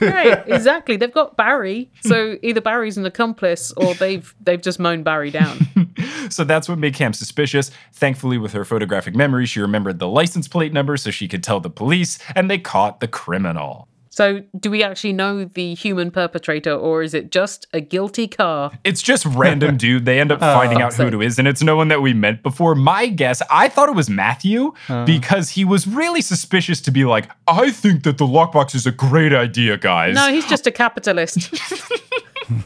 right, 0.00 0.42
exactly. 0.46 0.96
They've 0.96 1.12
got 1.12 1.36
Barry, 1.36 1.90
so 2.00 2.36
either 2.42 2.60
Barry's 2.60 2.96
an 2.96 3.06
accomplice 3.06 3.72
or 3.72 3.94
they've 3.94 4.34
they've 4.40 4.60
just 4.60 4.78
mown 4.78 5.02
Barry 5.02 5.30
down. 5.30 5.58
so 6.30 6.44
that's 6.44 6.68
what 6.68 6.78
made 6.78 6.94
Cam 6.94 7.12
suspicious. 7.12 7.70
Thankfully, 7.92 8.38
with 8.38 8.52
her 8.52 8.64
photographic 8.64 9.14
memory, 9.14 9.46
she 9.46 9.60
remembered 9.60 9.98
the 9.98 10.08
license 10.08 10.48
plate 10.48 10.72
number 10.72 10.96
so 10.96 11.10
she 11.10 11.28
could 11.28 11.42
tell 11.42 11.60
the 11.60 11.70
police, 11.70 12.18
and 12.34 12.50
they 12.50 12.58
caught 12.58 13.00
the 13.00 13.08
criminal. 13.08 13.88
So, 14.16 14.40
do 14.58 14.70
we 14.70 14.82
actually 14.82 15.12
know 15.12 15.44
the 15.44 15.74
human 15.74 16.10
perpetrator, 16.10 16.72
or 16.72 17.02
is 17.02 17.12
it 17.12 17.30
just 17.30 17.66
a 17.74 17.82
guilty 17.82 18.26
car? 18.26 18.72
It's 18.82 19.02
just 19.02 19.26
random 19.26 19.76
dude. 19.84 20.06
They 20.06 20.20
end 20.20 20.32
up 20.32 20.40
finding 20.40 20.80
out 20.80 20.98
oh. 20.98 21.10
who 21.10 21.20
it 21.20 21.26
is, 21.26 21.38
and 21.38 21.46
it's 21.46 21.62
no 21.62 21.76
one 21.76 21.88
that 21.88 22.00
we 22.00 22.14
met 22.14 22.42
before. 22.42 22.74
My 22.74 23.08
guess, 23.08 23.42
I 23.50 23.68
thought 23.68 23.90
it 23.90 23.94
was 23.94 24.08
Matthew 24.08 24.72
uh. 24.88 25.04
because 25.04 25.50
he 25.50 25.66
was 25.66 25.86
really 25.86 26.22
suspicious 26.22 26.80
to 26.80 26.90
be 26.90 27.04
like, 27.04 27.30
I 27.46 27.70
think 27.70 28.04
that 28.04 28.16
the 28.16 28.24
lockbox 28.24 28.74
is 28.74 28.86
a 28.86 28.90
great 28.90 29.34
idea, 29.34 29.76
guys. 29.76 30.14
No, 30.14 30.32
he's 30.32 30.46
just 30.46 30.66
a 30.66 30.72
capitalist. 30.72 31.54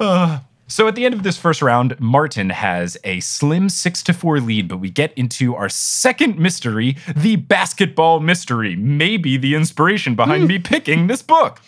Uh. 0.00 0.40
So 0.70 0.86
at 0.86 0.94
the 0.94 1.04
end 1.04 1.14
of 1.14 1.24
this 1.24 1.36
first 1.36 1.62
round, 1.62 1.98
Martin 1.98 2.50
has 2.50 2.96
a 3.02 3.18
slim 3.18 3.68
six 3.68 4.04
to 4.04 4.14
four 4.14 4.38
lead, 4.38 4.68
but 4.68 4.78
we 4.78 4.88
get 4.88 5.12
into 5.14 5.56
our 5.56 5.68
second 5.68 6.38
mystery, 6.38 6.96
the 7.16 7.34
basketball 7.36 8.20
mystery. 8.20 8.76
Maybe 8.76 9.36
the 9.36 9.56
inspiration 9.56 10.14
behind 10.14 10.46
me 10.46 10.58
hmm. 10.58 10.62
picking 10.62 11.06
this 11.08 11.22
book. 11.22 11.60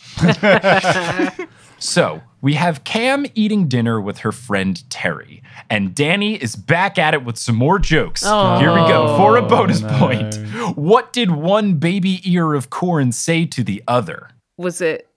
So 1.82 2.22
we 2.40 2.54
have 2.54 2.84
Cam 2.84 3.26
eating 3.34 3.66
dinner 3.66 4.00
with 4.00 4.18
her 4.18 4.30
friend 4.30 4.88
Terry, 4.88 5.42
and 5.68 5.96
Danny 5.96 6.36
is 6.36 6.54
back 6.54 6.96
at 6.96 7.12
it 7.12 7.24
with 7.24 7.36
some 7.36 7.56
more 7.56 7.80
jokes. 7.80 8.22
Here 8.22 8.72
we 8.72 8.86
go 8.86 9.08
oh, 9.08 9.16
for 9.16 9.36
a 9.36 9.42
bonus 9.42 9.82
point. 9.82 10.36
What 10.76 11.12
did 11.12 11.32
one 11.32 11.74
baby 11.74 12.20
ear 12.24 12.54
of 12.54 12.70
corn 12.70 13.10
say 13.10 13.46
to 13.46 13.64
the 13.64 13.82
other? 13.88 14.30
Was 14.56 14.80
it? 14.80 15.08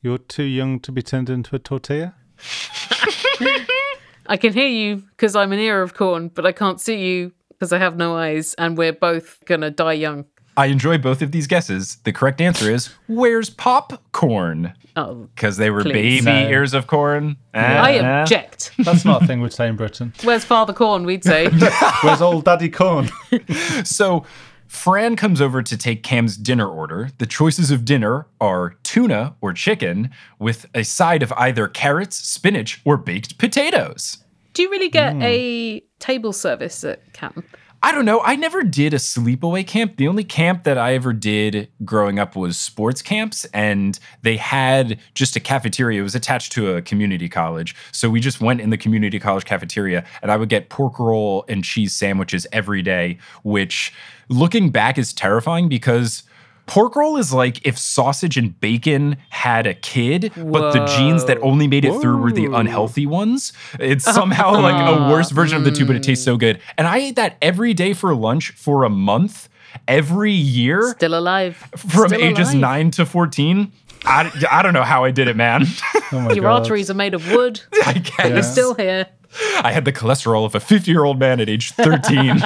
You're 0.00 0.18
too 0.18 0.42
young 0.42 0.80
to 0.80 0.90
be 0.90 1.02
turned 1.02 1.30
into 1.30 1.54
a 1.54 1.60
tortilla? 1.60 2.16
I 4.26 4.36
can 4.36 4.52
hear 4.52 4.68
you 4.68 4.96
because 5.16 5.34
I'm 5.36 5.52
an 5.52 5.58
ear 5.58 5.82
of 5.82 5.94
corn, 5.94 6.28
but 6.28 6.46
I 6.46 6.52
can't 6.52 6.80
see 6.80 6.98
you 7.04 7.32
because 7.48 7.72
I 7.72 7.78
have 7.78 7.96
no 7.96 8.16
eyes, 8.16 8.54
and 8.54 8.76
we're 8.76 8.92
both 8.92 9.38
gonna 9.46 9.70
die 9.70 9.92
young. 9.94 10.24
I 10.56 10.66
enjoy 10.66 10.98
both 10.98 11.22
of 11.22 11.32
these 11.32 11.46
guesses. 11.46 11.96
The 12.04 12.12
correct 12.12 12.40
answer 12.40 12.70
is 12.70 12.90
where's 13.06 13.48
popcorn? 13.50 14.74
Oh, 14.96 15.26
Because 15.34 15.56
they 15.56 15.70
were 15.70 15.82
Please. 15.82 16.22
baby 16.24 16.42
No. 16.42 16.48
ears 16.50 16.74
of 16.74 16.86
corn. 16.86 17.36
I 17.54 17.94
Eh, 17.94 17.98
eh. 18.02 18.20
object. 18.20 18.72
That's 18.78 19.06
not 19.06 19.22
a 19.22 19.26
thing 19.26 19.40
we'd 19.40 19.52
say 19.54 19.68
in 19.68 19.76
Britain. 19.76 20.12
Where's 20.22 20.44
Father 20.44 20.74
Corn? 20.74 21.04
We'd 21.06 21.24
say. 21.24 21.48
Where's 22.02 22.20
old 22.20 22.44
Daddy 22.44 22.68
Corn? 22.68 23.08
So 23.84 24.24
Fran 24.72 25.16
comes 25.16 25.42
over 25.42 25.62
to 25.62 25.76
take 25.76 26.02
Cam's 26.02 26.34
dinner 26.34 26.66
order. 26.66 27.10
The 27.18 27.26
choices 27.26 27.70
of 27.70 27.84
dinner 27.84 28.26
are 28.40 28.70
tuna 28.82 29.36
or 29.42 29.52
chicken 29.52 30.10
with 30.38 30.64
a 30.74 30.82
side 30.82 31.22
of 31.22 31.30
either 31.34 31.68
carrots, 31.68 32.16
spinach, 32.16 32.80
or 32.82 32.96
baked 32.96 33.36
potatoes. 33.36 34.24
Do 34.54 34.62
you 34.62 34.70
really 34.70 34.88
get 34.88 35.12
hmm. 35.12 35.22
a 35.22 35.82
table 35.98 36.32
service 36.32 36.82
at 36.84 37.12
camp? 37.12 37.44
I 37.84 37.90
don't 37.90 38.04
know. 38.04 38.20
I 38.20 38.36
never 38.36 38.62
did 38.62 38.94
a 38.94 38.98
sleepaway 38.98 39.66
camp. 39.66 39.96
The 39.96 40.06
only 40.06 40.22
camp 40.22 40.62
that 40.62 40.78
I 40.78 40.94
ever 40.94 41.12
did 41.12 41.68
growing 41.84 42.20
up 42.20 42.36
was 42.36 42.56
sports 42.56 43.02
camps, 43.02 43.44
and 43.46 43.98
they 44.22 44.36
had 44.36 45.00
just 45.14 45.34
a 45.34 45.40
cafeteria. 45.40 45.98
It 45.98 46.04
was 46.04 46.14
attached 46.14 46.52
to 46.52 46.76
a 46.76 46.82
community 46.82 47.28
college. 47.28 47.74
So 47.90 48.08
we 48.08 48.20
just 48.20 48.40
went 48.40 48.60
in 48.60 48.70
the 48.70 48.76
community 48.76 49.18
college 49.18 49.44
cafeteria, 49.44 50.04
and 50.22 50.30
I 50.30 50.36
would 50.36 50.48
get 50.48 50.68
pork 50.68 51.00
roll 51.00 51.44
and 51.48 51.64
cheese 51.64 51.92
sandwiches 51.92 52.46
every 52.52 52.82
day, 52.82 53.18
which 53.42 53.92
looking 54.28 54.70
back 54.70 54.96
is 54.96 55.12
terrifying 55.12 55.68
because. 55.68 56.22
Pork 56.66 56.96
roll 56.96 57.16
is 57.16 57.32
like 57.32 57.66
if 57.66 57.76
sausage 57.78 58.36
and 58.36 58.58
bacon 58.60 59.16
had 59.30 59.66
a 59.66 59.74
kid, 59.74 60.32
but 60.36 60.72
the 60.72 60.84
genes 60.96 61.24
that 61.26 61.38
only 61.42 61.66
made 61.66 61.84
it 61.84 62.00
through 62.00 62.18
were 62.18 62.32
the 62.32 62.46
unhealthy 62.46 63.04
ones. 63.06 63.52
It's 63.78 64.04
somehow 64.04 64.52
like 64.60 64.96
a 64.96 65.10
worse 65.10 65.30
version 65.30 65.58
of 65.58 65.64
the 65.64 65.70
two, 65.72 65.84
but 65.84 65.96
it 65.96 66.02
tastes 66.02 66.24
so 66.24 66.36
good. 66.36 66.60
And 66.78 66.86
I 66.86 66.98
ate 66.98 67.16
that 67.16 67.36
every 67.42 67.74
day 67.74 67.92
for 67.92 68.14
lunch 68.14 68.52
for 68.52 68.84
a 68.84 68.88
month, 68.90 69.48
every 69.88 70.32
year 70.32 70.92
Still 70.96 71.18
alive. 71.18 71.56
from 71.76 72.08
Still 72.08 72.22
ages 72.22 72.50
alive. 72.50 72.60
9 72.60 72.90
to 72.92 73.06
14. 73.06 73.72
I, 74.04 74.46
I 74.50 74.62
don't 74.62 74.72
know 74.72 74.82
how 74.82 75.04
I 75.04 75.10
did 75.10 75.28
it, 75.28 75.36
man. 75.36 75.66
Oh 76.14 76.20
my 76.20 76.32
Your 76.34 76.42
God. 76.42 76.60
arteries 76.64 76.90
are 76.90 76.94
made 76.94 77.14
of 77.14 77.26
wood. 77.32 77.58
I 77.86 77.94
guess. 77.94 78.28
You're 78.28 78.42
still 78.42 78.74
here. 78.74 79.06
I 79.62 79.72
had 79.72 79.86
the 79.86 79.92
cholesterol 79.94 80.44
of 80.44 80.54
a 80.54 80.60
50 80.60 80.90
year 80.90 81.04
old 81.04 81.18
man 81.18 81.40
at 81.40 81.48
age 81.48 81.70
13. 81.72 82.42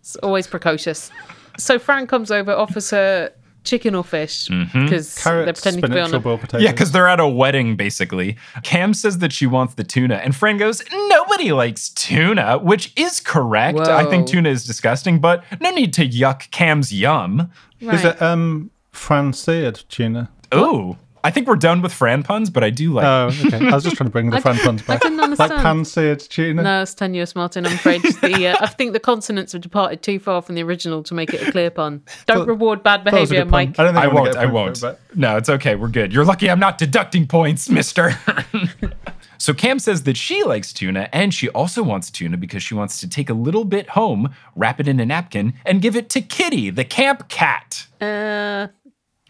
It's 0.00 0.16
always 0.16 0.46
precocious. 0.46 1.10
So 1.58 1.78
Frank 1.78 2.08
comes 2.08 2.30
over, 2.30 2.50
offers 2.52 2.88
her 2.90 3.30
chicken 3.64 3.94
or 3.94 4.04
fish 4.04 4.48
Mm-hmm. 4.48 4.84
because 4.84 5.14
they're 5.14 5.22
Carrots, 5.44 5.60
pretending 5.60 5.82
to 5.90 5.94
be 5.94 6.00
on 6.00 6.14
a. 6.14 6.20
boiled 6.20 6.40
potatoes. 6.42 6.62
yeah, 6.64 6.70
because 6.70 6.92
they're 6.92 7.08
at 7.08 7.18
a 7.20 7.26
wedding, 7.26 7.76
basically. 7.76 8.36
Cam 8.62 8.94
says 8.94 9.18
that 9.18 9.32
she 9.32 9.46
wants 9.46 9.74
the 9.74 9.84
tuna, 9.84 10.16
and 10.16 10.36
Fran 10.36 10.56
goes, 10.58 10.82
Nobody 11.08 11.52
likes 11.52 11.88
tuna, 11.88 12.58
which 12.58 12.92
is 12.96 13.20
correct. 13.20 13.78
I 13.80 14.04
think 14.08 14.26
tuna 14.28 14.48
is 14.50 14.64
disgusting, 14.64 15.18
but 15.18 15.42
no 15.60 15.70
need 15.70 15.92
to 15.94 16.06
yuck 16.08 16.50
Cam's 16.50 16.92
yum. 16.92 17.50
Right. 17.82 17.94
Is 17.96 18.04
it 18.04 18.22
um 18.22 18.70
Fran-seared 18.92 19.82
tuna? 19.88 20.30
Ooh. 20.54 20.96
I 21.24 21.30
think 21.30 21.48
we're 21.48 21.56
done 21.56 21.80
with 21.82 21.92
Fran 21.92 22.22
puns, 22.22 22.50
but 22.50 22.62
I 22.62 22.70
do 22.70 22.92
like 22.92 23.04
Oh, 23.06 23.30
okay. 23.46 23.66
I 23.66 23.74
was 23.74 23.82
just 23.82 23.96
trying 23.96 24.08
to 24.08 24.12
bring 24.12 24.30
the 24.30 24.40
Fran 24.42 24.58
puns 24.58 24.82
back. 24.82 24.96
I 25.04 25.08
didn't 25.08 25.20
understand. 25.20 25.50
Like 25.50 25.58
understand. 25.58 25.62
pan-seared 25.62 26.20
tuna. 26.20 26.62
No, 26.62 26.82
it's 26.82 26.94
tenuous, 26.94 27.34
Martin. 27.34 27.64
I'm 27.66 27.72
afraid 27.72 28.02
the 28.02 28.48
uh, 28.48 28.56
I 28.60 28.66
think 28.66 28.92
the 28.92 29.00
consonants 29.00 29.52
have 29.52 29.62
departed 29.62 30.02
too 30.02 30.18
far 30.18 30.42
from 30.42 30.54
the 30.54 30.62
original 30.62 31.02
to 31.02 31.14
make 31.14 31.32
it 31.32 31.48
a 31.48 31.50
clear 31.50 31.70
pun. 31.70 32.02
Don't 32.26 32.36
Thought- 32.38 32.46
reward 32.46 32.82
bad 32.82 33.04
That 33.04 33.14
was 33.14 33.30
a 33.30 33.32
behavior, 33.32 33.44
good 33.46 33.50
pun. 33.50 33.68
Mike. 33.68 33.78
I 33.80 33.84
don't 33.84 33.94
think 33.94 34.04
I 34.04 34.08
I'm 34.08 34.14
gonna 34.14 34.20
won't. 34.24 34.36
I 34.36 34.42
a 34.42 34.46
I 34.48 34.50
point 34.50 34.78
for 34.78 34.86
won't. 34.86 34.98
it, 35.10 35.16
No, 35.16 35.36
it's 35.38 35.48
okay. 35.48 35.74
We're 35.76 35.88
good. 35.88 36.12
You're 36.12 36.24
lucky 36.26 36.50
I'm 36.50 36.60
not 36.60 36.78
deducting 36.78 37.26
points, 37.26 37.70
mister. 37.70 38.18
so 39.38 39.54
Cam 39.54 39.78
says 39.78 40.02
that 40.04 40.16
she 40.16 40.42
likes 40.44 40.72
tuna 40.72 41.08
and 41.12 41.32
she 41.32 41.48
also 41.50 41.82
wants 41.82 42.10
tuna 42.10 42.36
because 42.36 42.62
she 42.62 42.74
wants 42.74 43.00
to 43.00 43.08
take 43.08 43.30
a 43.30 43.34
little 43.34 43.64
bit 43.64 43.88
home, 43.90 44.34
wrap 44.54 44.78
it 44.80 44.88
in 44.88 45.00
a 45.00 45.06
napkin, 45.06 45.54
and 45.64 45.80
give 45.82 45.96
it 45.96 46.08
to 46.10 46.20
Kitty, 46.20 46.70
the 46.70 46.84
camp 46.84 47.28
cat. 47.28 47.86
Uh, 48.00 48.68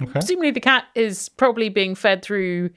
Okay. 0.03 0.13
presumably, 0.13 0.51
the 0.51 0.61
cat 0.61 0.87
is 0.95 1.29
probably 1.29 1.69
being 1.69 1.95
fed 1.95 2.23
through 2.23 2.71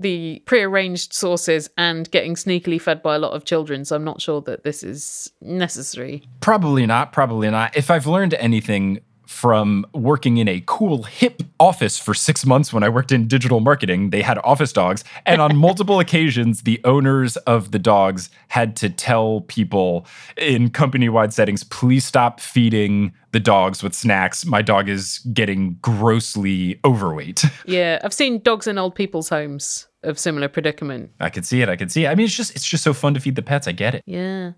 the 0.00 0.42
prearranged 0.46 1.12
sources 1.12 1.70
and 1.76 2.10
getting 2.10 2.34
sneakily 2.34 2.80
fed 2.80 3.02
by 3.02 3.16
a 3.16 3.18
lot 3.18 3.32
of 3.32 3.44
children. 3.44 3.84
So 3.84 3.96
I'm 3.96 4.04
not 4.04 4.20
sure 4.20 4.40
that 4.42 4.62
this 4.62 4.82
is 4.82 5.32
necessary. 5.40 6.22
Probably 6.40 6.86
not. 6.86 7.12
Probably 7.12 7.50
not. 7.50 7.76
If 7.76 7.90
I've 7.90 8.06
learned 8.06 8.34
anything 8.34 9.00
from 9.28 9.84
working 9.92 10.38
in 10.38 10.48
a 10.48 10.62
cool, 10.64 11.02
hip 11.02 11.42
office 11.60 11.98
for 11.98 12.14
six 12.14 12.46
months 12.46 12.72
when 12.72 12.82
I 12.82 12.88
worked 12.88 13.12
in 13.12 13.28
digital 13.28 13.60
marketing, 13.60 14.08
they 14.08 14.22
had 14.22 14.38
office 14.38 14.72
dogs. 14.72 15.04
And 15.26 15.42
on 15.42 15.54
multiple 15.68 16.00
occasions, 16.00 16.62
the 16.62 16.80
owners 16.84 17.36
of 17.38 17.70
the 17.70 17.78
dogs 17.78 18.30
had 18.48 18.74
to 18.76 18.88
tell 18.88 19.42
people 19.42 20.06
in 20.38 20.70
company 20.70 21.10
wide 21.10 21.34
settings, 21.34 21.62
please 21.62 22.06
stop 22.06 22.40
feeding 22.40 23.12
the 23.32 23.38
dogs 23.38 23.82
with 23.82 23.94
snacks. 23.94 24.46
My 24.46 24.62
dog 24.62 24.88
is 24.88 25.18
getting 25.34 25.74
grossly 25.82 26.80
overweight. 26.82 27.44
Yeah, 27.66 27.98
I've 28.02 28.14
seen 28.14 28.40
dogs 28.40 28.66
in 28.66 28.78
old 28.78 28.94
people's 28.94 29.28
homes 29.28 29.88
of 30.02 30.18
similar 30.18 30.48
predicament. 30.48 31.10
I 31.20 31.28
could 31.28 31.44
see 31.44 31.60
it. 31.60 31.68
I 31.68 31.76
could 31.76 31.92
see 31.92 32.06
it. 32.06 32.08
I 32.08 32.14
mean, 32.14 32.24
it's 32.24 32.34
just 32.34 32.56
it's 32.56 32.66
just 32.66 32.82
so 32.82 32.94
fun 32.94 33.12
to 33.12 33.20
feed 33.20 33.36
the 33.36 33.42
pets. 33.42 33.68
I 33.68 33.72
get 33.72 33.94
it. 33.94 34.02
Yeah, 34.06 34.52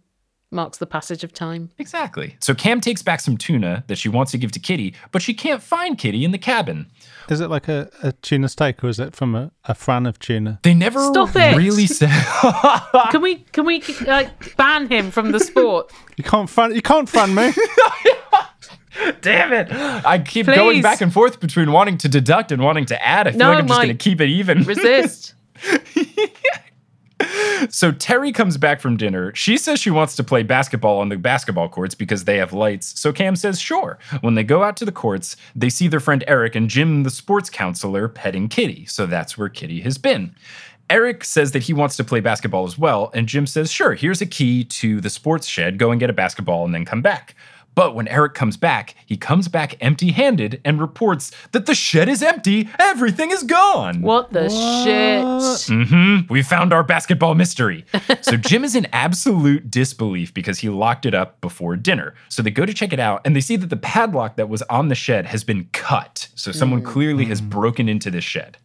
marks 0.51 0.79
the 0.79 0.87
passage 0.87 1.23
of 1.23 1.33
time. 1.33 1.71
Exactly. 1.79 2.37
So 2.41 2.55
Cam 2.55 2.81
takes 2.81 3.03
back 3.03 3.21
some 3.21 3.37
tuna 3.37 3.85
that 3.87 3.97
she 3.99 4.09
wants 4.09 4.33
to 4.33 4.39
give 4.39 4.51
to 4.53 4.59
Kitty, 4.59 4.95
but 5.13 5.23
she 5.23 5.33
can't 5.35 5.63
find 5.63 5.97
Kitty 5.97 6.25
in 6.25 6.33
the 6.33 6.39
cabin. 6.39 6.87
Is 7.29 7.41
it 7.41 7.49
like 7.49 7.69
a, 7.69 7.89
a 8.03 8.13
tuna 8.13 8.49
steak 8.49 8.83
or 8.83 8.89
is 8.89 8.99
it 8.99 9.15
from 9.15 9.35
a, 9.35 9.53
a 9.67 9.75
Fran 9.75 10.07
of 10.07 10.19
tuna? 10.19 10.59
They 10.63 10.75
never 10.75 11.01
Stop 11.07 11.37
it. 11.37 11.57
really 11.57 11.87
said. 11.87 12.11
Can 13.11 13.23
we 13.23 13.37
can 13.53 13.65
we 13.65 13.83
uh, 14.09 14.25
ban 14.57 14.89
him 14.89 15.11
from 15.11 15.31
the 15.33 15.39
sport? 15.41 15.93
You 16.17 16.25
can't 16.25 16.51
Fran. 16.51 16.75
You 16.75 16.83
can't 16.83 17.09
Fran 17.09 17.35
me. 17.35 17.53
Damn 19.23 19.53
it! 19.53 19.69
I 19.73 20.19
keep 20.19 20.47
going 20.47 20.83
back 20.83 21.01
and 21.01 21.13
forth 21.13 21.41
between 21.41 21.71
wanting 21.73 21.97
to 21.99 22.09
deduct 22.09 22.51
and 22.53 22.61
wanting 22.61 22.87
to 22.87 23.03
add. 23.07 23.29
I 23.29 23.31
feel 23.31 23.39
No, 23.39 23.49
like 23.51 23.59
I'm 23.59 23.67
just 23.69 23.81
going 23.81 23.97
to 23.97 24.03
keep 24.05 24.21
it 24.21 24.29
even. 24.29 24.65
Resist. 24.65 25.35
So 27.70 27.92
Terry 27.92 28.33
comes 28.33 28.56
back 28.56 28.80
from 28.80 28.96
dinner. 28.96 29.35
She 29.35 29.56
says 29.56 29.78
she 29.78 29.90
wants 29.90 30.16
to 30.16 30.24
play 30.24 30.42
basketball 30.42 30.98
on 31.00 31.09
the 31.09 31.16
basketball 31.16 31.68
courts 31.68 31.94
because 31.94 32.24
they 32.24 32.38
have 32.38 32.52
lights. 32.52 32.98
So 32.98 33.12
Cam 33.12 33.37
says 33.37 33.61
sure. 33.61 33.98
When 34.20 34.35
they 34.35 34.44
go 34.44 34.62
out 34.62 34.76
to 34.78 34.85
the 34.85 34.92
courts, 34.92 35.37
they 35.54 35.70
see 35.70 35.88
their 35.88 36.00
friend 36.00 36.24
Eric 36.26 36.54
and 36.54 36.68
Jim, 36.68 37.02
the 37.02 37.11
sports 37.11 37.50
counselor, 37.50 38.09
petting 38.09 38.48
Kitty. 38.48 38.87
So 38.87 39.06
that's 39.06 39.37
where 39.37 39.48
Kitty 39.48 39.80
has 39.83 39.98
been. 39.98 40.35
Eric 40.88 41.22
says 41.22 41.52
that 41.52 41.62
he 41.62 41.72
wants 41.72 41.96
to 41.96 42.04
play 42.04 42.18
basketball 42.18 42.66
as 42.66 42.76
well, 42.76 43.12
and 43.14 43.28
Jim 43.28 43.46
says, 43.46 43.70
Sure, 43.70 43.94
here's 43.94 44.20
a 44.20 44.26
key 44.26 44.64
to 44.64 45.00
the 45.00 45.09
sports 45.09 45.46
shed. 45.46 45.78
Go 45.78 45.92
and 45.92 46.00
get 46.00 46.11
a 46.11 46.12
basketball 46.12 46.64
and 46.64 46.74
then 46.74 46.85
come 46.85 47.00
back. 47.00 47.37
But 47.74 47.94
when 47.94 48.09
Eric 48.09 48.35
comes 48.35 48.56
back, 48.56 48.94
he 49.06 49.16
comes 49.16 49.48
back 49.48 49.76
empty 49.80 50.11
handed 50.11 50.61
and 50.64 50.80
reports 50.80 51.30
that 51.52 51.66
the 51.66 51.74
shed 51.74 52.09
is 52.09 52.22
empty, 52.22 52.68
everything 52.78 53.30
is 53.30 53.42
gone. 53.42 54.02
What 54.02 54.33
the 54.33 54.48
shit? 54.48 55.24
hmm 55.68 56.18
We 56.28 56.42
found 56.42 56.72
our 56.72 56.83
basketball 56.83 57.35
mystery. 57.35 57.85
so 58.22 58.37
Jim 58.37 58.64
is 58.64 58.74
in 58.74 58.87
absolute 58.92 59.70
disbelief 59.70 60.35
because 60.35 60.59
he 60.59 60.68
locked 60.68 61.06
it 61.06 61.14
up 61.14 61.40
before 61.40 61.76
dinner. 61.76 62.14
So 62.28 62.42
they 62.42 62.50
go 62.50 62.66
to 62.66 62.74
check 62.74 62.92
it 62.92 63.00
out 63.00 63.20
and 63.24 63.35
they 63.37 63.40
see 63.40 63.56
that 63.56 63.70
the 63.70 63.76
padlock 63.76 64.37
that 64.37 64.48
was 64.48 64.62
on 64.62 64.88
the 64.88 64.94
shed 64.94 65.26
has 65.26 65.44
been 65.44 65.68
cut. 65.72 66.28
So 66.35 66.52
someone 66.52 66.83
clearly 66.83 67.24
has 67.26 67.40
broken 67.40 67.88
into 67.88 68.11
this 68.11 68.24
shed. 68.24 68.59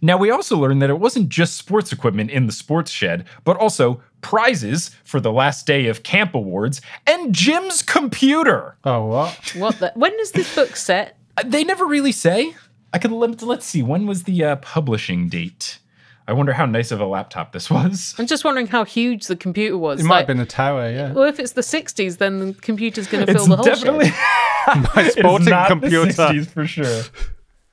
Now, 0.00 0.16
we 0.16 0.30
also 0.30 0.56
learned 0.56 0.80
that 0.82 0.90
it 0.90 0.98
wasn't 0.98 1.28
just 1.28 1.56
sports 1.56 1.92
equipment 1.92 2.30
in 2.30 2.46
the 2.46 2.52
sports 2.52 2.90
shed, 2.90 3.26
but 3.44 3.56
also 3.56 4.00
prizes 4.20 4.90
for 5.04 5.20
the 5.20 5.32
last 5.32 5.66
day 5.66 5.86
of 5.86 6.02
camp 6.02 6.34
awards 6.34 6.80
and 7.06 7.34
Jim's 7.34 7.82
computer. 7.82 8.76
Oh 8.84 9.06
what? 9.06 9.54
What 9.56 9.78
the? 9.78 9.92
When 9.94 10.12
is 10.20 10.32
this 10.32 10.54
book 10.54 10.76
set? 10.76 11.16
Uh, 11.36 11.42
They 11.46 11.64
never 11.64 11.86
really 11.86 12.12
say. 12.12 12.54
I 12.92 12.98
could 12.98 13.12
let, 13.12 13.42
let's 13.42 13.66
see. 13.66 13.82
When 13.82 14.06
was 14.06 14.24
the 14.24 14.42
uh, 14.44 14.56
publishing 14.56 15.28
date? 15.28 15.78
I 16.26 16.32
wonder 16.32 16.52
how 16.52 16.66
nice 16.66 16.90
of 16.90 17.00
a 17.00 17.06
laptop 17.06 17.52
this 17.52 17.70
was. 17.70 18.14
I'm 18.18 18.26
just 18.26 18.44
wondering 18.44 18.66
how 18.66 18.84
huge 18.84 19.26
the 19.28 19.36
computer 19.36 19.78
was. 19.78 20.00
It 20.00 20.04
might 20.04 20.10
Like, 20.16 20.18
have 20.20 20.26
been 20.36 20.40
a 20.40 20.46
tower. 20.46 20.90
Yeah. 20.90 21.12
Well, 21.12 21.24
if 21.24 21.38
it's 21.40 21.52
the 21.52 21.62
60s, 21.62 22.18
then 22.18 22.38
the 22.40 22.52
computer's 22.54 23.06
going 23.06 23.24
to 23.24 23.32
fill 23.32 23.46
the 23.46 23.56
whole 23.56 23.64
definitely. 23.64 24.10
My 24.94 25.08
sporting 25.08 25.48
not 25.48 25.68
the 25.70 25.74
computer. 25.80 26.12
60s 26.12 26.46
for 26.48 26.66
sure. 26.66 27.02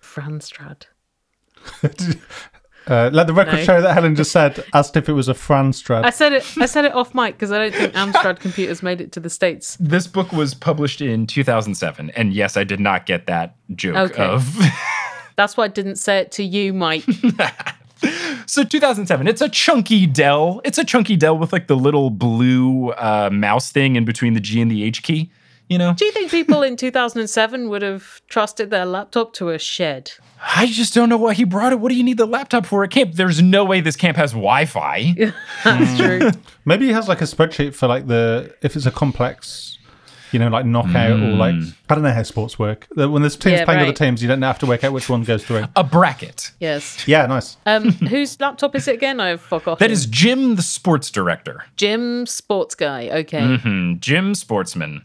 Franstrad. 0.01 0.83
Uh, 2.87 3.09
let 3.11 3.25
the 3.27 3.33
record 3.33 3.55
No. 3.55 3.63
show 3.63 3.81
that 3.81 3.93
Helen 3.93 4.15
just 4.15 4.31
said, 4.31 4.63
asked 4.73 4.95
if 4.95 5.09
it 5.09 5.13
was 5.13 5.27
a 5.27 5.33
Fran 5.33 5.73
strad. 5.73 6.05
I 6.05 6.11
said 6.11 6.33
it. 6.33 6.45
I 6.59 6.65
said 6.67 6.85
it 6.85 6.93
off 6.93 7.15
mic 7.15 7.33
because 7.35 7.51
I 7.51 7.57
don't 7.57 7.73
think 7.73 7.93
Amstrad 7.93 8.39
computers 8.39 8.83
made 8.83 9.01
it 9.01 9.11
to 9.13 9.19
the 9.19 9.29
states. 9.29 9.75
This 9.79 10.05
book 10.07 10.31
was 10.31 10.53
published 10.53 11.01
in 11.01 11.25
2007, 11.27 12.11
and 12.11 12.33
yes, 12.33 12.57
I 12.57 12.63
did 12.63 12.79
not 12.79 13.05
get 13.05 13.25
that 13.27 13.55
joke 13.75 14.11
Okay. 14.11 14.23
of. 14.23 14.55
That's 15.35 15.57
why 15.57 15.65
I 15.65 15.67
didn't 15.69 15.95
say 15.97 16.19
it 16.19 16.31
to 16.33 16.43
you, 16.43 16.73
Mike. 16.73 17.03
So 18.47 18.63
2007, 18.63 19.27
it's 19.27 19.41
a 19.41 19.49
chunky 19.49 20.05
Dell. 20.05 20.61
It's 20.63 20.77
a 20.77 20.83
chunky 20.83 21.15
Dell 21.15 21.35
with 21.37 21.51
like 21.51 21.65
the 21.67 21.75
little 21.75 22.11
blue 22.11 22.91
uh, 22.91 23.29
mouse 23.31 23.71
thing 23.71 23.95
in 23.95 24.05
between 24.05 24.33
the 24.33 24.39
G 24.39 24.61
and 24.61 24.69
the 24.69 24.83
H 24.83 25.01
key. 25.01 25.31
You 25.69 25.79
know, 25.79 25.93
Do 25.95 26.05
you 26.05 26.11
think 26.11 26.29
people 26.29 26.61
in 26.61 26.75
2007 26.75 27.69
would 27.69 27.81
have 27.81 28.21
trusted 28.27 28.69
their 28.69 28.85
laptop 28.85 29.33
to 29.33 29.49
a 29.49 29.57
shed? 29.57 30.11
I 30.47 30.67
just 30.67 30.93
don't 30.93 31.09
know 31.09 31.17
why 31.17 31.33
he 31.33 31.43
brought 31.43 31.71
it. 31.73 31.79
What 31.79 31.89
do 31.89 31.95
you 31.95 32.03
need 32.03 32.17
the 32.17 32.25
laptop 32.27 32.65
for 32.65 32.83
at 32.83 32.91
camp? 32.91 33.13
There's 33.13 33.41
no 33.41 33.65
way 33.65 33.81
this 33.81 33.95
camp 33.95 34.15
has 34.17 34.31
Wi-Fi. 34.31 35.33
That's 35.63 35.97
true. 35.97 36.31
Maybe 36.65 36.85
he 36.85 36.93
has 36.93 37.07
like 37.07 37.21
a 37.21 37.25
spreadsheet 37.25 37.73
for 37.73 37.87
like 37.87 38.07
the 38.07 38.53
if 38.61 38.75
it's 38.75 38.85
a 38.85 38.91
complex, 38.91 39.77
you 40.31 40.39
know, 40.39 40.47
like 40.49 40.65
knockout 40.65 41.19
or 41.19 41.31
like 41.33 41.55
I 41.89 41.95
don't 41.95 42.03
know 42.03 42.11
how 42.11 42.23
sports 42.23 42.59
work. 42.59 42.87
The- 42.95 43.09
When 43.09 43.21
there's 43.23 43.35
teams 43.35 43.59
Yeah, 43.59 43.65
playing 43.65 43.81
other 43.81 43.93
teams, 43.93 44.21
you 44.21 44.27
don't 44.27 44.41
have 44.43 44.59
to 44.59 44.65
work 44.67 44.83
out 44.83 44.93
which 44.93 45.09
one 45.09 45.23
goes 45.23 45.43
through. 45.43 45.65
A 45.75 45.83
bracket. 45.83 46.51
Yes. 46.59 47.07
Yeah, 47.07 47.25
nice. 47.25 47.57
Um, 47.65 47.91
whose 47.91 48.39
laptop 48.39 48.75
is 48.75 48.87
it 48.87 48.95
again? 48.95 49.19
I've 49.19 49.51
off. 49.51 49.79
That 49.79 49.89
is 49.91 50.05
Jim, 50.05 50.55
the 50.57 50.61
sports 50.61 51.09
director. 51.09 51.63
Jim 51.75 52.25
Sports 52.27 52.75
Guy. 52.75 53.09
Okay. 53.09 53.57
Hmm, 53.57 53.93
Jim 53.99 54.35
Sportsman. 54.35 55.03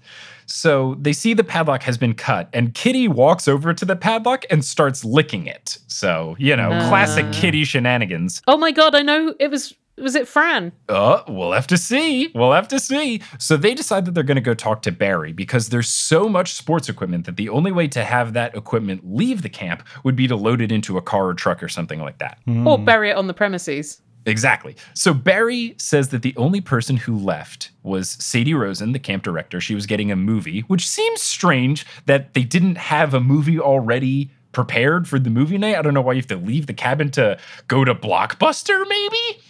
So 0.50 0.96
they 1.00 1.12
see 1.12 1.32
the 1.32 1.44
padlock 1.44 1.82
has 1.84 1.96
been 1.96 2.14
cut, 2.14 2.48
and 2.52 2.74
Kitty 2.74 3.08
walks 3.08 3.46
over 3.46 3.72
to 3.72 3.84
the 3.84 3.96
padlock 3.96 4.44
and 4.50 4.64
starts 4.64 5.04
licking 5.04 5.46
it. 5.46 5.78
So, 5.86 6.34
you 6.38 6.56
know, 6.56 6.70
classic 6.88 7.30
Kitty 7.32 7.64
shenanigans. 7.64 8.42
Oh 8.48 8.56
my 8.56 8.72
god, 8.72 8.94
I 8.94 9.02
know 9.02 9.34
it 9.38 9.50
was 9.50 9.74
was 10.00 10.14
it 10.14 10.26
Fran? 10.26 10.72
Uh, 10.88 11.22
we'll 11.28 11.52
have 11.52 11.66
to 11.68 11.76
see. 11.76 12.32
We'll 12.34 12.52
have 12.52 12.68
to 12.68 12.80
see. 12.80 13.20
So 13.38 13.56
they 13.56 13.74
decide 13.74 14.06
that 14.06 14.12
they're 14.14 14.24
going 14.24 14.36
to 14.36 14.40
go 14.40 14.54
talk 14.54 14.82
to 14.82 14.92
Barry 14.92 15.32
because 15.32 15.68
there's 15.68 15.88
so 15.88 16.28
much 16.28 16.54
sports 16.54 16.88
equipment 16.88 17.26
that 17.26 17.36
the 17.36 17.48
only 17.50 17.70
way 17.70 17.86
to 17.88 18.02
have 18.02 18.32
that 18.32 18.56
equipment 18.56 19.02
leave 19.04 19.42
the 19.42 19.48
camp 19.48 19.86
would 20.02 20.16
be 20.16 20.26
to 20.26 20.36
load 20.36 20.60
it 20.62 20.72
into 20.72 20.96
a 20.96 21.02
car 21.02 21.28
or 21.28 21.34
truck 21.34 21.62
or 21.62 21.68
something 21.68 22.00
like 22.00 22.18
that. 22.18 22.38
Or 22.66 22.78
bury 22.78 23.10
it 23.10 23.16
on 23.16 23.26
the 23.26 23.34
premises. 23.34 24.00
Exactly. 24.26 24.76
So 24.94 25.14
Barry 25.14 25.74
says 25.78 26.10
that 26.10 26.22
the 26.22 26.34
only 26.36 26.60
person 26.60 26.96
who 26.96 27.16
left 27.16 27.70
was 27.82 28.10
Sadie 28.10 28.54
Rosen, 28.54 28.92
the 28.92 28.98
camp 28.98 29.22
director. 29.22 29.60
She 29.60 29.74
was 29.74 29.86
getting 29.86 30.12
a 30.12 30.16
movie, 30.16 30.60
which 30.62 30.86
seems 30.86 31.22
strange 31.22 31.86
that 32.06 32.34
they 32.34 32.42
didn't 32.42 32.76
have 32.76 33.14
a 33.14 33.20
movie 33.20 33.58
already 33.58 34.30
prepared 34.52 35.08
for 35.08 35.18
the 35.18 35.30
movie 35.30 35.58
night. 35.58 35.76
I 35.76 35.82
don't 35.82 35.94
know 35.94 36.00
why 36.00 36.12
you 36.12 36.18
have 36.18 36.26
to 36.28 36.36
leave 36.36 36.66
the 36.66 36.74
cabin 36.74 37.10
to 37.12 37.38
go 37.68 37.84
to 37.84 37.94
Blockbuster, 37.94 38.84
maybe? 38.88 39.40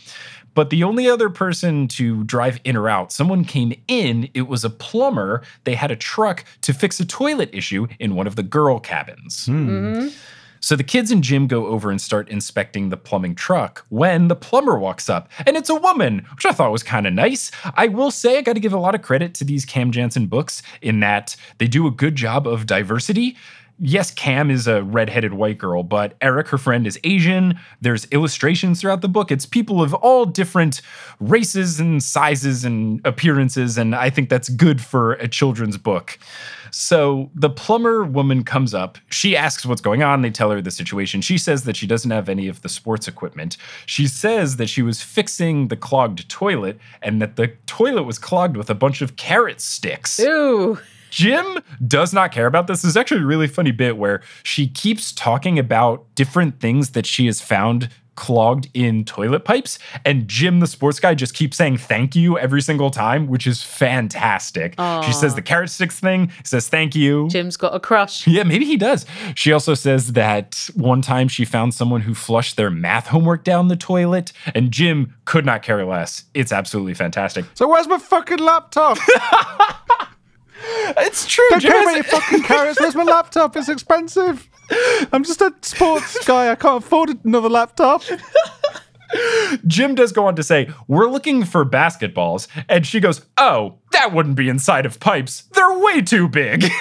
But 0.54 0.70
the 0.70 0.82
only 0.82 1.08
other 1.08 1.30
person 1.30 1.88
to 1.88 2.24
drive 2.24 2.60
in 2.64 2.76
or 2.76 2.88
out, 2.88 3.12
someone 3.12 3.44
came 3.44 3.72
in. 3.88 4.28
It 4.34 4.42
was 4.42 4.64
a 4.64 4.70
plumber. 4.70 5.42
They 5.64 5.74
had 5.74 5.90
a 5.90 5.96
truck 5.96 6.44
to 6.62 6.74
fix 6.74 6.98
a 7.00 7.04
toilet 7.04 7.50
issue 7.52 7.86
in 7.98 8.14
one 8.14 8.26
of 8.26 8.36
the 8.36 8.42
girl 8.42 8.80
cabins. 8.80 9.46
Hmm. 9.46 9.68
Mm-hmm. 9.68 10.08
So 10.62 10.76
the 10.76 10.84
kids 10.84 11.10
and 11.10 11.24
Jim 11.24 11.46
go 11.46 11.66
over 11.66 11.90
and 11.90 12.00
start 12.00 12.28
inspecting 12.28 12.90
the 12.90 12.96
plumbing 12.96 13.34
truck 13.34 13.84
when 13.88 14.28
the 14.28 14.36
plumber 14.36 14.78
walks 14.78 15.08
up, 15.08 15.30
and 15.46 15.56
it's 15.56 15.70
a 15.70 15.74
woman, 15.74 16.26
which 16.34 16.44
I 16.44 16.52
thought 16.52 16.70
was 16.70 16.82
kind 16.82 17.06
of 17.06 17.14
nice. 17.14 17.50
I 17.74 17.88
will 17.88 18.10
say 18.10 18.36
I 18.36 18.42
got 18.42 18.52
to 18.52 18.60
give 18.60 18.74
a 18.74 18.78
lot 18.78 18.94
of 18.94 19.00
credit 19.00 19.32
to 19.34 19.44
these 19.44 19.64
Cam 19.64 19.90
Jansen 19.90 20.26
books 20.26 20.62
in 20.82 21.00
that 21.00 21.34
they 21.58 21.66
do 21.66 21.86
a 21.86 21.90
good 21.90 22.14
job 22.14 22.46
of 22.46 22.66
diversity. 22.66 23.36
Yes, 23.82 24.10
Cam 24.10 24.50
is 24.50 24.66
a 24.66 24.82
redheaded 24.82 25.32
white 25.32 25.56
girl, 25.56 25.82
but 25.82 26.14
Eric, 26.20 26.48
her 26.48 26.58
friend, 26.58 26.86
is 26.86 27.00
Asian. 27.02 27.58
There's 27.80 28.04
illustrations 28.12 28.80
throughout 28.80 29.00
the 29.00 29.08
book. 29.08 29.32
It's 29.32 29.46
people 29.46 29.82
of 29.82 29.94
all 29.94 30.26
different 30.26 30.82
races 31.18 31.80
and 31.80 32.02
sizes 32.02 32.62
and 32.62 33.00
appearances, 33.06 33.78
and 33.78 33.94
I 33.94 34.10
think 34.10 34.28
that's 34.28 34.50
good 34.50 34.82
for 34.82 35.14
a 35.14 35.26
children's 35.26 35.78
book. 35.78 36.18
So 36.70 37.30
the 37.34 37.48
plumber 37.48 38.04
woman 38.04 38.44
comes 38.44 38.74
up. 38.74 38.98
She 39.08 39.34
asks 39.34 39.64
what's 39.64 39.80
going 39.80 40.02
on. 40.02 40.20
They 40.20 40.30
tell 40.30 40.50
her 40.50 40.60
the 40.60 40.70
situation. 40.70 41.22
She 41.22 41.38
says 41.38 41.64
that 41.64 41.74
she 41.74 41.86
doesn't 41.86 42.10
have 42.10 42.28
any 42.28 42.48
of 42.48 42.60
the 42.60 42.68
sports 42.68 43.08
equipment. 43.08 43.56
She 43.86 44.06
says 44.06 44.56
that 44.56 44.68
she 44.68 44.82
was 44.82 45.02
fixing 45.02 45.68
the 45.68 45.76
clogged 45.76 46.28
toilet 46.28 46.78
and 47.00 47.20
that 47.22 47.36
the 47.36 47.48
toilet 47.66 48.02
was 48.02 48.18
clogged 48.18 48.56
with 48.58 48.68
a 48.68 48.74
bunch 48.74 49.00
of 49.00 49.16
carrot 49.16 49.60
sticks. 49.60 50.20
Ooh. 50.20 50.78
Jim 51.10 51.58
does 51.86 52.12
not 52.12 52.32
care 52.32 52.46
about 52.46 52.66
this. 52.66 52.82
There's 52.82 52.96
actually 52.96 53.22
a 53.22 53.26
really 53.26 53.48
funny 53.48 53.72
bit 53.72 53.96
where 53.96 54.22
she 54.42 54.68
keeps 54.68 55.12
talking 55.12 55.58
about 55.58 56.06
different 56.14 56.60
things 56.60 56.90
that 56.90 57.06
she 57.06 57.26
has 57.26 57.40
found 57.40 57.88
clogged 58.20 58.68
in 58.74 59.02
toilet 59.02 59.46
pipes, 59.46 59.78
and 60.04 60.28
Jim, 60.28 60.60
the 60.60 60.66
sports 60.66 61.00
guy, 61.00 61.14
just 61.14 61.32
keeps 61.32 61.56
saying 61.56 61.78
thank 61.78 62.14
you 62.14 62.38
every 62.38 62.60
single 62.60 62.90
time, 62.90 63.26
which 63.26 63.46
is 63.46 63.62
fantastic. 63.62 64.74
She 65.04 65.12
says 65.14 65.34
the 65.34 65.40
carrot 65.42 65.70
sticks 65.70 65.98
thing, 65.98 66.30
says 66.44 66.68
thank 66.68 66.94
you. 66.94 67.28
Jim's 67.28 67.56
got 67.56 67.74
a 67.74 67.80
crush. 67.80 68.26
Yeah, 68.26 68.42
maybe 68.42 68.66
he 68.66 68.76
does. 68.76 69.06
She 69.34 69.52
also 69.52 69.72
says 69.72 70.12
that 70.12 70.68
one 70.74 71.00
time 71.00 71.28
she 71.28 71.46
found 71.46 71.72
someone 71.72 72.02
who 72.02 72.14
flushed 72.14 72.56
their 72.56 72.70
math 72.70 73.06
homework 73.06 73.42
down 73.42 73.68
the 73.68 73.76
toilet, 73.76 74.32
and 74.54 74.70
Jim 74.70 75.14
could 75.24 75.46
not 75.46 75.62
care 75.62 75.84
less. 75.86 76.24
It's 76.34 76.52
absolutely 76.52 76.94
fantastic. 76.94 77.46
So 77.54 77.68
where's 77.68 77.88
my 77.88 77.98
fucking 77.98 78.38
laptop? 78.38 78.98
It's 80.62 81.26
true. 81.26 81.46
Don't 81.50 81.60
care 81.62 81.82
about 81.82 81.94
your 81.94 82.04
fucking 82.04 82.42
carrots. 82.42 82.80
Where's 82.80 82.94
my 82.94 83.04
laptop? 83.04 83.56
It's 83.56 83.68
expensive. 83.68 84.48
I'm 85.12 85.24
just 85.24 85.40
a 85.40 85.54
sports 85.62 86.24
guy. 86.26 86.50
I 86.50 86.54
can't 86.54 86.84
afford 86.84 87.24
another 87.24 87.48
laptop. 87.48 88.02
Jim 89.66 89.94
does 89.94 90.12
go 90.12 90.26
on 90.26 90.36
to 90.36 90.42
say, 90.42 90.70
We're 90.86 91.08
looking 91.08 91.44
for 91.44 91.64
basketballs. 91.64 92.46
And 92.68 92.86
she 92.86 93.00
goes, 93.00 93.26
Oh, 93.36 93.78
that 93.92 94.12
wouldn't 94.12 94.36
be 94.36 94.48
inside 94.48 94.86
of 94.86 95.00
pipes. 95.00 95.42
They're 95.52 95.78
way 95.78 96.02
too 96.02 96.28
big. 96.28 96.64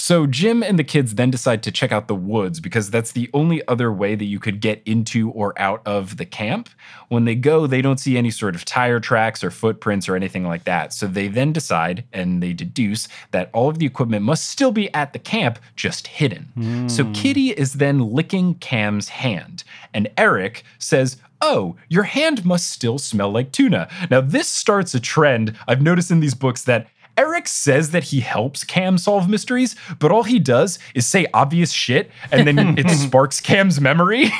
so 0.00 0.26
Jim 0.26 0.62
and 0.62 0.78
the 0.78 0.84
kids 0.84 1.16
then 1.16 1.30
decide 1.30 1.62
to 1.62 1.70
check 1.70 1.92
out 1.92 2.08
the 2.08 2.14
woods 2.14 2.58
because 2.58 2.90
that's 2.90 3.12
the 3.12 3.28
only 3.34 3.66
other 3.68 3.92
way 3.92 4.14
that 4.14 4.24
you 4.24 4.40
could 4.40 4.62
get 4.62 4.82
into 4.86 5.30
or 5.32 5.52
out 5.60 5.82
of 5.84 6.16
the 6.16 6.24
camp. 6.24 6.70
When 7.08 7.26
they 7.26 7.34
go, 7.34 7.66
they 7.66 7.82
don't 7.82 8.00
see 8.00 8.16
any 8.16 8.30
sort 8.30 8.54
of 8.54 8.64
tire 8.64 8.98
tracks 8.98 9.44
or 9.44 9.50
footprints 9.50 10.08
or 10.08 10.16
anything 10.16 10.46
like 10.46 10.64
that. 10.64 10.94
So 10.94 11.06
they 11.06 11.28
then 11.28 11.52
decide 11.52 12.04
and 12.14 12.42
they 12.42 12.54
deduce 12.54 13.08
that 13.32 13.50
all 13.52 13.68
of 13.68 13.78
the 13.78 13.84
equipment 13.84 14.24
must 14.24 14.48
still 14.48 14.72
be 14.72 14.92
at 14.94 15.12
the 15.12 15.18
camp, 15.18 15.58
just 15.76 16.06
hidden. 16.06 16.48
So 16.88 17.04
hmm. 17.04 17.12
Kitty 17.12 17.50
is 17.50 17.74
then 17.74 17.98
licking 17.98 18.54
Cam's 18.54 19.10
hand. 19.10 19.64
And 19.92 20.10
Eric 20.16 20.64
says, 20.78 21.18
Oh, 21.42 21.76
your 21.88 22.04
hand 22.04 22.44
must 22.46 22.70
still 22.70 22.98
smell 22.98 23.30
like 23.30 23.52
tuna. 23.52 23.88
Now, 24.10 24.22
this 24.22 24.48
starts 24.48 24.94
a 24.94 25.00
trend 25.00 25.56
I've 25.68 25.82
noticed 25.82 26.10
in 26.10 26.20
these 26.20 26.34
books 26.34 26.64
that 26.64 26.88
Eric 27.16 27.48
says 27.48 27.90
that 27.90 28.04
he 28.04 28.20
helps 28.20 28.64
Cam 28.64 28.98
solve 28.98 29.28
mysteries, 29.28 29.76
but 29.98 30.10
all 30.10 30.22
he 30.22 30.38
does 30.38 30.78
is 30.94 31.06
say 31.06 31.26
obvious 31.34 31.72
shit 31.72 32.10
and 32.32 32.46
then 32.46 32.78
it 32.78 32.88
sparks 32.90 33.40
Cam's 33.40 33.80
memory. 33.80 34.30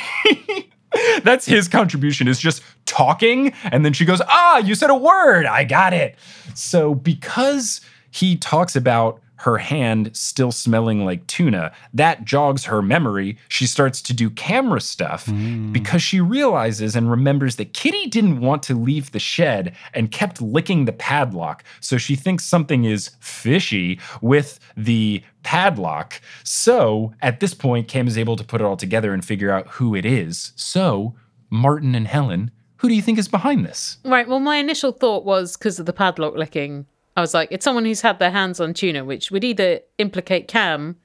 That's 1.23 1.45
his 1.45 1.67
contribution 1.67 2.27
is 2.27 2.39
just 2.39 2.63
talking 2.85 3.53
and 3.65 3.85
then 3.85 3.93
she 3.93 4.05
goes, 4.05 4.21
"Ah, 4.27 4.57
you 4.57 4.75
said 4.75 4.89
a 4.89 4.95
word. 4.95 5.45
I 5.45 5.63
got 5.63 5.93
it." 5.93 6.15
So 6.53 6.93
because 6.95 7.81
he 8.09 8.35
talks 8.35 8.75
about 8.75 9.21
her 9.41 9.57
hand 9.57 10.15
still 10.15 10.51
smelling 10.51 11.03
like 11.03 11.25
tuna, 11.25 11.71
that 11.95 12.25
jogs 12.25 12.65
her 12.65 12.81
memory. 12.81 13.37
She 13.47 13.65
starts 13.65 13.99
to 14.03 14.13
do 14.13 14.29
camera 14.29 14.79
stuff 14.79 15.25
mm. 15.25 15.73
because 15.73 16.03
she 16.03 16.21
realizes 16.21 16.95
and 16.95 17.09
remembers 17.09 17.55
that 17.55 17.73
Kitty 17.73 18.05
didn't 18.05 18.39
want 18.39 18.61
to 18.63 18.75
leave 18.75 19.11
the 19.11 19.19
shed 19.19 19.75
and 19.95 20.11
kept 20.11 20.41
licking 20.43 20.85
the 20.85 20.91
padlock. 20.91 21.63
So 21.79 21.97
she 21.97 22.15
thinks 22.15 22.43
something 22.43 22.85
is 22.85 23.09
fishy 23.19 23.99
with 24.21 24.59
the 24.77 25.23
padlock. 25.41 26.21
So 26.43 27.15
at 27.23 27.39
this 27.39 27.55
point, 27.55 27.87
Cam 27.87 28.07
is 28.07 28.19
able 28.19 28.35
to 28.35 28.43
put 28.43 28.61
it 28.61 28.63
all 28.63 28.77
together 28.77 29.11
and 29.11 29.25
figure 29.25 29.49
out 29.49 29.67
who 29.69 29.95
it 29.95 30.05
is. 30.05 30.53
So, 30.55 31.15
Martin 31.49 31.95
and 31.95 32.07
Helen, 32.07 32.51
who 32.77 32.89
do 32.89 32.93
you 32.93 33.01
think 33.01 33.17
is 33.17 33.27
behind 33.27 33.65
this? 33.65 33.97
Right. 34.05 34.27
Well, 34.27 34.39
my 34.39 34.57
initial 34.57 34.91
thought 34.91 35.25
was 35.25 35.57
because 35.57 35.79
of 35.79 35.87
the 35.87 35.93
padlock 35.93 36.35
licking. 36.35 36.85
I 37.15 37.21
was 37.21 37.33
like, 37.33 37.49
it's 37.51 37.63
someone 37.63 37.85
who's 37.85 38.01
had 38.01 38.19
their 38.19 38.31
hands 38.31 38.59
on 38.59 38.73
tuna, 38.73 39.03
which 39.03 39.31
would 39.31 39.43
either 39.43 39.81
implicate 39.97 40.47
Cam, 40.47 40.95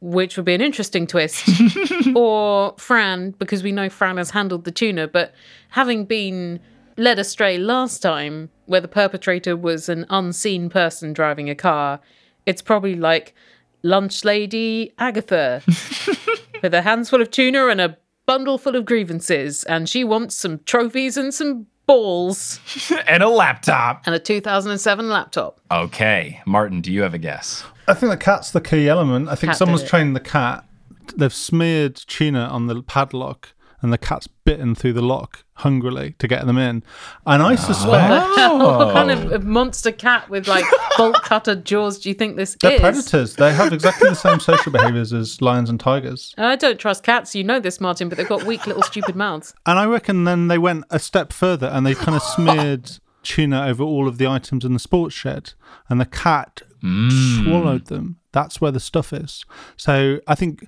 which 0.00 0.36
would 0.36 0.46
be 0.46 0.54
an 0.54 0.60
interesting 0.60 1.06
twist, 1.06 1.48
or 2.14 2.74
Fran, 2.78 3.32
because 3.32 3.62
we 3.62 3.72
know 3.72 3.88
Fran 3.88 4.18
has 4.18 4.30
handled 4.30 4.64
the 4.64 4.70
tuna. 4.70 5.08
But 5.08 5.32
having 5.70 6.04
been 6.04 6.60
led 6.96 7.18
astray 7.18 7.58
last 7.58 8.00
time, 8.00 8.50
where 8.66 8.80
the 8.80 8.88
perpetrator 8.88 9.56
was 9.56 9.88
an 9.88 10.06
unseen 10.10 10.68
person 10.68 11.12
driving 11.12 11.48
a 11.48 11.54
car, 11.54 12.00
it's 12.46 12.62
probably 12.62 12.94
like 12.94 13.34
lunch 13.82 14.24
lady 14.24 14.92
Agatha 14.98 15.62
with 16.62 16.72
her 16.72 16.82
hands 16.82 17.08
full 17.08 17.22
of 17.22 17.30
tuna 17.30 17.68
and 17.68 17.80
a 17.80 17.96
bundle 18.26 18.58
full 18.58 18.76
of 18.76 18.84
grievances, 18.84 19.64
and 19.64 19.88
she 19.88 20.04
wants 20.04 20.36
some 20.36 20.60
trophies 20.64 21.16
and 21.16 21.32
some 21.34 21.66
balls 21.90 22.60
and 23.08 23.20
a 23.20 23.28
laptop. 23.28 24.06
and 24.06 24.14
a 24.14 24.18
2007 24.20 25.08
laptop. 25.08 25.60
Okay, 25.72 26.40
Martin, 26.46 26.80
do 26.80 26.92
you 26.92 27.02
have 27.02 27.14
a 27.14 27.18
guess? 27.18 27.64
I 27.88 27.94
think 27.94 28.10
the 28.12 28.16
cat's 28.16 28.52
the 28.52 28.60
key 28.60 28.88
element. 28.88 29.28
I 29.28 29.34
think 29.34 29.50
Cat 29.50 29.56
someone's 29.58 29.82
trained 29.82 30.14
the 30.14 30.20
cat. 30.20 30.64
They've 31.16 31.34
smeared 31.34 31.96
tuna 31.96 32.44
on 32.44 32.68
the 32.68 32.80
padlock, 32.82 33.54
and 33.82 33.92
the 33.92 33.98
cat's 33.98 34.26
bitten 34.26 34.74
through 34.74 34.92
the 34.92 35.02
lock 35.02 35.44
hungrily 35.54 36.14
to 36.18 36.26
get 36.26 36.46
them 36.46 36.58
in. 36.58 36.82
And 37.26 37.42
I 37.42 37.54
ah. 37.54 37.56
suspect 37.56 38.36
what 38.36 38.92
kind 38.92 39.10
of 39.10 39.44
monster 39.44 39.92
cat 39.92 40.28
with 40.28 40.48
like 40.48 40.64
bolt 40.96 41.16
cutter 41.22 41.54
jaws 41.54 41.98
do 41.98 42.08
you 42.08 42.14
think 42.14 42.36
this 42.36 42.56
they're 42.60 42.72
is? 42.72 42.80
predators. 42.80 43.36
They 43.36 43.52
have 43.52 43.72
exactly 43.72 44.08
the 44.08 44.14
same 44.14 44.40
social 44.40 44.72
behaviors 44.72 45.12
as 45.12 45.40
lions 45.40 45.70
and 45.70 45.78
tigers. 45.78 46.34
I 46.38 46.56
don't 46.56 46.78
trust 46.78 47.02
cats. 47.02 47.34
You 47.34 47.44
know 47.44 47.60
this, 47.60 47.80
Martin, 47.80 48.08
but 48.08 48.18
they've 48.18 48.28
got 48.28 48.44
weak 48.44 48.66
little 48.66 48.82
stupid 48.82 49.16
mouths. 49.16 49.54
And 49.66 49.78
I 49.78 49.86
reckon 49.86 50.24
then 50.24 50.48
they 50.48 50.58
went 50.58 50.84
a 50.90 50.98
step 50.98 51.32
further 51.32 51.66
and 51.68 51.86
they 51.86 51.94
kind 51.94 52.16
of 52.16 52.22
smeared 52.22 52.98
tuna 53.22 53.66
over 53.66 53.82
all 53.82 54.08
of 54.08 54.18
the 54.18 54.26
items 54.26 54.64
in 54.64 54.72
the 54.72 54.78
sports 54.78 55.14
shed, 55.14 55.52
and 55.88 56.00
the 56.00 56.06
cat 56.06 56.62
swallowed 56.82 57.86
them. 57.86 58.16
That's 58.32 58.60
where 58.60 58.70
the 58.70 58.80
stuff 58.80 59.12
is. 59.12 59.44
So 59.76 60.20
I 60.26 60.34
think, 60.34 60.66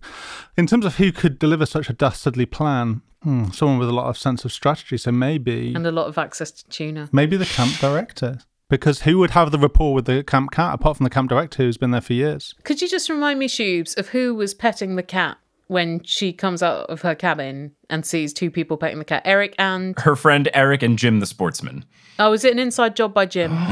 in 0.57 0.66
terms 0.66 0.85
of 0.85 0.96
who 0.96 1.12
could 1.12 1.38
deliver 1.38 1.66
such 1.66 1.88
a 1.88 1.92
dastardly 1.92 2.46
plan, 2.46 3.03
hmm, 3.22 3.51
someone 3.51 3.79
with 3.79 3.88
a 3.88 3.92
lot 3.92 4.07
of 4.09 4.18
sense 4.18 4.44
of 4.44 4.53
strategy. 4.53 4.96
So 4.96 5.12
maybe, 5.12 5.72
And 5.75 5.87
a 5.87 5.92
lot 5.92 6.07
of 6.09 6.18
access 6.18 6.51
to 6.51 6.64
tuna. 6.68 7.09
maybe 7.12 7.37
the 7.37 7.46
camp 7.46 7.79
director. 7.79 8.38
Because 8.68 9.03
who 9.03 9.18
would 9.18 9.33
have 9.33 9.51
the 9.51 9.59
rapport 9.59 9.92
with 9.92 10.07
the 10.07 10.25
camp 10.25 10.51
cat 10.51 10.72
apart 10.75 10.96
from 10.96 11.05
the 11.05 11.11
camp 11.11 11.29
director 11.29 11.62
who's 11.62 11.77
been 11.77 11.90
there 11.90 12.01
for 12.01 12.14
years? 12.14 12.55
Could 12.64 12.81
you 12.81 12.88
just 12.88 13.11
remind 13.11 13.38
me, 13.38 13.46
Shoobs, 13.46 13.96
of 13.98 14.09
who 14.09 14.35
was 14.35 14.55
petting 14.55 14.96
the 14.96 15.03
cat 15.03 15.37
when 15.66 16.03
she 16.05 16.33
comes 16.33 16.62
out 16.62 16.87
of 16.88 17.03
her 17.03 17.14
cabin 17.14 17.72
and 17.90 18.05
sees 18.07 18.33
two 18.33 18.51
people 18.51 18.79
petting 18.79 18.98
the 18.98 19.05
cat? 19.05 19.22
Eric 19.27 19.55
and. 19.59 19.98
Her 20.01 20.16
friend 20.16 20.48
Eric 20.55 20.83
and 20.83 20.98
Jim 20.98 21.20
the 21.20 21.27
sportsman. 21.27 21.85
Oh, 22.18 22.33
is 22.33 22.44
it 22.46 22.53
an 22.53 22.59
inside 22.59 22.96
job 22.96 23.12
by 23.12 23.27
Jim? 23.27 23.53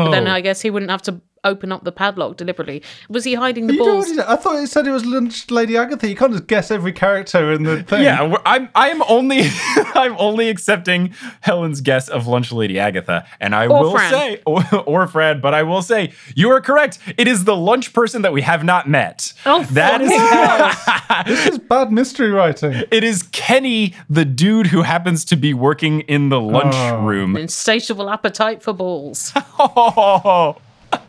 But 0.00 0.10
then 0.10 0.26
I 0.26 0.40
guess 0.40 0.60
he 0.62 0.70
wouldn't 0.70 0.90
have 0.90 1.02
to 1.02 1.20
open 1.44 1.72
up 1.72 1.84
the 1.84 1.92
padlock 1.92 2.36
deliberately. 2.36 2.82
Was 3.08 3.24
he 3.24 3.34
hiding 3.34 3.66
the 3.66 3.74
You 3.74 3.78
balls? 3.80 4.10
I 4.18 4.36
thought 4.36 4.56
it 4.62 4.66
said 4.68 4.86
it 4.86 4.90
was 4.90 5.04
Lunch 5.06 5.50
Lady 5.50 5.76
Agatha. 5.76 6.08
You 6.08 6.16
can't 6.16 6.32
just 6.32 6.46
guess 6.46 6.70
every 6.70 6.92
character 6.92 7.52
in 7.52 7.62
the 7.62 7.82
thing. 7.82 8.02
Yeah, 8.02 8.36
I'm 8.44 8.68
I'm 8.74 9.02
only 9.08 9.42
I'm 9.94 10.14
only 10.18 10.48
accepting 10.50 11.14
Helen's 11.40 11.80
guess 11.80 12.08
of 12.08 12.26
Lunch 12.26 12.52
Lady 12.52 12.78
Agatha, 12.78 13.26
and 13.40 13.54
I 13.54 13.66
Or 13.66 13.80
will 13.84 13.92
Fran. 13.92 14.10
say, 14.12 14.42
or, 14.46 14.62
or 14.86 15.06
Fran, 15.06 15.40
but 15.40 15.54
I 15.54 15.62
will 15.62 15.82
say 15.82 16.12
you 16.34 16.50
are 16.50 16.60
correct. 16.60 16.98
It 17.16 17.26
is 17.28 17.44
the 17.44 17.56
lunch 17.56 17.92
person 17.92 18.22
that 18.22 18.32
we 18.32 18.42
have 18.42 18.64
not 18.64 18.88
met. 18.88 19.32
Oh, 19.46 19.62
that 19.72 20.00
is 20.02 20.10
This 21.26 21.46
is 21.54 21.58
bad 21.58 21.92
mystery 21.92 22.30
writing. 22.30 22.84
it 22.90 23.04
is 23.04 23.22
Kenny, 23.32 23.94
the 24.08 24.24
dude 24.24 24.66
who 24.68 24.82
happens 24.82 25.24
to 25.26 25.36
be 25.36 25.54
working 25.54 26.00
in 26.02 26.28
the 26.28 26.40
lunch 26.40 26.74
Oh. 26.76 27.00
room. 27.02 27.36
Insatiable 27.36 28.08
appetite 28.10 28.62
for 28.62 28.72
balls. 28.72 29.32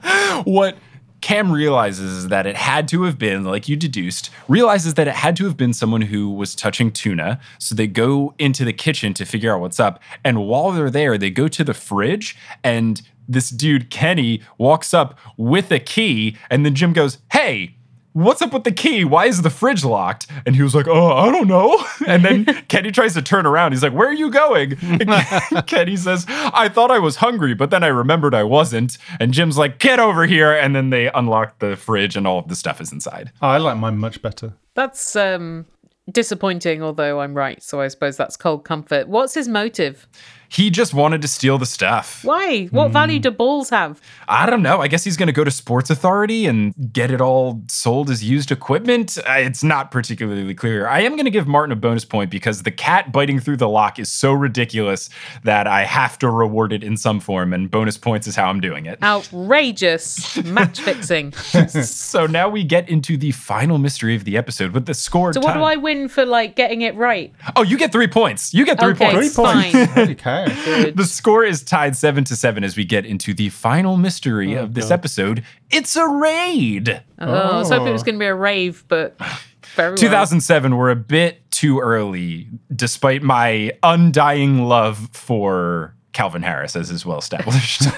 what 0.43 0.77
Cam 1.21 1.51
realizes 1.51 2.11
is 2.11 2.27
that 2.29 2.47
it 2.47 2.55
had 2.55 2.87
to 2.89 3.03
have 3.03 3.17
been, 3.17 3.43
like 3.43 3.69
you 3.69 3.75
deduced, 3.75 4.31
realizes 4.47 4.95
that 4.95 5.07
it 5.07 5.13
had 5.13 5.35
to 5.37 5.45
have 5.45 5.55
been 5.55 5.73
someone 5.73 6.01
who 6.01 6.29
was 6.29 6.55
touching 6.55 6.91
tuna. 6.91 7.39
So 7.59 7.75
they 7.75 7.87
go 7.87 8.33
into 8.39 8.65
the 8.65 8.73
kitchen 8.73 9.13
to 9.13 9.25
figure 9.25 9.53
out 9.53 9.61
what's 9.61 9.79
up. 9.79 10.01
And 10.23 10.47
while 10.47 10.71
they're 10.71 10.89
there, 10.89 11.17
they 11.17 11.29
go 11.29 11.47
to 11.47 11.63
the 11.63 11.75
fridge 11.75 12.35
and 12.63 13.01
this 13.29 13.49
dude, 13.49 13.89
Kenny, 13.89 14.41
walks 14.57 14.93
up 14.93 15.17
with 15.37 15.71
a 15.71 15.79
key. 15.79 16.37
And 16.49 16.65
then 16.65 16.75
Jim 16.75 16.91
goes, 16.91 17.19
Hey, 17.31 17.75
what's 18.13 18.41
up 18.41 18.53
with 18.53 18.63
the 18.63 18.71
key? 18.71 19.03
Why 19.05 19.25
is 19.25 19.41
the 19.41 19.49
fridge 19.49 19.83
locked? 19.85 20.27
And 20.45 20.55
he 20.55 20.63
was 20.63 20.75
like, 20.75 20.87
Oh, 20.87 21.11
I 21.13 21.31
don't 21.31 21.47
know. 21.47 21.83
And 22.07 22.25
then 22.25 22.45
Kenny 22.67 22.91
tries 22.91 23.13
to 23.13 23.21
turn 23.21 23.45
around. 23.45 23.71
He's 23.71 23.83
like, 23.83 23.93
Where 23.93 24.09
are 24.09 24.13
you 24.13 24.29
going? 24.29 24.77
And 24.81 25.67
Kenny 25.67 25.95
says, 25.95 26.25
I 26.27 26.69
thought 26.69 26.91
I 26.91 26.99
was 26.99 27.17
hungry, 27.17 27.53
but 27.53 27.69
then 27.69 27.83
I 27.83 27.87
remembered 27.87 28.33
I 28.33 28.43
wasn't. 28.43 28.97
And 29.19 29.33
Jim's 29.33 29.57
like, 29.57 29.79
Get 29.79 29.99
over 29.99 30.25
here. 30.25 30.51
And 30.51 30.75
then 30.75 30.89
they 30.89 31.11
unlock 31.11 31.59
the 31.59 31.75
fridge 31.75 32.15
and 32.15 32.27
all 32.27 32.39
of 32.39 32.47
the 32.47 32.55
stuff 32.55 32.81
is 32.81 32.91
inside. 32.91 33.31
Oh, 33.41 33.47
I 33.47 33.57
like 33.57 33.77
mine 33.77 33.97
much 33.97 34.21
better. 34.21 34.53
That's 34.73 35.15
um 35.15 35.65
disappointing, 36.11 36.81
although 36.83 37.21
I'm 37.21 37.33
right, 37.33 37.61
so 37.61 37.79
I 37.79 37.87
suppose 37.87 38.17
that's 38.17 38.35
cold 38.35 38.65
comfort. 38.65 39.07
What's 39.07 39.33
his 39.33 39.47
motive? 39.47 40.07
He 40.51 40.69
just 40.69 40.93
wanted 40.93 41.21
to 41.21 41.29
steal 41.29 41.57
the 41.57 41.65
stuff. 41.65 42.25
Why? 42.25 42.65
What 42.71 42.87
Hmm. 42.87 42.93
value 42.93 43.19
do 43.19 43.31
balls 43.31 43.69
have? 43.69 44.01
I 44.27 44.49
don't 44.49 44.61
know. 44.61 44.81
I 44.81 44.87
guess 44.89 45.03
he's 45.05 45.15
going 45.15 45.27
to 45.27 45.33
go 45.33 45.45
to 45.45 45.51
Sports 45.51 45.89
Authority 45.89 46.45
and 46.45 46.73
get 46.91 47.09
it 47.09 47.21
all 47.21 47.61
sold 47.69 48.09
as 48.09 48.21
used 48.21 48.51
equipment. 48.51 49.17
Uh, 49.27 49.33
It's 49.37 49.63
not 49.63 49.91
particularly 49.91 50.53
clear. 50.53 50.87
I 50.87 51.01
am 51.01 51.13
going 51.13 51.23
to 51.25 51.31
give 51.31 51.47
Martin 51.47 51.71
a 51.71 51.75
bonus 51.77 52.03
point 52.03 52.29
because 52.31 52.63
the 52.63 52.71
cat 52.71 53.13
biting 53.13 53.39
through 53.39 53.57
the 53.57 53.69
lock 53.69 53.97
is 53.97 54.11
so 54.11 54.33
ridiculous 54.33 55.09
that 55.45 55.67
I 55.67 55.85
have 55.85 56.19
to 56.19 56.29
reward 56.29 56.73
it 56.73 56.83
in 56.83 56.97
some 56.97 57.19
form, 57.21 57.53
and 57.53 57.71
bonus 57.71 57.97
points 57.97 58.27
is 58.27 58.35
how 58.35 58.49
I'm 58.49 58.59
doing 58.59 58.85
it. 58.85 58.99
Outrageous 59.01 60.43
match 60.43 60.81
fixing. 60.81 61.31
so 61.67 62.25
now 62.27 62.49
we 62.49 62.63
get 62.63 62.89
into 62.89 63.15
the 63.15 63.31
final 63.31 63.77
mystery 63.77 64.15
of 64.15 64.25
the 64.25 64.35
episode 64.37 64.71
with 64.73 64.85
the 64.85 64.93
score. 64.93 65.31
So 65.33 65.39
what 65.39 65.53
do. 65.53 65.61
I 65.63 65.75
win 65.77 66.07
for 66.09 66.25
like 66.25 66.55
getting 66.55 66.81
it 66.81 66.95
right? 66.95 67.33
Oh, 67.55 67.63
you 67.63 67.77
get 67.77 67.91
three 67.91 68.07
points. 68.07 68.53
You 68.53 68.65
get 68.65 68.79
three 68.79 68.91
Okay, 68.91 69.11
points. 69.13 69.35
fine. 69.35 69.87
Holy 69.95 70.15
cow. 70.15 70.40
The 70.95 71.05
score 71.05 71.43
is 71.43 71.63
tied 71.63 71.95
seven 71.95 72.23
to 72.25 72.35
seven 72.35 72.63
as 72.63 72.75
we 72.75 72.85
get 72.85 73.05
into 73.05 73.33
the 73.33 73.49
final 73.49 73.97
mystery 73.97 74.57
Oh, 74.57 74.63
of 74.63 74.73
this 74.73 74.91
episode. 74.91 75.43
It's 75.69 75.95
a 75.95 76.07
raid. 76.07 77.01
Oh, 77.19 77.33
I 77.33 77.57
was 77.57 77.69
hoping 77.69 77.87
it 77.87 77.91
was 77.93 78.01
oh. 78.01 78.05
going 78.05 78.15
to 78.15 78.19
be 78.19 78.25
a 78.25 78.35
rave, 78.35 78.83
but 78.87 79.17
very 79.75 79.91
well. 79.91 79.97
2007 79.97 80.75
were 80.75 80.89
a 80.89 80.95
bit 80.95 81.49
too 81.51 81.79
early, 81.79 82.47
despite 82.75 83.21
my 83.21 83.71
undying 83.83 84.63
love 84.63 85.09
for 85.13 85.95
Calvin 86.13 86.41
Harris, 86.41 86.75
as 86.75 86.91
is 86.91 87.05
well 87.05 87.19
established. 87.19 87.83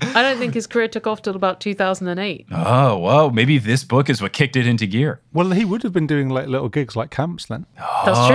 I 0.00 0.22
don't 0.22 0.38
think 0.38 0.54
his 0.54 0.66
career 0.66 0.88
took 0.88 1.06
off 1.06 1.22
till 1.22 1.36
about 1.36 1.60
2008. 1.60 2.46
oh, 2.52 2.96
whoa. 2.98 3.30
Maybe 3.30 3.58
this 3.58 3.84
book 3.84 4.08
is 4.10 4.20
what 4.22 4.32
kicked 4.32 4.56
it 4.56 4.66
into 4.66 4.86
gear. 4.86 5.20
Well, 5.32 5.50
he 5.50 5.64
would 5.64 5.82
have 5.82 5.92
been 5.92 6.06
doing 6.06 6.28
like 6.28 6.46
little 6.48 6.68
gigs 6.68 6.96
like 6.96 7.10
camps 7.10 7.46
then. 7.46 7.66
That's 7.76 8.18
Oh. 8.18 8.28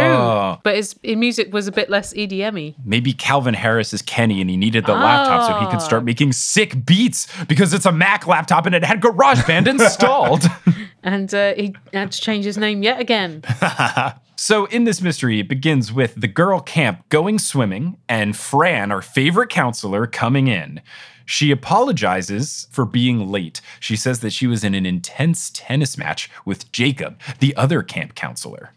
true. 0.55 0.61
But 0.63 0.75
his, 0.75 0.95
his 1.03 1.15
music 1.17 1.53
was 1.53 1.67
a 1.67 1.71
bit 1.71 1.89
less 1.89 2.15
E 2.15 2.27
EDM-y. 2.27 2.75
Maybe 2.85 3.13
Calvin 3.13 3.53
Harris 3.55 3.93
is 3.93 4.01
Kenny 4.01 4.41
and 4.41 4.49
he 4.49 4.57
needed 4.57 4.85
the 4.85 4.93
laptop 4.93 5.47
so 5.51 5.59
he 5.59 5.65
could 5.67 5.75
Ah. 5.75 5.79
start 5.79 6.03
making 6.03 6.33
sick 6.33 6.85
beats 6.85 7.27
because 7.45 7.73
it's 7.73 7.85
a 7.85 7.91
Mac 7.91 8.27
laptop 8.27 8.65
and 8.65 8.75
it 8.75 8.83
had 8.83 9.01
GarageBand 9.01 9.67
installed. 9.67 10.43
And 11.03 11.33
uh, 11.33 11.55
he 11.55 11.73
had 11.93 12.11
to 12.11 12.21
change 12.21 12.45
his 12.45 12.59
name 12.59 12.83
yet 12.83 12.99
again. 12.99 13.43
So, 14.37 14.65
in 14.65 14.85
this 14.85 15.01
mystery, 15.03 15.39
it 15.39 15.47
begins 15.47 15.93
with 15.93 16.15
the 16.15 16.27
girl 16.27 16.61
camp 16.61 17.07
going 17.09 17.37
swimming 17.37 17.97
and 18.09 18.35
Fran, 18.35 18.91
our 18.91 19.03
favorite 19.03 19.49
counselor, 19.49 20.07
coming 20.07 20.47
in. 20.47 20.81
She 21.25 21.51
apologizes 21.51 22.67
for 22.71 22.85
being 22.85 23.29
late. 23.29 23.61
She 23.79 23.95
says 23.95 24.19
that 24.21 24.33
she 24.33 24.47
was 24.47 24.63
in 24.63 24.73
an 24.75 24.85
intense 24.85 25.49
tennis 25.53 25.97
match 25.97 26.29
with 26.45 26.71
Jacob, 26.71 27.19
the 27.39 27.55
other 27.55 27.83
camp 27.83 28.15
counselor. 28.15 28.71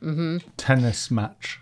Tennis 0.57 1.11
match. 1.11 1.61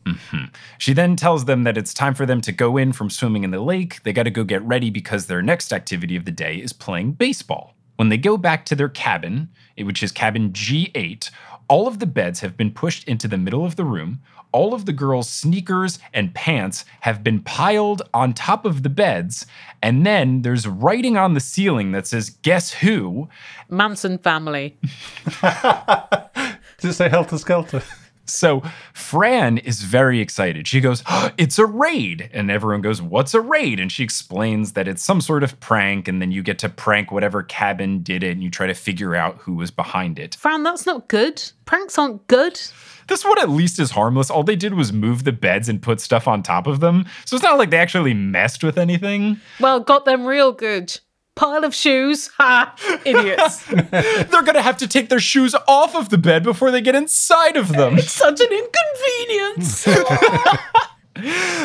She 0.78 0.92
then 0.92 1.16
tells 1.16 1.44
them 1.44 1.64
that 1.64 1.76
it's 1.78 1.94
time 1.94 2.14
for 2.14 2.26
them 2.26 2.40
to 2.42 2.52
go 2.52 2.76
in 2.76 2.92
from 2.92 3.10
swimming 3.10 3.44
in 3.44 3.50
the 3.50 3.60
lake. 3.60 4.02
They 4.02 4.12
got 4.12 4.24
to 4.24 4.30
go 4.30 4.44
get 4.44 4.62
ready 4.62 4.90
because 4.90 5.26
their 5.26 5.42
next 5.42 5.72
activity 5.72 6.16
of 6.16 6.24
the 6.24 6.30
day 6.30 6.56
is 6.56 6.72
playing 6.72 7.12
baseball. 7.12 7.74
When 7.96 8.08
they 8.08 8.16
go 8.18 8.36
back 8.36 8.64
to 8.66 8.74
their 8.74 8.88
cabin, 8.88 9.50
eh, 9.78 9.84
which 9.84 10.02
is 10.02 10.10
cabin 10.12 10.50
G8, 10.52 11.30
all 11.72 11.88
of 11.88 12.00
the 12.00 12.06
beds 12.06 12.40
have 12.40 12.54
been 12.54 12.70
pushed 12.70 13.08
into 13.08 13.26
the 13.26 13.38
middle 13.38 13.64
of 13.64 13.76
the 13.76 13.84
room. 13.86 14.20
All 14.52 14.74
of 14.74 14.84
the 14.84 14.92
girls' 14.92 15.30
sneakers 15.30 15.98
and 16.12 16.34
pants 16.34 16.84
have 17.00 17.24
been 17.24 17.40
piled 17.40 18.02
on 18.12 18.34
top 18.34 18.66
of 18.66 18.82
the 18.82 18.90
beds. 18.90 19.46
And 19.82 20.04
then 20.04 20.42
there's 20.42 20.68
writing 20.68 21.16
on 21.16 21.32
the 21.32 21.40
ceiling 21.40 21.92
that 21.92 22.06
says, 22.06 22.28
Guess 22.28 22.74
who? 22.74 23.30
Manson 23.70 24.18
family. 24.18 24.76
Does 25.40 26.90
it 26.90 26.92
say 26.92 27.08
Helter 27.08 27.38
Skelter? 27.38 27.82
So 28.24 28.62
Fran 28.94 29.58
is 29.58 29.82
very 29.82 30.20
excited. 30.20 30.66
She 30.68 30.80
goes, 30.80 31.02
"Oh, 31.06 31.30
It's 31.36 31.58
a 31.58 31.66
raid. 31.66 32.30
And 32.32 32.50
everyone 32.50 32.80
goes, 32.80 33.02
What's 33.02 33.34
a 33.34 33.40
raid? 33.40 33.80
And 33.80 33.90
she 33.90 34.04
explains 34.04 34.72
that 34.72 34.88
it's 34.88 35.02
some 35.02 35.20
sort 35.20 35.42
of 35.42 35.58
prank. 35.60 36.08
And 36.08 36.22
then 36.22 36.30
you 36.30 36.42
get 36.42 36.58
to 36.60 36.68
prank 36.68 37.10
whatever 37.10 37.42
cabin 37.42 38.02
did 38.02 38.22
it 38.22 38.30
and 38.32 38.42
you 38.42 38.50
try 38.50 38.66
to 38.66 38.74
figure 38.74 39.14
out 39.14 39.38
who 39.38 39.54
was 39.54 39.70
behind 39.70 40.18
it. 40.18 40.34
Fran, 40.36 40.62
that's 40.62 40.86
not 40.86 41.08
good. 41.08 41.42
Pranks 41.64 41.98
aren't 41.98 42.26
good. 42.28 42.60
This 43.08 43.24
one 43.24 43.38
at 43.40 43.50
least 43.50 43.78
is 43.80 43.90
harmless. 43.90 44.30
All 44.30 44.44
they 44.44 44.56
did 44.56 44.74
was 44.74 44.92
move 44.92 45.24
the 45.24 45.32
beds 45.32 45.68
and 45.68 45.82
put 45.82 46.00
stuff 46.00 46.28
on 46.28 46.42
top 46.42 46.66
of 46.66 46.80
them. 46.80 47.04
So 47.24 47.36
it's 47.36 47.42
not 47.42 47.58
like 47.58 47.70
they 47.70 47.78
actually 47.78 48.14
messed 48.14 48.62
with 48.62 48.78
anything. 48.78 49.38
Well, 49.60 49.80
got 49.80 50.04
them 50.04 50.24
real 50.24 50.52
good. 50.52 50.98
Pile 51.34 51.64
of 51.64 51.74
shoes. 51.74 52.28
Ha! 52.38 52.74
Idiots. 53.04 53.64
They're 53.90 54.42
going 54.42 54.54
to 54.54 54.62
have 54.62 54.76
to 54.78 54.88
take 54.88 55.08
their 55.08 55.20
shoes 55.20 55.54
off 55.66 55.94
of 55.96 56.10
the 56.10 56.18
bed 56.18 56.42
before 56.42 56.70
they 56.70 56.80
get 56.80 56.94
inside 56.94 57.56
of 57.56 57.68
them. 57.68 57.98
It's 57.98 58.12
such 58.12 58.40
an 58.40 58.48
inconvenience. 58.52 59.88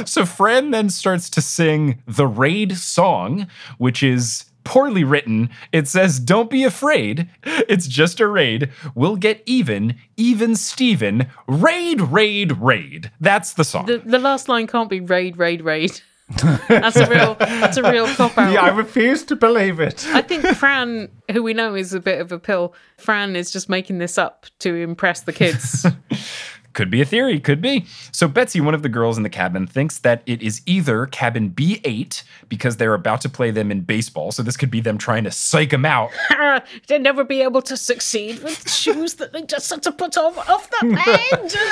So 0.05 0.25
Fran 0.25 0.71
then 0.71 0.89
starts 0.89 1.29
to 1.31 1.41
sing 1.41 2.03
the 2.05 2.27
raid 2.27 2.77
song, 2.77 3.47
which 3.77 4.03
is 4.03 4.45
poorly 4.63 5.03
written. 5.03 5.49
It 5.71 5.87
says, 5.87 6.19
Don't 6.19 6.49
be 6.49 6.63
afraid. 6.63 7.29
It's 7.43 7.87
just 7.87 8.19
a 8.19 8.27
raid. 8.27 8.69
We'll 8.93 9.15
get 9.15 9.41
even, 9.45 9.95
even 10.17 10.55
Steven. 10.55 11.27
Raid, 11.47 12.01
raid, 12.01 12.57
raid. 12.57 13.09
That's 13.19 13.53
the 13.53 13.63
song. 13.63 13.85
the, 13.85 13.99
the 13.99 14.19
last 14.19 14.49
line 14.49 14.67
can't 14.67 14.89
be 14.89 14.99
raid, 14.99 15.37
raid, 15.37 15.61
raid. 15.61 16.01
That's 16.67 16.97
a 16.97 17.09
real. 17.09 17.35
That's 17.35 17.77
a 17.77 17.89
real 17.89 18.05
cop 18.07 18.37
out. 18.37 18.51
Yeah, 18.51 18.61
I 18.61 18.69
refuse 18.69 19.23
to 19.25 19.35
believe 19.35 19.79
it. 19.79 20.05
I 20.07 20.21
think 20.21 20.45
Fran, 20.45 21.09
who 21.31 21.41
we 21.41 21.53
know 21.53 21.73
is 21.73 21.93
a 21.93 22.01
bit 22.01 22.19
of 22.19 22.33
a 22.33 22.39
pill, 22.39 22.73
Fran 22.97 23.37
is 23.37 23.49
just 23.49 23.69
making 23.69 23.99
this 23.99 24.17
up 24.17 24.45
to 24.59 24.75
impress 24.75 25.21
the 25.21 25.31
kids. 25.31 25.85
Could 26.77 26.91
be 26.91 27.01
a 27.01 27.05
theory, 27.05 27.39
could 27.39 27.59
be. 27.59 27.87
So 28.11 28.27
Betsy, 28.27 28.61
one 28.61 28.75
of 28.75 28.83
the 28.83 28.87
girls 28.87 29.17
in 29.17 29.23
the 29.23 29.31
cabin, 29.31 29.65
thinks 29.65 29.97
that 29.97 30.21
it 30.27 30.43
is 30.43 30.61
either 30.67 31.07
cabin 31.07 31.49
B8 31.49 32.21
because 32.49 32.77
they're 32.77 32.93
about 32.93 33.19
to 33.21 33.29
play 33.29 33.49
them 33.49 33.71
in 33.71 33.81
baseball. 33.81 34.31
So 34.31 34.43
this 34.43 34.55
could 34.55 34.69
be 34.69 34.79
them 34.79 34.99
trying 34.99 35.23
to 35.23 35.31
psych 35.31 35.71
them 35.71 35.85
out. 35.85 36.11
They'll 36.87 36.99
never 36.99 37.23
be 37.23 37.41
able 37.41 37.63
to 37.63 37.75
succeed 37.75 38.43
with 38.43 38.69
shoes 38.71 39.15
that 39.15 39.33
they 39.33 39.41
just 39.41 39.71
had 39.71 39.81
to 39.83 39.91
put 39.91 40.17
on 40.19 40.37
off 40.37 40.69
the 40.69 41.01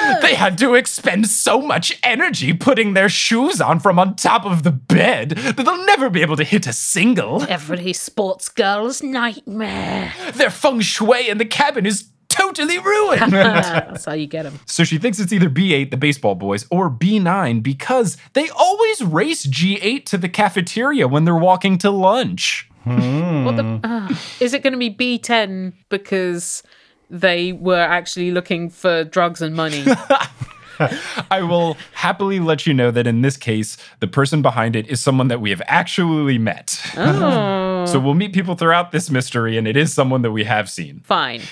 bed. 0.09 0.21
They 0.23 0.33
had 0.33 0.57
to 0.57 0.73
expend 0.73 1.27
so 1.27 1.61
much 1.61 1.99
energy 2.01 2.53
putting 2.53 2.95
their 2.95 3.07
shoes 3.07 3.61
on 3.61 3.79
from 3.79 3.99
on 3.99 4.15
top 4.15 4.43
of 4.43 4.63
the 4.63 4.71
bed 4.71 5.29
that 5.29 5.57
they'll 5.57 5.85
never 5.85 6.09
be 6.09 6.23
able 6.23 6.37
to 6.37 6.43
hit 6.43 6.65
a 6.65 6.73
single. 6.73 7.43
Every 7.43 7.93
sports 7.93 8.49
girl's 8.49 9.03
nightmare. 9.03 10.15
Their 10.33 10.49
feng 10.49 10.79
shui 10.79 11.29
in 11.29 11.37
the 11.37 11.45
cabin 11.45 11.85
is 11.85 12.09
totally 12.35 12.79
ruined. 12.79 13.33
That's 13.33 14.05
how 14.05 14.13
you 14.13 14.27
get 14.27 14.43
them. 14.43 14.59
So 14.65 14.83
she 14.83 14.97
thinks 14.97 15.19
it's 15.19 15.33
either 15.33 15.49
B8, 15.49 15.91
the 15.91 15.97
baseball 15.97 16.35
boys, 16.35 16.65
or 16.69 16.89
B9 16.89 17.63
because 17.63 18.17
they 18.33 18.49
always 18.49 19.01
race 19.01 19.45
G8 19.45 20.05
to 20.05 20.17
the 20.17 20.29
cafeteria 20.29 21.07
when 21.07 21.25
they're 21.25 21.35
walking 21.35 21.77
to 21.79 21.89
lunch. 21.91 22.69
What 22.85 23.57
the? 23.57 23.79
Uh, 23.83 24.15
is 24.39 24.53
it 24.53 24.61
going 24.61 24.73
to 24.73 24.79
be 24.79 24.93
B10 24.93 25.73
because 25.89 26.61
they 27.09 27.51
were 27.51 27.79
actually 27.79 28.31
looking 28.31 28.69
for 28.69 29.03
drugs 29.03 29.41
and 29.41 29.55
money? 29.55 29.85
I 31.31 31.41
will 31.41 31.77
happily 31.93 32.39
let 32.39 32.67
you 32.67 32.73
know 32.73 32.91
that 32.91 33.07
in 33.07 33.21
this 33.21 33.37
case, 33.37 33.77
the 34.01 34.07
person 34.07 34.41
behind 34.41 34.75
it 34.75 34.87
is 34.87 35.01
someone 35.01 35.29
that 35.29 35.41
we 35.41 35.49
have 35.49 35.61
actually 35.67 36.37
met. 36.37 36.79
oh, 36.97 37.74
So 37.85 37.99
we'll 37.99 38.13
meet 38.13 38.33
people 38.33 38.55
throughout 38.55 38.91
this 38.91 39.09
mystery, 39.09 39.57
and 39.57 39.67
it 39.67 39.77
is 39.77 39.93
someone 39.93 40.21
that 40.23 40.31
we 40.31 40.43
have 40.43 40.69
seen. 40.69 41.01
fine. 41.03 41.41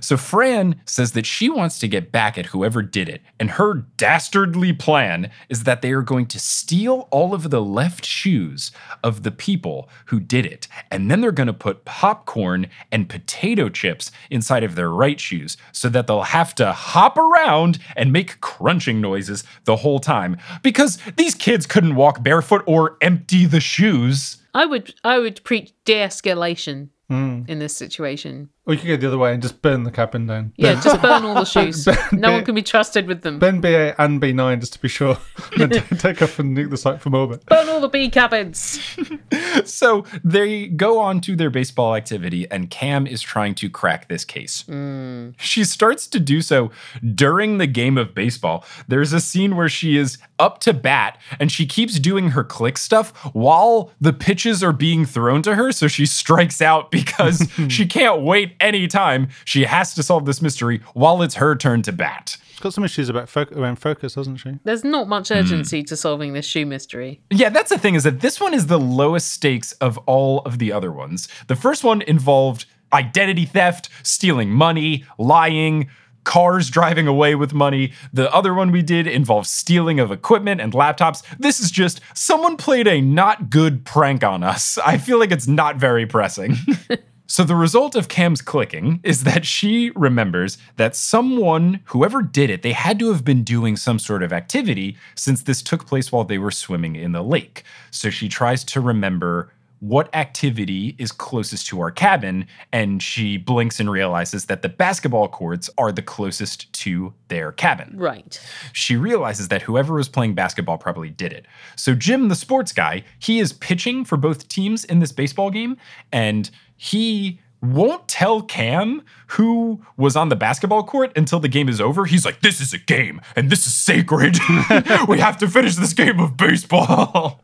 So 0.00 0.16
Fran 0.16 0.80
says 0.84 1.12
that 1.12 1.24
she 1.24 1.48
wants 1.48 1.78
to 1.78 1.88
get 1.88 2.10
back 2.12 2.36
at 2.36 2.46
whoever 2.46 2.82
did 2.82 3.08
it, 3.08 3.22
and 3.38 3.52
her 3.52 3.86
dastardly 3.96 4.72
plan 4.72 5.30
is 5.48 5.64
that 5.64 5.82
they 5.82 5.92
are 5.92 6.02
going 6.02 6.26
to 6.26 6.38
steal 6.38 7.08
all 7.10 7.32
of 7.32 7.50
the 7.50 7.62
left 7.62 8.04
shoes 8.04 8.72
of 9.02 9.22
the 9.22 9.30
people 9.30 9.88
who 10.06 10.20
did 10.20 10.44
it, 10.46 10.68
and 10.90 11.10
then 11.10 11.20
they're 11.20 11.32
going 11.32 11.46
to 11.46 11.52
put 11.52 11.84
popcorn 11.84 12.66
and 12.90 13.08
potato 13.08 13.68
chips 13.68 14.10
inside 14.30 14.64
of 14.64 14.74
their 14.74 14.90
right 14.90 15.20
shoes 15.20 15.56
so 15.72 15.88
that 15.88 16.06
they'll 16.06 16.22
have 16.22 16.54
to 16.56 16.72
hop 16.72 17.16
around 17.16 17.78
and 17.96 18.12
make 18.12 18.40
crunching 18.40 19.00
noises 19.00 19.44
the 19.64 19.76
whole 19.76 20.00
time 20.00 20.36
because 20.62 20.98
these 21.16 21.34
kids 21.34 21.66
couldn't 21.66 21.94
walk 21.94 22.22
barefoot 22.22 22.62
or 22.66 22.96
empty 23.00 23.46
the 23.46 23.60
shoes. 23.60 24.38
I 24.54 24.64
would 24.66 24.94
I 25.04 25.18
would 25.18 25.44
preach 25.44 25.72
de-escalation 25.84 26.88
Mm. 27.14 27.48
in 27.48 27.58
this 27.58 27.76
situation. 27.76 28.50
Or 28.66 28.72
you 28.74 28.80
could 28.80 28.88
go 28.88 28.96
the 28.96 29.06
other 29.08 29.18
way 29.18 29.32
and 29.34 29.42
just 29.42 29.60
burn 29.60 29.82
the 29.82 29.90
cabin 29.90 30.26
down. 30.26 30.52
Yeah, 30.56 30.80
just 30.80 31.00
burn 31.02 31.24
all 31.24 31.34
the 31.34 31.44
shoes. 31.54 31.84
Ben- 31.84 31.96
No 32.12 32.32
one 32.32 32.44
can 32.46 32.54
be 32.54 32.62
trusted 32.62 33.06
with 33.06 33.20
them. 33.22 33.38
Burn 33.38 33.60
B8 33.60 33.94
and 33.98 34.22
B9 34.22 34.60
just 34.60 34.72
to 34.74 34.80
be 34.80 34.88
sure. 34.88 35.18
and 35.60 35.70
then 35.72 35.98
take 35.98 36.22
off 36.22 36.38
and 36.38 36.56
nuke 36.56 36.70
the 36.70 36.78
site 36.78 37.00
from 37.02 37.14
orbit. 37.14 37.44
Burn 37.46 37.68
all 37.68 37.80
the 37.80 37.88
B 37.88 38.08
cabins. 38.10 38.80
So 39.64 40.04
they 40.24 40.66
go 40.66 40.98
on 40.98 41.20
to 41.22 41.36
their 41.36 41.48
baseball 41.50 41.94
activity, 41.94 42.50
and 42.50 42.70
Cam 42.70 43.06
is 43.06 43.22
trying 43.22 43.54
to 43.56 43.70
crack 43.70 44.08
this 44.08 44.24
case. 44.24 44.64
Mm. 44.64 45.34
She 45.38 45.62
starts 45.64 46.06
to 46.08 46.18
do 46.20 46.40
so 46.42 46.70
during 47.14 47.58
the 47.58 47.66
game 47.68 47.96
of 47.96 48.14
baseball. 48.14 48.64
There's 48.88 49.12
a 49.12 49.20
scene 49.20 49.54
where 49.56 49.68
she 49.68 49.96
is 49.96 50.18
up 50.40 50.58
to 50.60 50.72
bat 50.72 51.18
and 51.38 51.52
she 51.52 51.66
keeps 51.66 51.98
doing 52.00 52.30
her 52.30 52.42
click 52.42 52.76
stuff 52.76 53.10
while 53.32 53.92
the 54.00 54.12
pitches 54.12 54.62
are 54.64 54.72
being 54.72 55.04
thrown 55.06 55.40
to 55.42 55.54
her. 55.54 55.70
So 55.70 55.86
she 55.86 56.04
strikes 56.06 56.60
out 56.60 56.90
because 57.04 57.48
she 57.68 57.86
can't 57.86 58.22
wait 58.22 58.54
any 58.60 58.86
time. 58.86 59.28
She 59.44 59.64
has 59.64 59.94
to 59.94 60.02
solve 60.02 60.24
this 60.26 60.40
mystery 60.40 60.80
while 60.94 61.22
it's 61.22 61.36
her 61.36 61.54
turn 61.56 61.82
to 61.82 61.92
bat. 61.92 62.36
She's 62.50 62.60
got 62.60 62.72
some 62.72 62.84
issues 62.84 63.08
about 63.08 63.28
fo- 63.28 63.46
around 63.52 63.76
focus, 63.76 64.14
hasn't 64.14 64.40
she? 64.40 64.58
There's 64.64 64.84
not 64.84 65.08
much 65.08 65.28
hmm. 65.28 65.34
urgency 65.34 65.82
to 65.84 65.96
solving 65.96 66.32
this 66.32 66.46
shoe 66.46 66.66
mystery. 66.66 67.20
Yeah, 67.30 67.48
that's 67.48 67.70
the 67.70 67.78
thing 67.78 67.94
is 67.94 68.04
that 68.04 68.20
this 68.20 68.40
one 68.40 68.54
is 68.54 68.66
the 68.66 68.78
lowest 68.78 69.32
stakes 69.32 69.72
of 69.74 69.98
all 70.06 70.40
of 70.40 70.58
the 70.58 70.72
other 70.72 70.92
ones. 70.92 71.28
The 71.48 71.56
first 71.56 71.82
one 71.82 72.02
involved 72.02 72.66
identity 72.92 73.44
theft, 73.44 73.88
stealing 74.04 74.50
money, 74.50 75.04
lying, 75.18 75.90
cars 76.24 76.70
driving 76.70 77.06
away 77.06 77.34
with 77.34 77.54
money. 77.54 77.92
The 78.12 78.32
other 78.34 78.54
one 78.54 78.72
we 78.72 78.82
did 78.82 79.06
involved 79.06 79.46
stealing 79.46 80.00
of 80.00 80.10
equipment 80.10 80.60
and 80.60 80.72
laptops. 80.72 81.22
This 81.38 81.60
is 81.60 81.70
just 81.70 82.00
someone 82.14 82.56
played 82.56 82.88
a 82.88 83.00
not 83.00 83.50
good 83.50 83.84
prank 83.84 84.24
on 84.24 84.42
us. 84.42 84.78
I 84.84 84.98
feel 84.98 85.18
like 85.18 85.30
it's 85.30 85.48
not 85.48 85.76
very 85.76 86.06
pressing. 86.06 86.56
So 87.26 87.42
the 87.42 87.56
result 87.56 87.96
of 87.96 88.08
Cam's 88.08 88.42
clicking 88.42 89.00
is 89.02 89.24
that 89.24 89.46
she 89.46 89.90
remembers 89.96 90.58
that 90.76 90.94
someone, 90.94 91.80
whoever 91.86 92.20
did 92.22 92.50
it, 92.50 92.62
they 92.62 92.72
had 92.72 92.98
to 92.98 93.10
have 93.10 93.24
been 93.24 93.42
doing 93.42 93.76
some 93.76 93.98
sort 93.98 94.22
of 94.22 94.32
activity 94.32 94.96
since 95.14 95.42
this 95.42 95.62
took 95.62 95.86
place 95.86 96.12
while 96.12 96.24
they 96.24 96.36
were 96.38 96.50
swimming 96.50 96.96
in 96.96 97.12
the 97.12 97.22
lake. 97.22 97.64
So 97.90 98.10
she 98.10 98.28
tries 98.28 98.62
to 98.64 98.80
remember 98.80 99.50
what 99.88 100.08
activity 100.14 100.94
is 100.98 101.12
closest 101.12 101.66
to 101.66 101.78
our 101.80 101.90
cabin 101.90 102.46
and 102.72 103.02
she 103.02 103.36
blinks 103.36 103.78
and 103.80 103.90
realizes 103.90 104.46
that 104.46 104.62
the 104.62 104.68
basketball 104.68 105.28
courts 105.28 105.68
are 105.76 105.92
the 105.92 106.00
closest 106.00 106.72
to 106.72 107.12
their 107.28 107.52
cabin 107.52 107.92
Right. 107.98 108.40
she 108.72 108.96
realizes 108.96 109.48
that 109.48 109.60
whoever 109.62 109.94
was 109.94 110.08
playing 110.08 110.34
basketball 110.34 110.78
probably 110.78 111.10
did 111.10 111.32
it. 111.34 111.44
So 111.76 111.94
Jim, 111.94 112.28
the 112.28 112.34
sports 112.34 112.72
guy, 112.72 113.04
he 113.18 113.40
is 113.40 113.52
pitching 113.52 114.04
for 114.06 114.16
both 114.16 114.48
teams 114.48 114.84
in 114.84 115.00
this 115.00 115.12
baseball 115.12 115.50
game, 115.50 115.76
and 116.12 116.50
he 116.76 117.40
won't 117.60 118.06
tell 118.08 118.42
Cam 118.42 119.02
who 119.28 119.82
was 119.96 120.16
on 120.16 120.28
the 120.28 120.36
basketball 120.36 120.82
court 120.82 121.12
until 121.16 121.40
the 121.40 121.48
game 121.48 121.68
is 121.68 121.80
over. 121.80 122.04
He's 122.04 122.24
like, 122.24 122.40
"This 122.42 122.60
is 122.60 122.72
a 122.74 122.78
game, 122.78 123.20
and 123.36 123.48
this 123.50 123.66
is 123.66 123.74
sacred. 123.74 124.36
we 125.08 125.18
have 125.18 125.36
to 125.38 125.48
finish 125.48 125.74
this 125.76 125.92
game 125.94 126.20
of 126.20 126.36
baseball." 126.36 127.40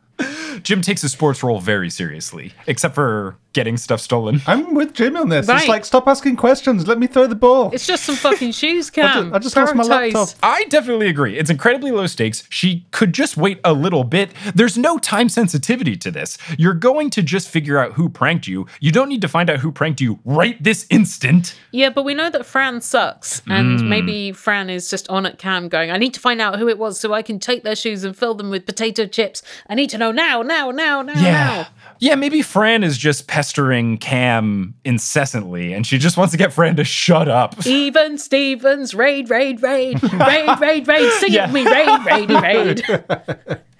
Jim 0.59 0.81
takes 0.81 1.01
his 1.01 1.11
sports 1.11 1.43
role 1.43 1.59
very 1.59 1.89
seriously, 1.89 2.53
except 2.67 2.95
for 2.95 3.35
getting 3.53 3.77
stuff 3.77 4.01
stolen. 4.01 4.41
I'm 4.47 4.73
with 4.73 4.93
Jim 4.93 5.17
on 5.17 5.29
this. 5.29 5.47
Right. 5.47 5.59
It's 5.59 5.67
like, 5.67 5.85
stop 5.85 6.07
asking 6.07 6.37
questions. 6.37 6.87
Let 6.87 6.99
me 6.99 7.07
throw 7.07 7.27
the 7.27 7.35
ball. 7.35 7.71
It's 7.73 7.85
just 7.85 8.03
some 8.03 8.15
fucking 8.15 8.51
shoes, 8.51 8.89
Cam. 8.91 9.33
I 9.33 9.39
just 9.39 9.55
lost 9.55 9.75
my 9.75 9.83
Prioritise. 9.83 10.13
laptop. 10.13 10.29
I 10.43 10.65
definitely 10.65 11.07
agree. 11.07 11.37
It's 11.37 11.49
incredibly 11.49 11.91
low 11.91 12.07
stakes. 12.07 12.43
She 12.49 12.85
could 12.91 13.13
just 13.13 13.37
wait 13.37 13.59
a 13.63 13.73
little 13.73 14.03
bit. 14.03 14.31
There's 14.55 14.77
no 14.77 14.97
time 14.97 15.29
sensitivity 15.29 15.95
to 15.97 16.11
this. 16.11 16.37
You're 16.57 16.73
going 16.73 17.09
to 17.11 17.21
just 17.21 17.49
figure 17.49 17.77
out 17.77 17.93
who 17.93 18.09
pranked 18.09 18.47
you. 18.47 18.67
You 18.79 18.91
don't 18.91 19.09
need 19.09 19.21
to 19.21 19.27
find 19.27 19.49
out 19.49 19.59
who 19.59 19.71
pranked 19.71 20.01
you 20.01 20.19
right 20.25 20.61
this 20.61 20.85
instant. 20.89 21.55
Yeah, 21.71 21.89
but 21.89 22.03
we 22.03 22.13
know 22.13 22.29
that 22.29 22.45
Fran 22.45 22.81
sucks, 22.81 23.41
and 23.47 23.79
hmm. 23.79 23.89
maybe 23.89 24.31
Fran 24.31 24.69
is 24.69 24.89
just 24.89 25.09
on 25.09 25.25
at 25.25 25.37
Cam 25.37 25.69
going, 25.69 25.91
I 25.91 25.97
need 25.97 26.13
to 26.13 26.19
find 26.19 26.41
out 26.41 26.59
who 26.59 26.67
it 26.67 26.77
was 26.77 26.99
so 26.99 27.13
I 27.13 27.21
can 27.21 27.39
take 27.39 27.63
their 27.63 27.75
shoes 27.75 28.03
and 28.03 28.15
fill 28.15 28.33
them 28.33 28.49
with 28.49 28.65
potato 28.65 29.05
chips. 29.05 29.41
I 29.67 29.75
need 29.75 29.89
to 29.91 29.97
know 29.97 30.11
now, 30.11 30.41
now, 30.41 30.71
now, 30.71 31.01
now, 31.01 31.13
now. 31.13 31.67
Yeah, 32.01 32.15
maybe 32.15 32.41
Fran 32.41 32.83
is 32.83 32.97
just 32.97 33.27
pestering 33.27 33.99
Cam 33.99 34.73
incessantly 34.83 35.71
and 35.71 35.85
she 35.85 35.99
just 35.99 36.17
wants 36.17 36.31
to 36.31 36.37
get 36.37 36.51
Fran 36.51 36.75
to 36.77 36.83
shut 36.83 37.29
up. 37.29 37.55
Even 37.67 38.17
Stevens, 38.17 38.95
raid, 38.95 39.29
raid, 39.29 39.61
raid, 39.61 40.01
raid, 40.01 40.59
raid, 40.59 40.87
raid, 40.87 41.11
sing 41.19 41.31
Yeah. 41.31 41.51
me, 41.51 41.63
raid, 41.63 42.03
raid, 42.05 42.29
raid. 42.31 42.83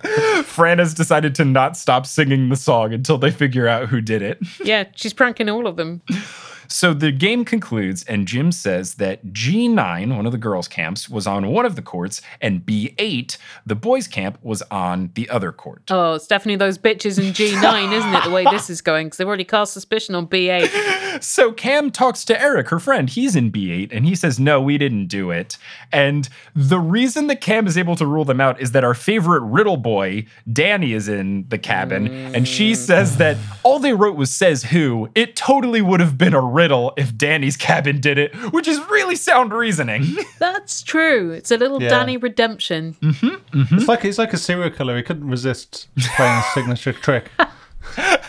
Fran 0.45 0.77
has 0.77 0.93
decided 0.93 1.33
to 1.35 1.45
not 1.45 1.75
stop 1.75 2.05
singing 2.05 2.49
the 2.49 2.55
song 2.55 2.93
until 2.93 3.17
they 3.17 3.31
figure 3.31 3.67
out 3.67 3.89
who 3.89 4.01
did 4.01 4.21
it. 4.21 4.37
Yeah, 4.63 4.83
she's 4.95 5.13
pranking 5.13 5.49
all 5.49 5.65
of 5.65 5.75
them. 5.75 6.01
So 6.71 6.93
the 6.93 7.11
game 7.11 7.43
concludes, 7.43 8.03
and 8.05 8.25
Jim 8.25 8.51
says 8.53 8.95
that 8.95 9.25
G9, 9.27 10.15
one 10.15 10.25
of 10.25 10.31
the 10.31 10.37
girls' 10.37 10.69
camps, 10.69 11.09
was 11.09 11.27
on 11.27 11.47
one 11.47 11.65
of 11.65 11.75
the 11.75 11.81
courts, 11.81 12.21
and 12.39 12.65
B8, 12.65 13.37
the 13.65 13.75
boys' 13.75 14.07
camp, 14.07 14.37
was 14.41 14.61
on 14.71 15.11
the 15.15 15.29
other 15.29 15.51
court. 15.51 15.83
Oh, 15.89 16.13
it's 16.13 16.27
definitely 16.27 16.55
those 16.55 16.77
bitches 16.77 17.19
in 17.19 17.33
G9, 17.33 17.91
isn't 17.91 18.13
it? 18.13 18.23
The 18.23 18.31
way 18.31 18.45
this 18.51 18.69
is 18.69 18.81
going, 18.81 19.07
because 19.07 19.17
they've 19.17 19.27
already 19.27 19.43
cast 19.43 19.73
suspicion 19.73 20.15
on 20.15 20.27
B8. 20.27 20.69
So 21.19 21.51
Cam 21.51 21.91
talks 21.91 22.23
to 22.25 22.41
Eric, 22.41 22.69
her 22.69 22.79
friend. 22.79 23.09
He's 23.09 23.35
in 23.35 23.51
B8, 23.51 23.89
and 23.91 24.05
he 24.05 24.15
says, 24.15 24.39
No, 24.39 24.61
we 24.61 24.77
didn't 24.77 25.07
do 25.07 25.29
it. 25.29 25.57
And 25.91 26.29
the 26.55 26.79
reason 26.79 27.27
that 27.27 27.41
Cam 27.41 27.67
is 27.67 27.77
able 27.77 27.97
to 27.97 28.05
rule 28.05 28.23
them 28.23 28.39
out 28.39 28.61
is 28.61 28.71
that 28.71 28.85
our 28.85 28.93
favorite 28.93 29.41
riddle 29.41 29.75
boy, 29.75 30.25
Danny, 30.51 30.93
is 30.93 31.09
in 31.09 31.45
the 31.49 31.57
cabin, 31.57 32.07
and 32.33 32.47
she 32.47 32.71
mm. 32.71 32.75
says 32.77 33.17
that 33.17 33.35
all 33.63 33.77
they 33.77 33.91
wrote 33.91 34.15
was 34.15 34.31
says 34.31 34.63
who. 34.63 35.09
It 35.15 35.35
totally 35.35 35.81
would 35.81 35.99
have 35.99 36.17
been 36.17 36.33
a 36.33 36.41
riddle 36.41 36.60
if 36.97 37.15
Danny's 37.17 37.57
cabin 37.57 37.99
did 37.99 38.17
it, 38.17 38.35
which 38.53 38.67
is 38.67 38.79
really 38.89 39.15
sound 39.15 39.53
reasoning. 39.53 40.05
That's 40.39 40.81
true. 40.83 41.31
It's 41.31 41.51
a 41.51 41.57
little 41.57 41.81
Yeah. 41.81 41.89
Danny 41.89 42.17
redemption. 42.17 42.95
Mm-hmm. 43.01 43.75
It's 43.75 43.87
like 43.87 44.05
it's 44.05 44.17
like 44.17 44.33
a 44.33 44.37
serial 44.37 44.69
killer. 44.69 44.97
He 44.97 45.03
couldn't 45.03 45.27
resist 45.29 45.87
playing 46.15 46.37
a 46.39 46.43
signature 46.53 46.93
trick. 46.93 47.31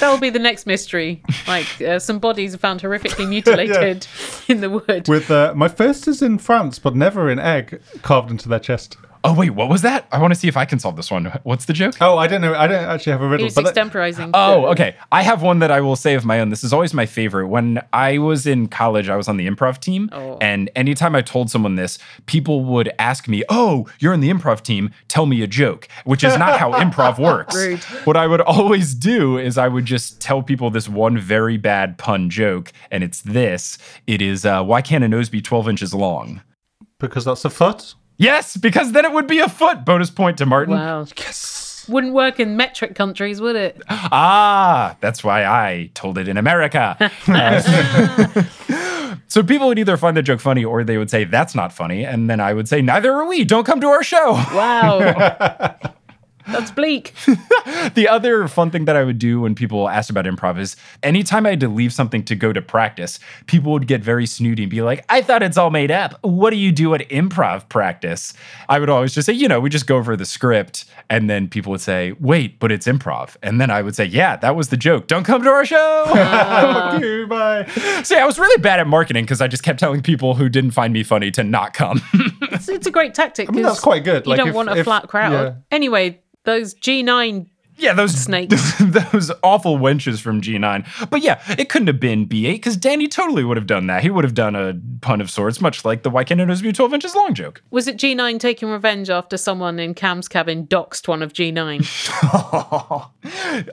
That 0.00 0.10
will 0.10 0.18
be 0.18 0.30
the 0.30 0.38
next 0.38 0.66
mystery. 0.66 1.22
Like 1.48 1.80
uh, 1.80 1.98
some 1.98 2.18
bodies 2.18 2.54
are 2.54 2.58
found 2.58 2.80
horrifically 2.82 3.28
mutilated 3.28 4.06
in 4.48 4.60
the 4.60 4.68
wood. 4.70 5.08
With 5.08 5.30
uh, 5.30 5.54
my 5.56 5.68
first 5.68 6.06
is 6.06 6.20
in 6.20 6.38
France, 6.38 6.78
but 6.78 6.94
never 6.94 7.30
in 7.30 7.38
egg 7.38 7.80
carved 8.02 8.30
into 8.30 8.48
their 8.48 8.58
chest. 8.58 8.96
Oh 9.28 9.34
wait, 9.34 9.50
what 9.50 9.68
was 9.68 9.82
that? 9.82 10.06
I 10.12 10.18
want 10.20 10.32
to 10.32 10.38
see 10.38 10.48
if 10.48 10.56
I 10.56 10.64
can 10.64 10.78
solve 10.78 10.96
this 10.96 11.10
one. 11.10 11.26
What's 11.42 11.64
the 11.64 11.72
joke? 11.72 11.94
Oh, 12.00 12.16
I 12.16 12.26
don't 12.26 12.40
know. 12.40 12.54
I 12.54 12.66
don't 12.66 12.84
actually 12.84 13.12
have 13.12 13.20
a 13.22 13.24
He 13.26 13.30
riddle. 13.32 13.44
was 13.46 13.54
but 13.54 13.64
that- 13.64 13.74
extemporizing. 13.74 14.30
Oh, 14.34 14.66
okay. 14.66 14.94
I 15.10 15.22
have 15.22 15.42
one 15.42 15.58
that 15.58 15.70
I 15.70 15.80
will 15.80 15.96
say 15.96 16.14
of 16.14 16.24
my 16.24 16.38
own. 16.40 16.50
This 16.50 16.62
is 16.62 16.72
always 16.72 16.94
my 16.94 17.06
favorite. 17.06 17.48
When 17.48 17.80
I 17.92 18.18
was 18.18 18.46
in 18.46 18.68
college, 18.68 19.08
I 19.08 19.16
was 19.16 19.26
on 19.28 19.36
the 19.36 19.46
improv 19.48 19.80
team. 19.80 20.08
Oh. 20.12 20.38
And 20.40 20.70
anytime 20.76 21.14
I 21.16 21.22
told 21.22 21.50
someone 21.50 21.74
this, 21.74 21.98
people 22.26 22.64
would 22.66 22.90
ask 22.98 23.26
me, 23.28 23.42
Oh, 23.48 23.86
you're 23.98 24.14
in 24.14 24.20
the 24.20 24.30
improv 24.30 24.62
team. 24.62 24.90
Tell 25.08 25.26
me 25.26 25.42
a 25.42 25.46
joke, 25.46 25.88
which 26.04 26.22
is 26.22 26.38
not 26.38 26.58
how 26.60 26.72
improv 26.84 27.18
works. 27.18 27.54
Rude. 27.54 27.82
What 28.04 28.16
I 28.16 28.26
would 28.26 28.40
always 28.42 28.94
do 28.94 29.38
is 29.38 29.58
I 29.58 29.68
would 29.68 29.84
just 29.86 30.20
tell 30.20 30.42
people 30.42 30.70
this 30.70 30.88
one 30.88 31.18
very 31.18 31.56
bad 31.56 31.98
pun 31.98 32.30
joke. 32.30 32.72
And 32.90 33.02
it's 33.02 33.22
this 33.22 33.78
it 34.06 34.22
is, 34.22 34.44
uh, 34.46 34.62
Why 34.62 34.82
can't 34.82 35.02
a 35.04 35.08
nose 35.08 35.28
be 35.28 35.42
12 35.42 35.68
inches 35.68 35.92
long? 35.94 36.42
because 36.98 37.26
that's 37.26 37.44
a 37.44 37.50
foot. 37.50 37.94
Yes, 38.18 38.56
because 38.56 38.92
then 38.92 39.04
it 39.04 39.12
would 39.12 39.26
be 39.26 39.40
a 39.40 39.48
foot. 39.48 39.84
Bonus 39.84 40.10
point 40.10 40.38
to 40.38 40.46
Martin. 40.46 40.74
wow. 40.74 41.06
Yes. 41.16 41.86
Wouldn't 41.88 42.14
work 42.14 42.40
in 42.40 42.56
metric 42.56 42.96
countries, 42.96 43.40
would 43.40 43.54
it? 43.56 43.80
Ah, 43.88 44.96
that's 45.00 45.22
why 45.22 45.44
I 45.44 45.90
told 45.94 46.18
it 46.18 46.26
in 46.28 46.36
America. 46.36 46.96
so 49.28 49.42
people 49.42 49.68
would 49.68 49.78
either 49.78 49.96
find 49.96 50.16
the 50.16 50.22
joke 50.22 50.40
funny 50.40 50.64
or 50.64 50.82
they 50.84 50.98
would 50.98 51.10
say, 51.10 51.24
that's 51.24 51.54
not 51.54 51.72
funny. 51.72 52.04
And 52.04 52.28
then 52.30 52.40
I 52.40 52.54
would 52.54 52.68
say, 52.68 52.82
neither 52.82 53.12
are 53.12 53.26
we. 53.26 53.44
Don't 53.44 53.64
come 53.64 53.80
to 53.80 53.88
our 53.88 54.02
show. 54.02 54.32
Wow. 54.32 55.76
That's 56.48 56.70
bleak. 56.70 57.12
the 57.94 58.06
other 58.08 58.46
fun 58.48 58.70
thing 58.70 58.84
that 58.86 58.96
I 58.96 59.04
would 59.04 59.18
do 59.18 59.40
when 59.40 59.54
people 59.54 59.88
asked 59.88 60.10
about 60.10 60.24
improv 60.26 60.58
is 60.58 60.76
anytime 61.02 61.46
I 61.46 61.50
had 61.50 61.60
to 61.60 61.68
leave 61.68 61.92
something 61.92 62.24
to 62.24 62.34
go 62.34 62.52
to 62.52 62.62
practice, 62.62 63.18
people 63.46 63.72
would 63.72 63.86
get 63.86 64.02
very 64.02 64.26
snooty 64.26 64.62
and 64.64 64.70
be 64.70 64.82
like, 64.82 65.04
I 65.08 65.22
thought 65.22 65.42
it's 65.42 65.56
all 65.56 65.70
made 65.70 65.90
up. 65.90 66.18
What 66.22 66.50
do 66.50 66.56
you 66.56 66.72
do 66.72 66.94
at 66.94 67.08
improv 67.08 67.68
practice? 67.68 68.34
I 68.68 68.78
would 68.78 68.88
always 68.90 69.14
just 69.14 69.26
say, 69.26 69.32
you 69.32 69.48
know, 69.48 69.60
we 69.60 69.70
just 69.70 69.86
go 69.86 69.96
over 69.96 70.16
the 70.16 70.24
script. 70.26 70.84
And 71.10 71.30
then 71.30 71.48
people 71.48 71.70
would 71.70 71.80
say, 71.80 72.12
wait, 72.20 72.58
but 72.58 72.72
it's 72.72 72.86
improv. 72.86 73.36
And 73.42 73.60
then 73.60 73.70
I 73.70 73.82
would 73.82 73.94
say, 73.94 74.04
yeah, 74.04 74.36
that 74.36 74.56
was 74.56 74.68
the 74.68 74.76
joke. 74.76 75.06
Don't 75.06 75.24
come 75.24 75.42
to 75.42 75.48
our 75.50 75.64
show. 75.64 76.04
Ah. 76.38 76.98
You, 76.98 77.26
bye. 77.26 77.64
See, 78.02 78.16
I 78.16 78.24
was 78.26 78.38
really 78.38 78.60
bad 78.60 78.80
at 78.80 78.86
marketing 78.86 79.24
because 79.24 79.40
I 79.40 79.46
just 79.48 79.62
kept 79.62 79.78
telling 79.78 80.02
people 80.02 80.34
who 80.34 80.48
didn't 80.48 80.72
find 80.72 80.92
me 80.92 81.02
funny 81.02 81.30
to 81.32 81.44
not 81.44 81.74
come. 81.74 82.02
It's, 82.56 82.68
it's 82.68 82.86
a 82.86 82.90
great 82.90 83.12
tactic. 83.14 83.48
I 83.50 83.52
mean, 83.52 83.62
that's 83.64 83.80
quite 83.80 84.02
good. 84.04 84.24
You 84.24 84.30
Like, 84.30 84.38
don't 84.38 84.48
if- 84.48 84.54
want 84.54 84.68
a 84.70 84.76
if- 84.76 84.84
flat 84.84 85.08
crowd. 85.08 85.32
yeah. 85.32 85.54
Anyway, 85.70 86.20
those 86.46 86.74
G9 86.74 87.46
yeah, 87.78 87.92
those 87.92 88.14
Snakes. 88.14 88.78
those 88.80 89.30
awful 89.42 89.78
wenches 89.78 90.20
from 90.20 90.40
G9. 90.40 91.10
But 91.10 91.22
yeah, 91.22 91.40
it 91.58 91.68
couldn't 91.68 91.88
have 91.88 92.00
been 92.00 92.26
B8 92.26 92.54
because 92.54 92.76
Danny 92.76 93.06
totally 93.06 93.44
would 93.44 93.56
have 93.56 93.66
done 93.66 93.86
that. 93.88 94.02
He 94.02 94.10
would 94.10 94.24
have 94.24 94.34
done 94.34 94.56
a 94.56 94.74
pun 95.00 95.20
of 95.20 95.30
sorts, 95.30 95.60
much 95.60 95.84
like 95.84 96.02
the 96.02 96.10
Why 96.10 96.24
Can't 96.24 96.40
It 96.40 96.62
Be 96.62 96.72
12 96.72 96.94
Inches 96.94 97.14
Long 97.14 97.34
joke. 97.34 97.62
Was 97.70 97.86
it 97.86 97.98
G9 97.98 98.40
taking 98.40 98.68
revenge 98.70 99.10
after 99.10 99.36
someone 99.36 99.78
in 99.78 99.94
Cam's 99.94 100.28
cabin 100.28 100.66
doxed 100.66 101.06
one 101.06 101.22
of 101.22 101.32
G9? 101.32 101.82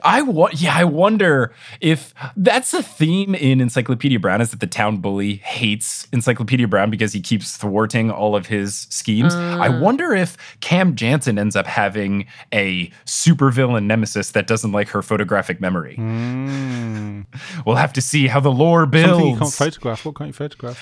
I 0.02 0.22
wa- 0.22 0.50
yeah, 0.52 0.76
I 0.76 0.84
wonder 0.84 1.54
if 1.80 2.12
that's 2.36 2.72
the 2.72 2.82
theme 2.82 3.34
in 3.34 3.60
Encyclopedia 3.60 4.20
Brown 4.20 4.40
is 4.40 4.50
that 4.50 4.60
the 4.60 4.66
town 4.66 4.98
bully 4.98 5.36
hates 5.36 6.06
Encyclopedia 6.12 6.68
Brown 6.68 6.90
because 6.90 7.12
he 7.12 7.20
keeps 7.20 7.56
thwarting 7.56 8.10
all 8.10 8.36
of 8.36 8.46
his 8.46 8.86
schemes. 8.90 9.34
I 9.34 9.68
mm. 9.68 9.80
wonder 9.80 10.14
if 10.14 10.36
Cam 10.60 10.94
Jansen 10.94 11.38
ends 11.38 11.56
up 11.56 11.66
having 11.66 12.26
a 12.52 12.90
supervillain 13.06 13.84
nemesis 13.94 14.32
that 14.32 14.46
doesn't 14.46 14.72
like 14.72 14.88
her 14.94 15.02
photographic 15.02 15.60
memory. 15.60 15.94
Hmm. 15.96 17.22
We'll 17.66 17.76
have 17.76 17.92
to 17.94 18.00
see 18.10 18.26
how 18.28 18.40
the 18.40 18.50
lore 18.62 18.82
Something 18.82 19.00
you 19.00 19.06
can't 19.32 19.38
builds. 19.40 19.56
photograph. 19.56 20.04
What 20.04 20.14
can't 20.16 20.28
you 20.28 20.32
photograph? 20.44 20.78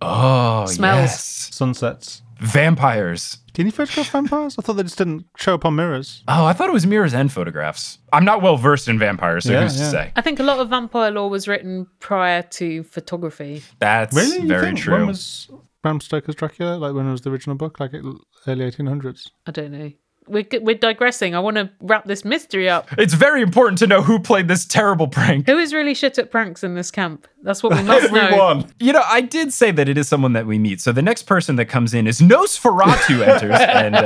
Oh, 0.00 0.64
Smells. 0.66 0.98
yes. 1.10 1.50
Sunsets. 1.54 2.22
Vampires. 2.40 3.38
Can 3.54 3.66
you 3.66 3.72
photograph 3.72 4.08
vampires? 4.10 4.56
I 4.58 4.62
thought 4.62 4.74
they 4.74 4.82
just 4.82 4.96
didn't 4.98 5.26
show 5.36 5.54
up 5.54 5.64
on 5.64 5.74
mirrors. 5.76 6.22
Oh, 6.28 6.44
I 6.46 6.52
thought 6.54 6.68
it 6.68 6.72
was 6.72 6.86
mirrors 6.86 7.12
and 7.12 7.30
photographs. 7.30 7.98
I'm 8.12 8.24
not 8.24 8.40
well 8.42 8.56
versed 8.56 8.88
in 8.88 8.98
vampires, 8.98 9.44
so 9.44 9.52
Yeah, 9.52 9.62
who's 9.62 9.76
to 9.76 9.84
say? 9.90 10.12
I 10.16 10.20
think 10.22 10.40
a 10.40 10.42
lot 10.42 10.58
of 10.58 10.68
vampire 10.70 11.10
lore 11.10 11.28
was 11.28 11.46
written 11.48 11.86
prior 11.98 12.42
to 12.58 12.82
photography. 12.84 13.62
That's 13.78 14.14
Really? 14.16 14.46
Very 14.46 14.66
think? 14.66 14.78
true. 14.78 14.94
When 14.94 15.06
was 15.08 15.50
Bram 15.82 16.00
Stoker's 16.00 16.34
Dracula? 16.36 16.76
Like 16.76 16.94
when 16.94 17.06
it 17.08 17.12
was 17.12 17.20
the 17.22 17.30
original 17.30 17.56
book? 17.56 17.78
Like 17.80 17.92
early 17.94 18.64
1800s? 18.70 19.28
I 19.46 19.50
don't 19.50 19.72
know. 19.72 19.90
We're, 20.30 20.46
we're 20.60 20.76
digressing. 20.76 21.34
I 21.34 21.40
want 21.40 21.56
to 21.56 21.70
wrap 21.80 22.06
this 22.06 22.24
mystery 22.24 22.68
up. 22.68 22.88
It's 22.96 23.14
very 23.14 23.42
important 23.42 23.78
to 23.78 23.86
know 23.86 24.00
who 24.00 24.18
played 24.20 24.46
this 24.48 24.64
terrible 24.64 25.08
prank. 25.08 25.46
Who 25.46 25.58
is 25.58 25.74
really 25.74 25.94
shit 25.94 26.18
at 26.18 26.30
pranks 26.30 26.62
in 26.62 26.74
this 26.74 26.90
camp? 26.90 27.26
That's 27.42 27.62
what 27.62 27.76
we 27.76 27.82
must 27.82 28.12
know. 28.12 28.64
You 28.78 28.92
know, 28.92 29.02
I 29.06 29.20
did 29.22 29.52
say 29.52 29.70
that 29.72 29.88
it 29.88 29.98
is 29.98 30.08
someone 30.08 30.32
that 30.34 30.46
we 30.46 30.58
meet. 30.58 30.80
So 30.80 30.92
the 30.92 31.02
next 31.02 31.24
person 31.24 31.56
that 31.56 31.66
comes 31.66 31.92
in 31.94 32.06
is 32.06 32.20
Nosferatu 32.20 33.26
enters. 33.26 33.58
and 33.60 33.96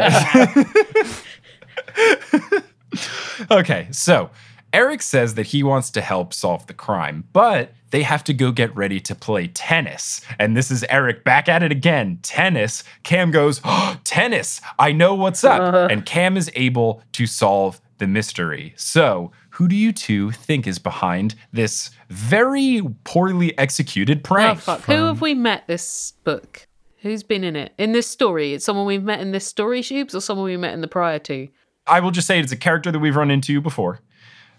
uh, 3.51 3.51
okay, 3.61 3.89
so 3.91 4.31
Eric 4.75 5.03
says 5.03 5.35
that 5.35 5.47
he 5.47 5.63
wants 5.63 5.89
to 5.93 6.01
help 6.01 6.35
solve 6.35 6.67
the 6.67 6.75
crime, 6.75 7.25
but 7.33 7.73
they 7.91 8.03
have 8.03 8.25
to 8.25 8.35
go 8.35 8.51
get 8.51 8.75
ready 8.75 8.99
to 9.01 9.15
play 9.15 9.47
tennis. 9.47 10.21
And 10.41 10.57
this 10.57 10.69
is 10.71 10.85
Eric 10.89 11.23
back 11.23 11.49
at 11.49 11.63
it 11.63 11.71
again. 11.71 12.19
Tennis. 12.23 12.83
Cam 13.05 13.31
goes, 13.31 13.61
oh, 13.65 13.97
tennis. 14.05 14.61
I 14.79 14.91
know 14.91 15.15
what's 15.15 15.45
up. 15.45 15.61
Uh-huh. 15.61 15.89
And 15.91 16.05
Cam 16.05 16.37
is 16.37 16.51
able 16.57 17.03
to 17.13 17.27
solve 17.27 17.81
the 17.99 18.09
mystery. 18.09 18.75
So, 18.77 19.31
who 19.51 19.69
do 19.69 19.77
you 19.77 19.93
two 19.93 20.33
think 20.33 20.67
is 20.67 20.81
behind 20.81 21.37
this 21.53 21.91
very 22.09 22.83
poorly 23.05 23.57
executed 23.57 24.19
Oh, 24.25 24.29
prank? 24.29 24.59
fuck. 24.59 24.81
Who 24.83 25.05
have 25.05 25.21
we 25.21 25.35
met 25.35 25.69
this 25.69 26.15
book? 26.25 26.67
Who's 27.03 27.23
been 27.23 27.45
in 27.45 27.55
it? 27.55 27.73
In 27.79 27.93
this 27.93 28.09
story? 28.09 28.55
It's 28.55 28.65
someone 28.65 28.87
we've 28.87 29.05
met 29.05 29.21
in 29.21 29.31
this 29.31 29.47
story, 29.47 29.83
Shoobs, 29.83 30.15
or 30.17 30.21
someone 30.21 30.47
we 30.47 30.57
met 30.57 30.75
in 30.75 30.81
the 30.81 30.89
prior 30.89 31.21
two? 31.21 31.49
I 31.87 32.01
will 32.01 32.11
just 32.11 32.27
say 32.27 32.41
it's 32.41 32.51
a 32.51 32.57
character 32.57 32.91
that 32.91 32.99
we've 32.99 33.15
run 33.15 33.31
into 33.31 33.61
before. 33.61 34.01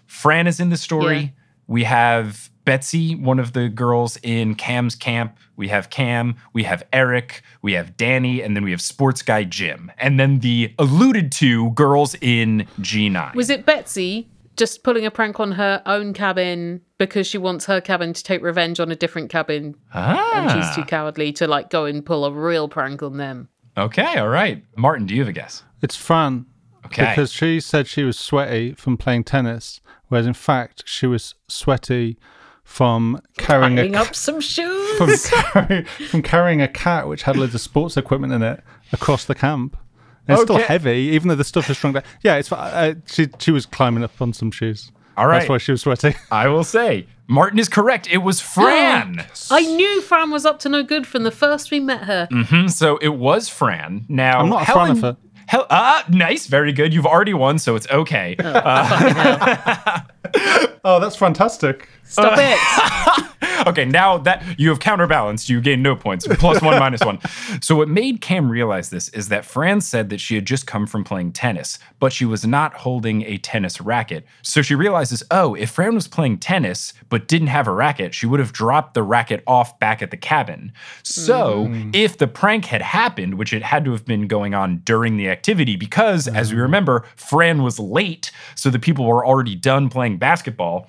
Fran 0.06 0.46
is 0.46 0.60
in 0.60 0.70
the 0.70 0.76
story. 0.76 1.18
Yeah. 1.18 1.28
We 1.66 1.84
have 1.84 2.50
Betsy, 2.64 3.14
one 3.14 3.38
of 3.38 3.52
the 3.52 3.68
girls 3.68 4.18
in 4.22 4.54
Cam's 4.54 4.94
camp. 4.94 5.38
We 5.56 5.68
have 5.68 5.88
Cam. 5.90 6.36
We 6.52 6.64
have 6.64 6.84
Eric. 6.92 7.42
We 7.62 7.72
have 7.74 7.96
Danny. 7.96 8.42
And 8.42 8.56
then 8.56 8.64
we 8.64 8.72
have 8.72 8.80
sports 8.80 9.22
guy 9.22 9.44
Jim. 9.44 9.90
And 9.98 10.20
then 10.20 10.40
the 10.40 10.74
alluded 10.78 11.32
to 11.32 11.70
girls 11.70 12.14
in 12.20 12.66
G9. 12.80 13.34
Was 13.34 13.50
it 13.50 13.64
Betsy 13.64 14.28
just 14.56 14.82
pulling 14.82 15.06
a 15.06 15.10
prank 15.10 15.38
on 15.38 15.52
her 15.52 15.82
own 15.86 16.12
cabin 16.12 16.80
because 16.98 17.26
she 17.26 17.38
wants 17.38 17.66
her 17.66 17.80
cabin 17.80 18.12
to 18.12 18.22
take 18.22 18.42
revenge 18.42 18.80
on 18.80 18.90
a 18.90 18.96
different 18.96 19.30
cabin 19.30 19.76
and 19.92 20.50
she's 20.50 20.64
ah, 20.64 20.72
too 20.74 20.84
cowardly 20.84 21.30
to 21.34 21.46
like 21.46 21.68
go 21.68 21.84
and 21.84 22.04
pull 22.04 22.24
a 22.24 22.32
real 22.32 22.68
prank 22.68 23.02
on 23.02 23.16
them? 23.16 23.48
okay. 23.76 24.16
All 24.18 24.28
right. 24.28 24.64
Martin, 24.76 25.06
do 25.06 25.14
you 25.14 25.20
have 25.20 25.28
a 25.28 25.32
guess? 25.32 25.62
It's 25.82 25.94
Fran. 25.94 26.46
Okay. 26.86 27.10
Because 27.10 27.32
she 27.32 27.60
said 27.60 27.86
she 27.86 28.02
was 28.04 28.18
sweaty 28.18 28.72
from 28.74 28.96
playing 28.96 29.24
tennis, 29.24 29.80
whereas 30.08 30.26
in 30.26 30.34
fact 30.34 30.82
she 30.86 31.06
was 31.06 31.34
sweaty 31.48 32.16
from 32.64 33.20
carrying 33.38 33.76
Hanging 33.76 33.94
a 33.94 34.00
up 34.02 34.14
some 34.14 34.40
shoes. 34.40 34.98
from, 34.98 35.10
carry, 35.52 35.84
from 35.84 36.22
carrying 36.22 36.60
a 36.60 36.68
cat 36.68 37.06
which 37.06 37.22
had 37.22 37.36
loads 37.36 37.54
of 37.54 37.60
sports 37.60 37.96
equipment 37.96 38.32
in 38.32 38.42
it 38.42 38.60
across 38.92 39.24
the 39.24 39.34
camp. 39.34 39.76
And 40.28 40.34
it's 40.34 40.42
still 40.42 40.58
heavy, 40.58 41.10
even 41.14 41.28
though 41.28 41.36
the 41.36 41.44
stuff 41.44 41.70
is 41.70 41.76
shrunk 41.76 41.94
down. 41.94 42.02
Yeah, 42.22 42.34
it's 42.36 42.50
uh, 42.50 42.94
she 43.06 43.28
she 43.38 43.52
was 43.52 43.64
climbing 43.66 44.02
up 44.02 44.20
on 44.20 44.32
some 44.32 44.50
shoes. 44.50 44.90
All 45.16 45.26
right. 45.28 45.38
That's 45.38 45.48
why 45.48 45.58
she 45.58 45.70
was 45.70 45.82
sweaty. 45.82 46.16
I 46.32 46.48
will 46.48 46.64
say 46.64 47.06
Martin 47.28 47.60
is 47.60 47.68
correct. 47.68 48.08
It 48.10 48.18
was 48.18 48.40
Fran. 48.54 49.24
I 49.52 49.60
knew 49.62 50.02
Fran 50.02 50.32
was 50.32 50.44
up 50.44 50.58
to 50.60 50.68
no 50.68 50.82
good 50.82 51.06
from 51.06 51.22
the 51.22 51.30
first 51.30 51.70
we 51.70 51.78
met 51.78 52.02
her. 52.04 52.26
Mhm, 52.32 52.68
So 52.68 52.96
it 52.96 53.14
was 53.14 53.48
Fran. 53.48 54.04
Now 54.08 54.40
I'm 54.40 54.48
not 54.48 54.62
a 54.62 54.64
Helen, 54.64 54.96
Franifer. 54.96 55.16
Hel- 55.46 55.66
ah, 55.70 56.04
nice, 56.08 56.46
very 56.46 56.72
good. 56.72 56.92
You've 56.92 57.06
already 57.06 57.34
won, 57.34 57.58
so 57.58 57.76
it's 57.76 57.88
okay. 57.90 58.36
Oh, 60.84 61.00
that's 61.00 61.16
fantastic. 61.16 61.88
Stop 62.04 62.34
it. 62.36 63.22
okay, 63.70 63.84
now 63.84 64.18
that 64.18 64.44
you 64.58 64.68
have 64.68 64.78
counterbalanced, 64.78 65.48
you 65.48 65.60
gain 65.60 65.82
no 65.82 65.96
points. 65.96 66.26
Plus 66.26 66.62
one, 66.62 66.78
minus 66.78 67.04
one. 67.04 67.18
So 67.60 67.76
what 67.76 67.88
made 67.88 68.20
Cam 68.20 68.50
realize 68.50 68.90
this 68.90 69.08
is 69.10 69.28
that 69.28 69.44
Fran 69.44 69.80
said 69.80 70.10
that 70.10 70.20
she 70.20 70.34
had 70.34 70.46
just 70.46 70.66
come 70.66 70.86
from 70.86 71.04
playing 71.04 71.32
tennis, 71.32 71.78
but 71.98 72.12
she 72.12 72.24
was 72.24 72.46
not 72.46 72.74
holding 72.74 73.22
a 73.22 73.38
tennis 73.38 73.80
racket. 73.80 74.24
So 74.42 74.62
she 74.62 74.74
realizes, 74.74 75.22
oh, 75.30 75.54
if 75.54 75.70
Fran 75.70 75.94
was 75.94 76.06
playing 76.08 76.38
tennis 76.38 76.92
but 77.08 77.28
didn't 77.28 77.48
have 77.48 77.66
a 77.66 77.72
racket, 77.72 78.14
she 78.14 78.26
would 78.26 78.40
have 78.40 78.52
dropped 78.52 78.94
the 78.94 79.02
racket 79.02 79.42
off 79.46 79.78
back 79.78 80.02
at 80.02 80.10
the 80.10 80.16
cabin. 80.16 80.72
So 81.02 81.66
hmm. 81.66 81.90
if 81.92 82.18
the 82.18 82.28
prank 82.28 82.66
had 82.66 82.82
happened, 82.82 83.34
which 83.34 83.52
it 83.52 83.62
had 83.62 83.84
to 83.84 83.92
have 83.92 84.04
been 84.04 84.26
going 84.28 84.54
on 84.54 84.78
during 84.78 85.16
the 85.16 85.28
activity, 85.28 85.76
because 85.76 86.28
as 86.28 86.50
we 86.52 86.56
hmm. 86.56 86.62
remember, 86.62 87.04
Fran 87.16 87.62
was 87.62 87.78
late, 87.78 88.30
so 88.54 88.70
the 88.70 88.78
people 88.78 89.04
were 89.06 89.26
already 89.26 89.56
done 89.56 89.88
playing 89.88 90.18
basketball. 90.18 90.88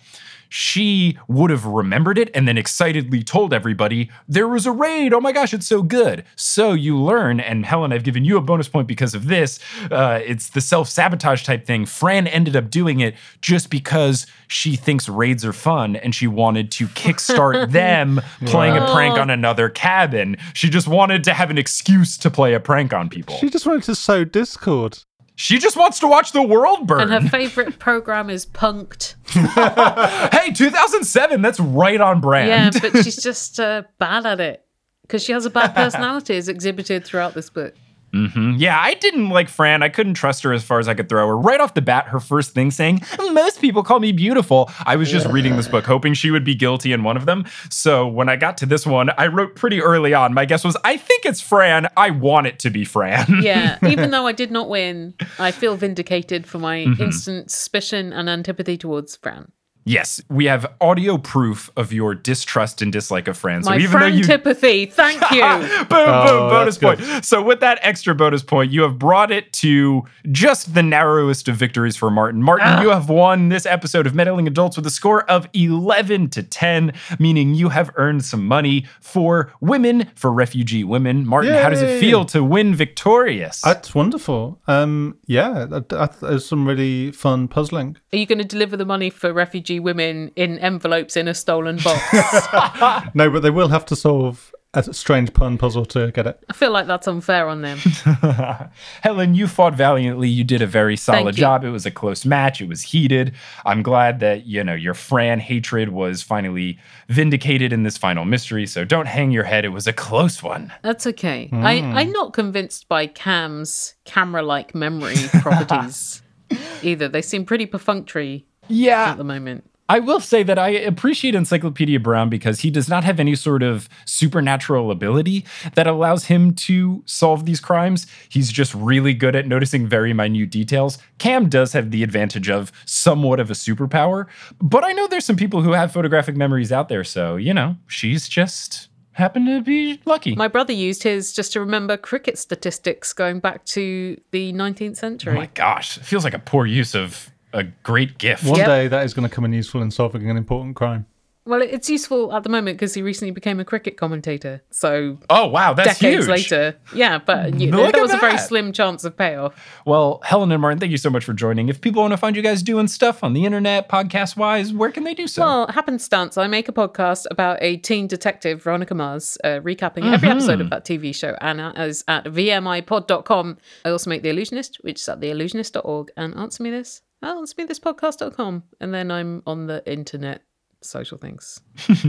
She 0.49 1.17
would 1.27 1.49
have 1.49 1.65
remembered 1.65 2.17
it 2.17 2.29
and 2.33 2.47
then 2.47 2.57
excitedly 2.57 3.23
told 3.23 3.53
everybody, 3.53 4.09
there 4.27 4.47
was 4.47 4.65
a 4.65 4.71
raid. 4.71 5.13
Oh 5.13 5.19
my 5.19 5.31
gosh, 5.31 5.53
it's 5.53 5.67
so 5.67 5.81
good. 5.81 6.23
So 6.35 6.73
you 6.73 6.97
learn, 6.97 7.39
and 7.39 7.65
Helen, 7.65 7.93
I've 7.93 8.03
given 8.03 8.25
you 8.25 8.37
a 8.37 8.41
bonus 8.41 8.67
point 8.67 8.87
because 8.87 9.13
of 9.13 9.27
this. 9.27 9.59
Uh, 9.91 10.19
it's 10.23 10.49
the 10.49 10.61
self 10.61 10.89
sabotage 10.89 11.43
type 11.43 11.65
thing. 11.65 11.85
Fran 11.85 12.27
ended 12.27 12.55
up 12.55 12.69
doing 12.69 12.99
it 12.99 13.15
just 13.41 13.69
because 13.69 14.27
she 14.47 14.75
thinks 14.75 15.09
raids 15.09 15.45
are 15.45 15.53
fun 15.53 15.95
and 15.95 16.13
she 16.15 16.27
wanted 16.27 16.71
to 16.71 16.87
kickstart 16.87 17.71
them 17.71 18.21
playing 18.45 18.77
a 18.77 18.85
prank 18.93 19.17
on 19.17 19.29
another 19.29 19.69
cabin. 19.69 20.37
She 20.53 20.69
just 20.69 20.87
wanted 20.87 21.23
to 21.25 21.33
have 21.33 21.49
an 21.49 21.57
excuse 21.57 22.17
to 22.17 22.31
play 22.31 22.53
a 22.53 22.59
prank 22.59 22.93
on 22.93 23.09
people. 23.09 23.35
She 23.37 23.49
just 23.49 23.65
wanted 23.65 23.83
to 23.83 23.95
sow 23.95 24.23
discord. 24.23 24.99
She 25.39 25.59
just 25.59 25.77
wants 25.77 25.99
to 25.99 26.07
watch 26.07 26.31
the 26.31 26.41
world 26.41 26.87
burn. 26.87 26.99
And 26.99 27.11
her 27.11 27.29
favorite 27.29 27.77
program 27.77 28.31
is 28.31 28.43
Punk'd. 28.43 29.13
hey, 29.29 30.51
2007, 30.51 31.43
that's 31.43 31.59
right 31.59 32.01
on 32.01 32.21
brand. 32.21 32.73
Yeah, 32.73 32.79
but 32.81 32.97
she's 33.03 33.21
just 33.21 33.59
uh, 33.59 33.83
bad 33.99 34.25
at 34.25 34.39
it 34.39 34.65
because 35.03 35.23
she 35.23 35.33
has 35.33 35.45
a 35.45 35.51
bad 35.51 35.75
personality, 35.75 36.35
as 36.37 36.49
exhibited 36.49 37.05
throughout 37.05 37.35
this 37.35 37.51
book. 37.51 37.75
Yeah, 38.13 38.79
I 38.79 38.95
didn't 38.95 39.29
like 39.29 39.49
Fran. 39.49 39.83
I 39.83 39.89
couldn't 39.89 40.15
trust 40.15 40.43
her 40.43 40.51
as 40.53 40.63
far 40.63 40.79
as 40.79 40.87
I 40.87 40.93
could 40.93 41.07
throw 41.09 41.27
her. 41.27 41.37
Right 41.37 41.59
off 41.61 41.73
the 41.75 41.81
bat, 41.81 42.07
her 42.07 42.19
first 42.19 42.51
thing 42.53 42.71
saying, 42.71 43.01
Most 43.31 43.61
people 43.61 43.83
call 43.83 43.99
me 43.99 44.11
beautiful. 44.11 44.71
I 44.85 44.95
was 44.95 45.11
just 45.11 45.27
reading 45.27 45.55
this 45.55 45.67
book, 45.67 45.85
hoping 45.85 46.13
she 46.13 46.31
would 46.31 46.43
be 46.43 46.55
guilty 46.55 46.93
in 46.93 47.03
one 47.03 47.17
of 47.17 47.25
them. 47.25 47.45
So 47.69 48.07
when 48.07 48.27
I 48.29 48.35
got 48.35 48.57
to 48.59 48.65
this 48.65 48.85
one, 48.87 49.11
I 49.17 49.27
wrote 49.27 49.55
pretty 49.55 49.81
early 49.81 50.13
on. 50.13 50.33
My 50.33 50.45
guess 50.45 50.63
was, 50.63 50.75
I 50.83 50.97
think 50.97 51.25
it's 51.25 51.41
Fran. 51.41 51.87
I 51.95 52.09
want 52.11 52.47
it 52.47 52.59
to 52.59 52.69
be 52.69 52.85
Fran. 52.85 53.41
Yeah, 53.41 53.77
even 53.87 54.09
though 54.11 54.25
I 54.25 54.31
did 54.31 54.51
not 54.51 54.67
win, 54.69 55.13
I 55.37 55.51
feel 55.51 55.75
vindicated 55.75 56.47
for 56.47 56.57
my 56.59 56.77
Mm-hmm. 56.77 57.03
instant 57.03 57.51
suspicion 57.51 58.13
and 58.13 58.29
antipathy 58.29 58.77
towards 58.77 59.15
Fran. 59.15 59.51
Yes, 59.87 60.21
we 60.29 60.45
have 60.45 60.65
audio 60.81 61.17
proof 61.17 61.69
of 61.77 61.91
your 61.93 62.13
distrust 62.13 62.81
and 62.81 62.91
dislike 62.91 63.27
of 63.27 63.37
Fran. 63.37 63.63
So 63.63 63.71
My 63.71 63.77
even 63.77 63.99
though 63.99 64.05
you. 64.07 64.19
antipathy, 64.19 64.85
thank 64.85 65.21
you. 65.31 65.41
boom, 65.41 65.87
boom, 65.87 66.07
Oh, 66.07 66.49
bonus 66.49 66.77
that's 66.77 67.01
point. 67.01 67.25
So 67.25 67.41
with 67.41 67.59
that 67.61 67.79
extra 67.81 68.13
bonus 68.15 68.43
point, 68.43 68.71
you 68.71 68.81
have 68.83 68.99
brought 68.99 69.31
it 69.31 69.51
to 69.53 70.03
just 70.31 70.73
the 70.73 70.83
narrowest 70.83 71.47
of 71.47 71.55
victories 71.55 71.95
for 71.95 72.09
Martin. 72.11 72.43
Martin, 72.43 72.81
you 72.81 72.89
have 72.89 73.09
won 73.09 73.49
this 73.49 73.65
episode 73.65 74.05
of 74.05 74.13
Meddling 74.13 74.47
Adults 74.47 74.75
with 74.77 74.85
a 74.85 74.89
score 74.91 75.23
of 75.29 75.47
11 75.53 76.29
to 76.31 76.43
10, 76.43 76.93
meaning 77.19 77.53
you 77.55 77.69
have 77.69 77.89
earned 77.95 78.25
some 78.25 78.45
money 78.45 78.85
for 79.01 79.51
women, 79.61 80.09
for 80.15 80.31
refugee 80.31 80.83
women. 80.83 81.25
Martin, 81.25 81.53
how 81.53 81.69
does 81.69 81.81
it 81.81 81.99
feel 81.99 82.25
to 82.25 82.43
win 82.43 82.75
victorious? 82.75 83.61
That's 83.61 83.95
wonderful. 83.95 84.59
Um, 84.67 85.17
yeah, 85.27 85.65
that, 85.65 85.89
that, 85.89 86.19
there's 86.19 86.45
some 86.45 86.67
really 86.67 87.11
fun 87.11 87.47
puzzling. 87.47 87.97
Are 88.13 88.17
you 88.17 88.25
going 88.25 88.39
to 88.39 88.45
deliver 88.45 88.75
the 88.75 88.85
money 88.85 89.09
for 89.09 89.31
refugee 89.31 89.76
women 89.79 90.31
in 90.35 90.57
envelopes 90.59 91.17
in 91.17 91.27
a 91.27 91.33
stolen 91.33 91.77
box? 91.77 93.07
No, 93.13 93.29
but 93.29 93.41
they 93.41 93.49
will 93.49 93.69
have 93.69 93.85
to 93.87 93.95
solve 93.95 94.53
a 94.73 94.93
strange 94.93 95.33
pun 95.33 95.57
puzzle 95.57 95.85
to 95.85 96.11
get 96.11 96.27
it. 96.27 96.43
I 96.49 96.53
feel 96.53 96.71
like 96.71 96.87
that's 96.87 97.07
unfair 97.07 97.47
on 97.47 97.61
them. 97.61 97.77
Helen, 99.01 99.33
you 99.33 99.47
fought 99.47 99.73
valiantly. 99.73 100.29
You 100.29 100.43
did 100.43 100.61
a 100.61 100.67
very 100.67 100.95
solid 100.95 101.35
job. 101.35 101.63
It 101.63 101.69
was 101.69 101.85
a 101.85 101.91
close 101.91 102.25
match. 102.25 102.61
It 102.61 102.67
was 102.67 102.83
heated. 102.83 103.33
I'm 103.65 103.81
glad 103.81 104.19
that, 104.19 104.45
you 104.45 104.63
know, 104.63 104.75
your 104.75 104.93
Fran 104.93 105.39
hatred 105.39 105.89
was 105.89 106.21
finally 106.21 106.77
vindicated 107.09 107.73
in 107.73 107.83
this 107.83 107.97
final 107.97 108.25
mystery. 108.25 108.67
So 108.67 108.83
don't 108.83 109.07
hang 109.07 109.31
your 109.31 109.45
head. 109.45 109.65
It 109.65 109.69
was 109.69 109.87
a 109.87 109.93
close 109.93 110.43
one. 110.43 110.71
That's 110.83 111.07
okay. 111.07 111.47
Hmm. 111.47 111.65
I, 111.65 111.73
I'm 111.79 112.11
not 112.11 112.33
convinced 112.33 112.87
by 112.87 113.07
Cam's 113.07 113.95
camera 114.05 114.43
like 114.43 114.75
memory 114.75 115.15
properties 115.41 116.21
either. 116.83 117.07
They 117.07 117.21
seem 117.21 117.45
pretty 117.45 117.65
perfunctory 117.65 118.45
Yeah. 118.69 119.11
at 119.11 119.17
the 119.17 119.23
moment. 119.23 119.63
I 119.89 119.99
will 119.99 120.19
say 120.19 120.43
that 120.43 120.59
I 120.59 120.69
appreciate 120.69 121.33
Encyclopedia 121.33 121.99
Brown 121.99 122.27
because 122.27 122.59
he 122.59 122.69
does 122.69 122.89
not 122.89 123.05
have 123.05 123.21
any 123.21 123.35
sort 123.35 123.63
of 123.63 123.87
supernatural 124.03 124.91
ability 124.91 125.45
that 125.75 125.87
allows 125.87 126.25
him 126.25 126.53
to 126.55 127.03
solve 127.05 127.45
these 127.45 127.61
crimes. 127.61 128.05
He's 128.27 128.51
just 128.51 128.73
really 128.75 129.13
good 129.13 129.33
at 129.33 129.47
noticing 129.47 129.87
very 129.87 130.11
minute 130.11 130.49
details. 130.49 130.97
Cam 131.19 131.47
does 131.47 131.71
have 131.71 131.91
the 131.91 132.03
advantage 132.03 132.49
of 132.49 132.73
somewhat 132.85 133.39
of 133.39 133.49
a 133.49 133.53
superpower, 133.53 134.25
but 134.61 134.83
I 134.83 134.91
know 134.91 135.07
there's 135.07 135.23
some 135.25 135.37
people 135.37 135.61
who 135.61 135.71
have 135.71 135.93
photographic 135.93 136.35
memories 136.35 136.71
out 136.73 136.89
there, 136.89 137.05
so, 137.05 137.37
you 137.37 137.53
know, 137.53 137.77
she's 137.87 138.27
just 138.27 138.89
happened 139.13 139.47
to 139.47 139.61
be 139.61 140.01
lucky. 140.05 140.35
My 140.35 140.49
brother 140.49 140.73
used 140.73 141.03
his 141.03 141.31
just 141.31 141.53
to 141.53 141.61
remember 141.61 141.95
cricket 141.95 142.37
statistics 142.37 143.13
going 143.13 143.39
back 143.39 143.63
to 143.67 144.19
the 144.31 144.51
19th 144.51 144.97
century. 144.97 145.33
oh 145.33 145.37
my 145.37 145.49
gosh, 145.53 145.97
it 145.97 146.03
feels 146.03 146.25
like 146.25 146.33
a 146.33 146.39
poor 146.39 146.65
use 146.65 146.93
of 146.93 147.31
a 147.53 147.63
great 147.63 148.17
gift. 148.17 148.43
One 148.45 148.57
Yep. 148.57 148.67
day 148.67 148.87
that 148.89 149.05
is 149.05 149.13
going 149.13 149.27
to 149.27 149.33
come 149.33 149.45
in 149.45 149.53
useful 149.53 149.81
in 149.81 149.91
solving 149.91 150.29
an 150.29 150.37
important 150.37 150.75
crime. 150.75 151.05
Well, 151.45 151.61
it's 151.61 151.89
useful 151.89 152.33
at 152.33 152.43
the 152.43 152.49
moment 152.49 152.77
because 152.77 152.93
he 152.93 153.01
recently 153.01 153.31
became 153.31 153.57
a 153.61 153.63
cricket 153.63 153.95
commentator. 153.95 154.63
So 154.69 155.17
Oh, 155.29 155.47
wow, 155.47 155.71
that's 155.73 155.97
decades 155.97 156.25
huge. 156.25 156.27
later, 156.27 156.75
yeah, 156.93 157.19
but 157.19 157.53
you, 157.57 157.71
Look 157.71 157.93
there 157.93 158.01
at 158.01 158.01
was 158.01 158.13
a 158.13 158.17
very 158.17 158.33
that. 158.33 158.45
slim 158.49 158.73
chance 158.73 159.05
of 159.05 159.15
payoff. 159.15 159.55
Well, 159.85 160.19
Helen 160.25 160.51
and 160.51 160.61
Martin, 160.61 160.77
thank 160.79 160.91
you 160.91 160.97
so 160.97 161.09
much 161.09 161.23
for 161.23 161.31
joining. 161.31 161.69
If 161.69 161.79
people 161.79 162.01
want 162.01 162.11
to 162.11 162.17
find 162.17 162.35
you 162.35 162.41
guys 162.41 162.61
doing 162.61 162.89
stuff 162.89 163.23
on 163.23 163.31
the 163.31 163.45
internet, 163.45 163.87
podcast 163.87 164.35
wise, 164.35 164.73
where 164.73 164.91
can 164.91 165.05
they 165.05 165.13
do 165.13 165.25
so? 165.25 165.41
Well, 165.41 165.67
happenstance, 165.67 166.37
I 166.37 166.47
make 166.47 166.67
a 166.67 166.73
podcast 166.73 167.27
about 167.31 167.59
a 167.61 167.77
teen 167.77 168.07
detective, 168.07 168.61
Veronica 168.63 168.93
Mars, 168.93 169.37
uh, 169.45 169.61
recapping 169.61 170.11
every 170.11 170.27
episode 170.27 170.59
of 170.59 170.69
that 170.71 170.83
TV 170.83 171.15
show, 171.15 171.37
and 171.39 171.59
that 171.59 171.77
is 171.79 172.03
at 172.09 172.25
vmipod.com. 172.25 173.57
I 173.85 173.89
also 173.89 174.09
make 174.09 174.21
The 174.21 174.29
Allusionist, 174.31 174.83
which 174.83 174.99
is 174.99 175.07
at 175.07 175.21
theallusionist.org, 175.21 176.11
and 176.17 176.35
answer 176.35 176.61
me 176.61 176.71
this, 176.71 177.03
oh, 177.23 177.39
answer 177.39 177.55
me 177.57 177.65
this 177.65 177.79
podcast.com. 177.79 178.63
And 178.79 178.93
then 178.93 179.11
I'm 179.11 179.43
on 179.45 179.67
the 179.67 179.83
internet, 179.91 180.41
social 180.81 181.17
things. 181.17 181.61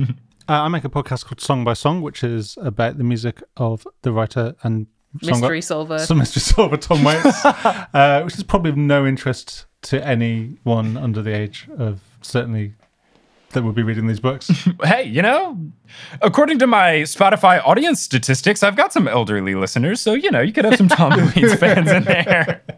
Uh, 0.51 0.63
I 0.63 0.69
make 0.69 0.85
a 0.85 0.89
podcast 0.89 1.27
called 1.27 1.43
Song 1.43 1.63
by 1.63 1.75
Song, 1.75 2.01
which 2.01 2.25
is 2.25 2.57
about 2.63 2.97
the 2.97 3.05
music 3.05 3.43
of 3.59 3.87
the 4.01 4.13
writer 4.13 4.55
and 4.63 4.87
song- 5.21 5.41
Mystery 5.41 5.61
solver. 5.61 5.99
So 6.07 6.15
Mystery 6.15 6.41
Solver 6.41 6.79
Tom 6.79 7.05
Waits, 7.05 7.45
uh, 7.45 8.23
which 8.23 8.35
is 8.35 8.45
probably 8.45 8.71
of 8.71 8.79
no 8.79 9.07
interest 9.07 9.67
to 9.83 10.03
anyone 10.03 10.97
under 10.97 11.21
the 11.21 11.35
age 11.37 11.69
of 11.77 12.01
certainly 12.23 12.73
that 13.51 13.63
would 13.63 13.75
be 13.75 13.83
reading 13.83 14.07
these 14.07 14.21
books. 14.21 14.51
hey, 14.85 15.03
you 15.05 15.21
know, 15.21 15.59
according 16.23 16.59
to 16.61 16.67
my 16.67 17.03
Spotify 17.03 17.61
audience 17.67 18.01
statistics, 18.03 18.63
I've 18.63 18.77
got 18.77 18.93
some 18.93 19.09
elderly 19.09 19.55
listeners, 19.55 20.01
so 20.01 20.15
you 20.15 20.31
know, 20.31 20.41
you 20.41 20.53
could 20.53 20.65
have 20.65 20.77
some 20.77 20.89
Tom 20.89 21.13
Waits 21.37 21.55
fans 21.57 21.91
in 21.91 22.05
there. 22.05 22.63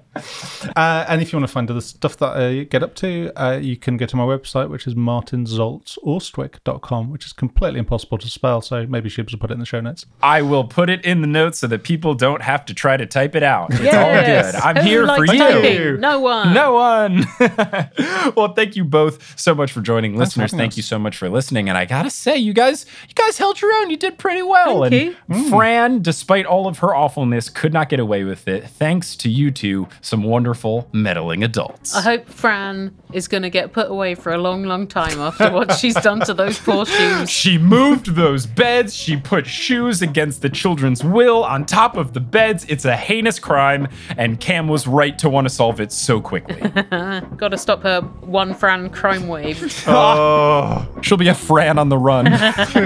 Uh, 0.74 1.04
and 1.08 1.22
if 1.22 1.32
you 1.32 1.38
want 1.38 1.48
to 1.48 1.52
find 1.52 1.70
other 1.70 1.80
stuff 1.80 2.16
that 2.16 2.36
I 2.36 2.64
get 2.64 2.82
up 2.82 2.96
to, 2.96 3.30
uh, 3.40 3.56
you 3.58 3.76
can 3.76 3.96
go 3.96 4.06
to 4.06 4.16
my 4.16 4.24
website, 4.24 4.68
which 4.68 4.88
is 4.88 4.94
martinzoltzorstwick.com, 4.96 7.10
which 7.10 7.26
is 7.26 7.32
completely 7.32 7.78
impossible 7.78 8.18
to 8.18 8.28
spell. 8.28 8.60
So 8.60 8.86
maybe 8.86 9.08
Shibs 9.08 9.32
will 9.32 9.38
put 9.38 9.50
it 9.50 9.54
in 9.54 9.60
the 9.60 9.66
show 9.66 9.80
notes. 9.80 10.06
I 10.22 10.42
will 10.42 10.64
put 10.64 10.90
it 10.90 11.04
in 11.04 11.20
the 11.20 11.26
notes 11.26 11.58
so 11.58 11.66
that 11.68 11.82
people 11.84 12.14
don't 12.14 12.42
have 12.42 12.64
to 12.66 12.74
try 12.74 12.96
to 12.96 13.06
type 13.06 13.34
it 13.36 13.42
out. 13.42 13.70
It's 13.72 13.80
Yes. 13.80 13.94
all 13.94 14.24
good. 14.24 14.54
I'm 14.64 14.76
Who 14.82 14.88
here 14.88 15.06
for 15.06 15.26
likes 15.26 15.32
you. 15.32 15.38
typing? 15.38 16.00
No 16.00 16.20
one. 16.20 16.54
No 16.54 16.74
one. 16.74 17.24
well, 18.36 18.52
thank 18.54 18.76
you 18.76 18.84
both 18.84 19.38
so 19.38 19.54
much 19.54 19.72
for 19.72 19.80
joining, 19.80 20.12
for 20.14 20.18
listeners. 20.18 20.50
Thank 20.52 20.72
us. 20.72 20.76
you 20.76 20.82
so 20.82 20.98
much 20.98 21.16
for 21.16 21.28
listening. 21.28 21.68
And 21.68 21.78
I 21.78 21.84
gotta 21.84 22.10
say, 22.10 22.36
you 22.36 22.52
guys, 22.52 22.86
you 23.08 23.14
guys 23.14 23.38
held 23.38 23.60
your 23.60 23.72
own. 23.74 23.90
You 23.90 23.96
did 23.96 24.18
pretty 24.18 24.42
well. 24.42 24.82
Thank 24.82 25.16
and 25.28 25.44
mm. 25.44 25.50
Fran, 25.50 26.02
despite 26.02 26.46
all 26.46 26.66
of 26.66 26.78
her 26.78 26.94
awfulness, 26.94 27.48
could 27.48 27.72
not 27.72 27.88
get 27.88 28.00
away 28.00 28.24
with 28.24 28.48
it. 28.48 28.68
Thanks 28.68 29.16
to 29.16 29.30
you 29.30 29.50
two, 29.50 29.88
some 30.00 30.22
wonderful 30.22 30.88
meddling 30.92 31.42
adults. 31.42 31.94
I 31.94 32.02
hope 32.02 32.28
Fran 32.28 32.96
is 33.12 33.28
going 33.28 33.42
to 33.42 33.50
get 33.50 33.72
put 33.72 33.90
away 33.90 34.14
for 34.14 34.32
a 34.32 34.38
long, 34.38 34.64
long 34.64 34.86
time 34.86 35.18
after 35.20 35.50
what 35.50 35.72
she's 35.74 35.94
done 35.94 36.20
to 36.20 36.34
those 36.34 36.58
poor 36.58 36.86
shoes. 36.86 37.30
She 37.30 37.58
moved 37.58 38.14
those 38.14 38.46
beds. 38.46 38.94
She 38.94 39.16
put 39.16 39.46
shoes 39.46 40.02
against 40.02 40.42
the 40.42 40.48
children's 40.48 41.02
will 41.04 41.44
on 41.44 41.66
top 41.66 41.96
of 41.96 42.12
the 42.12 42.20
beds. 42.20 42.64
It's 42.68 42.84
a 42.84 42.96
heinous 42.96 43.38
crime, 43.38 43.88
and 44.16 44.38
Cam 44.40 44.68
was 44.68 44.86
right 44.86 45.18
to 45.18 45.28
want 45.28 45.46
to 45.46 45.50
solve 45.52 45.80
it 45.80 45.92
so 45.92 46.20
quickly. 46.20 46.60
Got 47.36 47.48
to 47.48 47.58
stop 47.58 47.82
her 47.82 48.00
one 48.00 48.54
Fran 48.54 48.90
crime 48.90 49.28
wave. 49.28 49.84
oh, 49.86 50.86
she'll 51.02 51.16
be 51.16 51.28
a 51.28 51.34
Fran 51.34 51.78
on 51.78 51.88
the 51.88 51.98
run. 51.98 52.26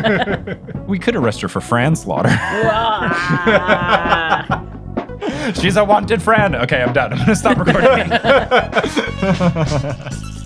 we 0.87 0.99
could 0.99 1.17
arrest 1.17 1.41
her 1.43 1.49
for 1.49 1.61
Fran 1.61 1.97
slaughter. 1.97 2.31
She's 5.61 5.77
a 5.77 5.85
wanted 5.85 6.23
Fran. 6.23 6.55
Okay, 6.55 6.83
I'm 6.83 6.93
done. 6.93 7.13
I'm 7.13 7.19
gonna 7.19 7.37
stop 7.37 7.59
recording. 7.59 8.11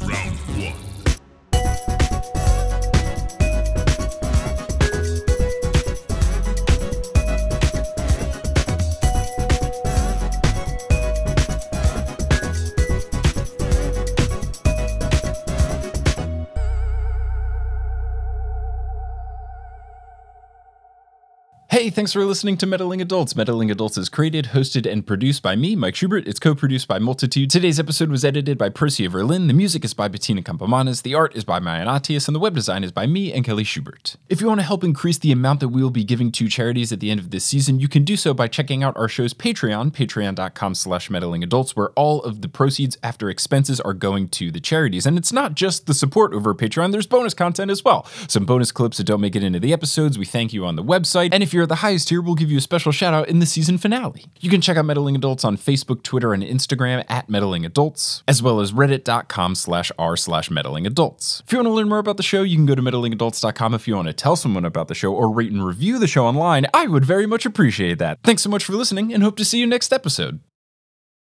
Hey, 21.89 21.95
thanks 21.95 22.13
for 22.13 22.23
listening 22.27 22.59
to 22.59 22.67
Meddling 22.67 23.01
Adults. 23.01 23.35
Meddling 23.35 23.71
Adults 23.71 23.97
is 23.97 24.11
created, 24.11 24.49
hosted, 24.53 24.85
and 24.85 25.07
produced 25.07 25.43
by 25.43 25.57
me, 25.57 25.75
Mike 25.75 25.95
Schubert. 25.95 26.29
It's 26.29 26.39
co 26.39 26.55
produced 26.55 26.87
by 26.87 26.99
Multitude. 26.99 27.49
Today's 27.49 27.81
episode 27.81 28.11
was 28.11 28.27
edited 28.27 28.59
by 28.59 28.69
Percy 28.69 29.07
of 29.07 29.15
Verlin. 29.15 29.47
The 29.47 29.55
music 29.55 29.87
is 29.87 29.95
by 29.95 30.07
Bettina 30.07 30.43
Campomanes. 30.43 31.01
The 31.01 31.15
art 31.15 31.35
is 31.35 31.45
by 31.45 31.61
Maya 31.61 31.87
Atias, 31.87 32.29
and 32.29 32.35
the 32.35 32.41
web 32.41 32.55
design 32.55 32.85
is 32.85 32.93
by 32.93 33.07
me 33.07 33.33
and 33.33 33.43
Kelly 33.43 33.65
Schubert. 33.65 34.17
If 34.29 34.43
you 34.43 34.49
want 34.49 34.61
to 34.61 34.67
help 34.67 34.85
increase 34.85 35.17
the 35.17 35.33
amount 35.33 35.61
that 35.61 35.71
we 35.71 35.83
will 35.83 35.89
be 35.89 36.05
giving 36.05 36.31
to 36.33 36.51
charities 36.51 36.93
at 36.93 37.01
the 37.01 37.11
end 37.11 37.21
of 37.21 37.31
this 37.31 37.47
season, 37.47 37.81
you 37.81 37.89
can 37.89 38.05
do 38.05 38.19
so 38.19 38.35
by 38.35 38.49
checking 38.49 38.83
out 38.83 38.95
our 38.95 39.09
show's 39.09 39.33
Patreon, 39.33 39.91
patreon.com 39.93 40.75
slash 40.75 41.09
meddlingadults, 41.09 41.71
where 41.71 41.89
all 41.93 42.23
of 42.23 42.43
the 42.43 42.51
proceeds 42.51 42.99
after 43.03 43.31
expenses 43.31 43.81
are 43.81 43.95
going 43.95 44.29
to 44.29 44.51
the 44.51 44.61
charities. 44.61 45.07
And 45.07 45.17
it's 45.17 45.33
not 45.33 45.55
just 45.55 45.87
the 45.87 45.95
support 45.95 46.35
over 46.35 46.55
Patreon, 46.55 46.93
there's 46.93 47.07
bonus 47.07 47.33
content 47.33 47.71
as 47.71 47.83
well. 47.83 48.05
Some 48.29 48.45
bonus 48.45 48.73
clips 48.73 48.99
that 48.99 49.05
don't 49.05 49.23
make 49.23 49.35
it 49.35 49.43
into 49.43 49.59
the 49.59 49.73
episodes. 49.73 50.19
We 50.19 50.27
thank 50.27 50.53
you 50.53 50.67
on 50.67 50.77
the 50.77 50.85
website. 50.85 51.31
And 51.33 51.43
if 51.43 51.55
you're 51.55 51.65
the 51.65 51.78
highest 51.79 52.09
tier, 52.09 52.23
we'll 52.23 52.35
give 52.35 52.51
you 52.51 52.59
a 52.59 52.61
special 52.61 52.93
shout 52.93 53.15
out 53.15 53.29
in 53.29 53.39
the 53.39 53.47
season 53.47 53.79
finale. 53.79 54.27
You 54.41 54.51
can 54.51 54.61
check 54.61 54.77
out 54.77 54.85
Meddling 54.85 55.17
Adults 55.17 55.45
on 55.45 55.57
Facebook, 55.57 56.03
Twitter, 56.03 56.33
and 56.33 56.43
Instagram 56.43 57.05
at 57.09 57.29
Meddling 57.29 57.65
Adults, 57.65 58.23
as 58.29 58.43
well 58.43 58.61
as 58.61 58.73
reddit.com 58.73 59.55
slash 59.55 59.91
r 59.99 60.17
slash 60.17 60.51
meddling 60.51 60.87
adults. 60.87 61.43
If 61.47 61.53
you 61.53 61.59
want 61.59 61.67
to 61.67 61.73
learn 61.73 61.89
more 61.89 61.99
about 61.99 62.17
the 62.17 62.23
show, 62.23 62.43
you 62.43 62.57
can 62.57 62.67
go 62.67 62.75
to 62.75 62.83
meddlingadults.com 62.83 63.75
if 63.75 63.89
you 63.89 63.97
want 63.97 64.09
to 64.09 64.15
tell 64.15 64.37
someone 64.37 64.65
about 64.65 64.89
the 64.89 64.95
show 64.95 65.13
or 65.13 65.31
rate 65.31 65.53
and 65.53 65.65
review 65.65 65.99
the 65.99 66.07
show 66.07 66.27
online. 66.27 66.67
I 66.73 66.87
would 66.87 67.05
very 67.05 67.27
much 67.27 67.47
appreciate 67.47 67.99
that. 67.99 68.19
Thanks 68.23 68.43
so 68.43 68.51
much 68.51 68.65
for 68.65 68.75
listening 68.75 69.13
and 69.13 69.23
hope 69.23 69.37
to 69.39 69.45
see 69.45 69.59
you 69.59 69.67
next 69.67 69.93
episode. 69.93 70.41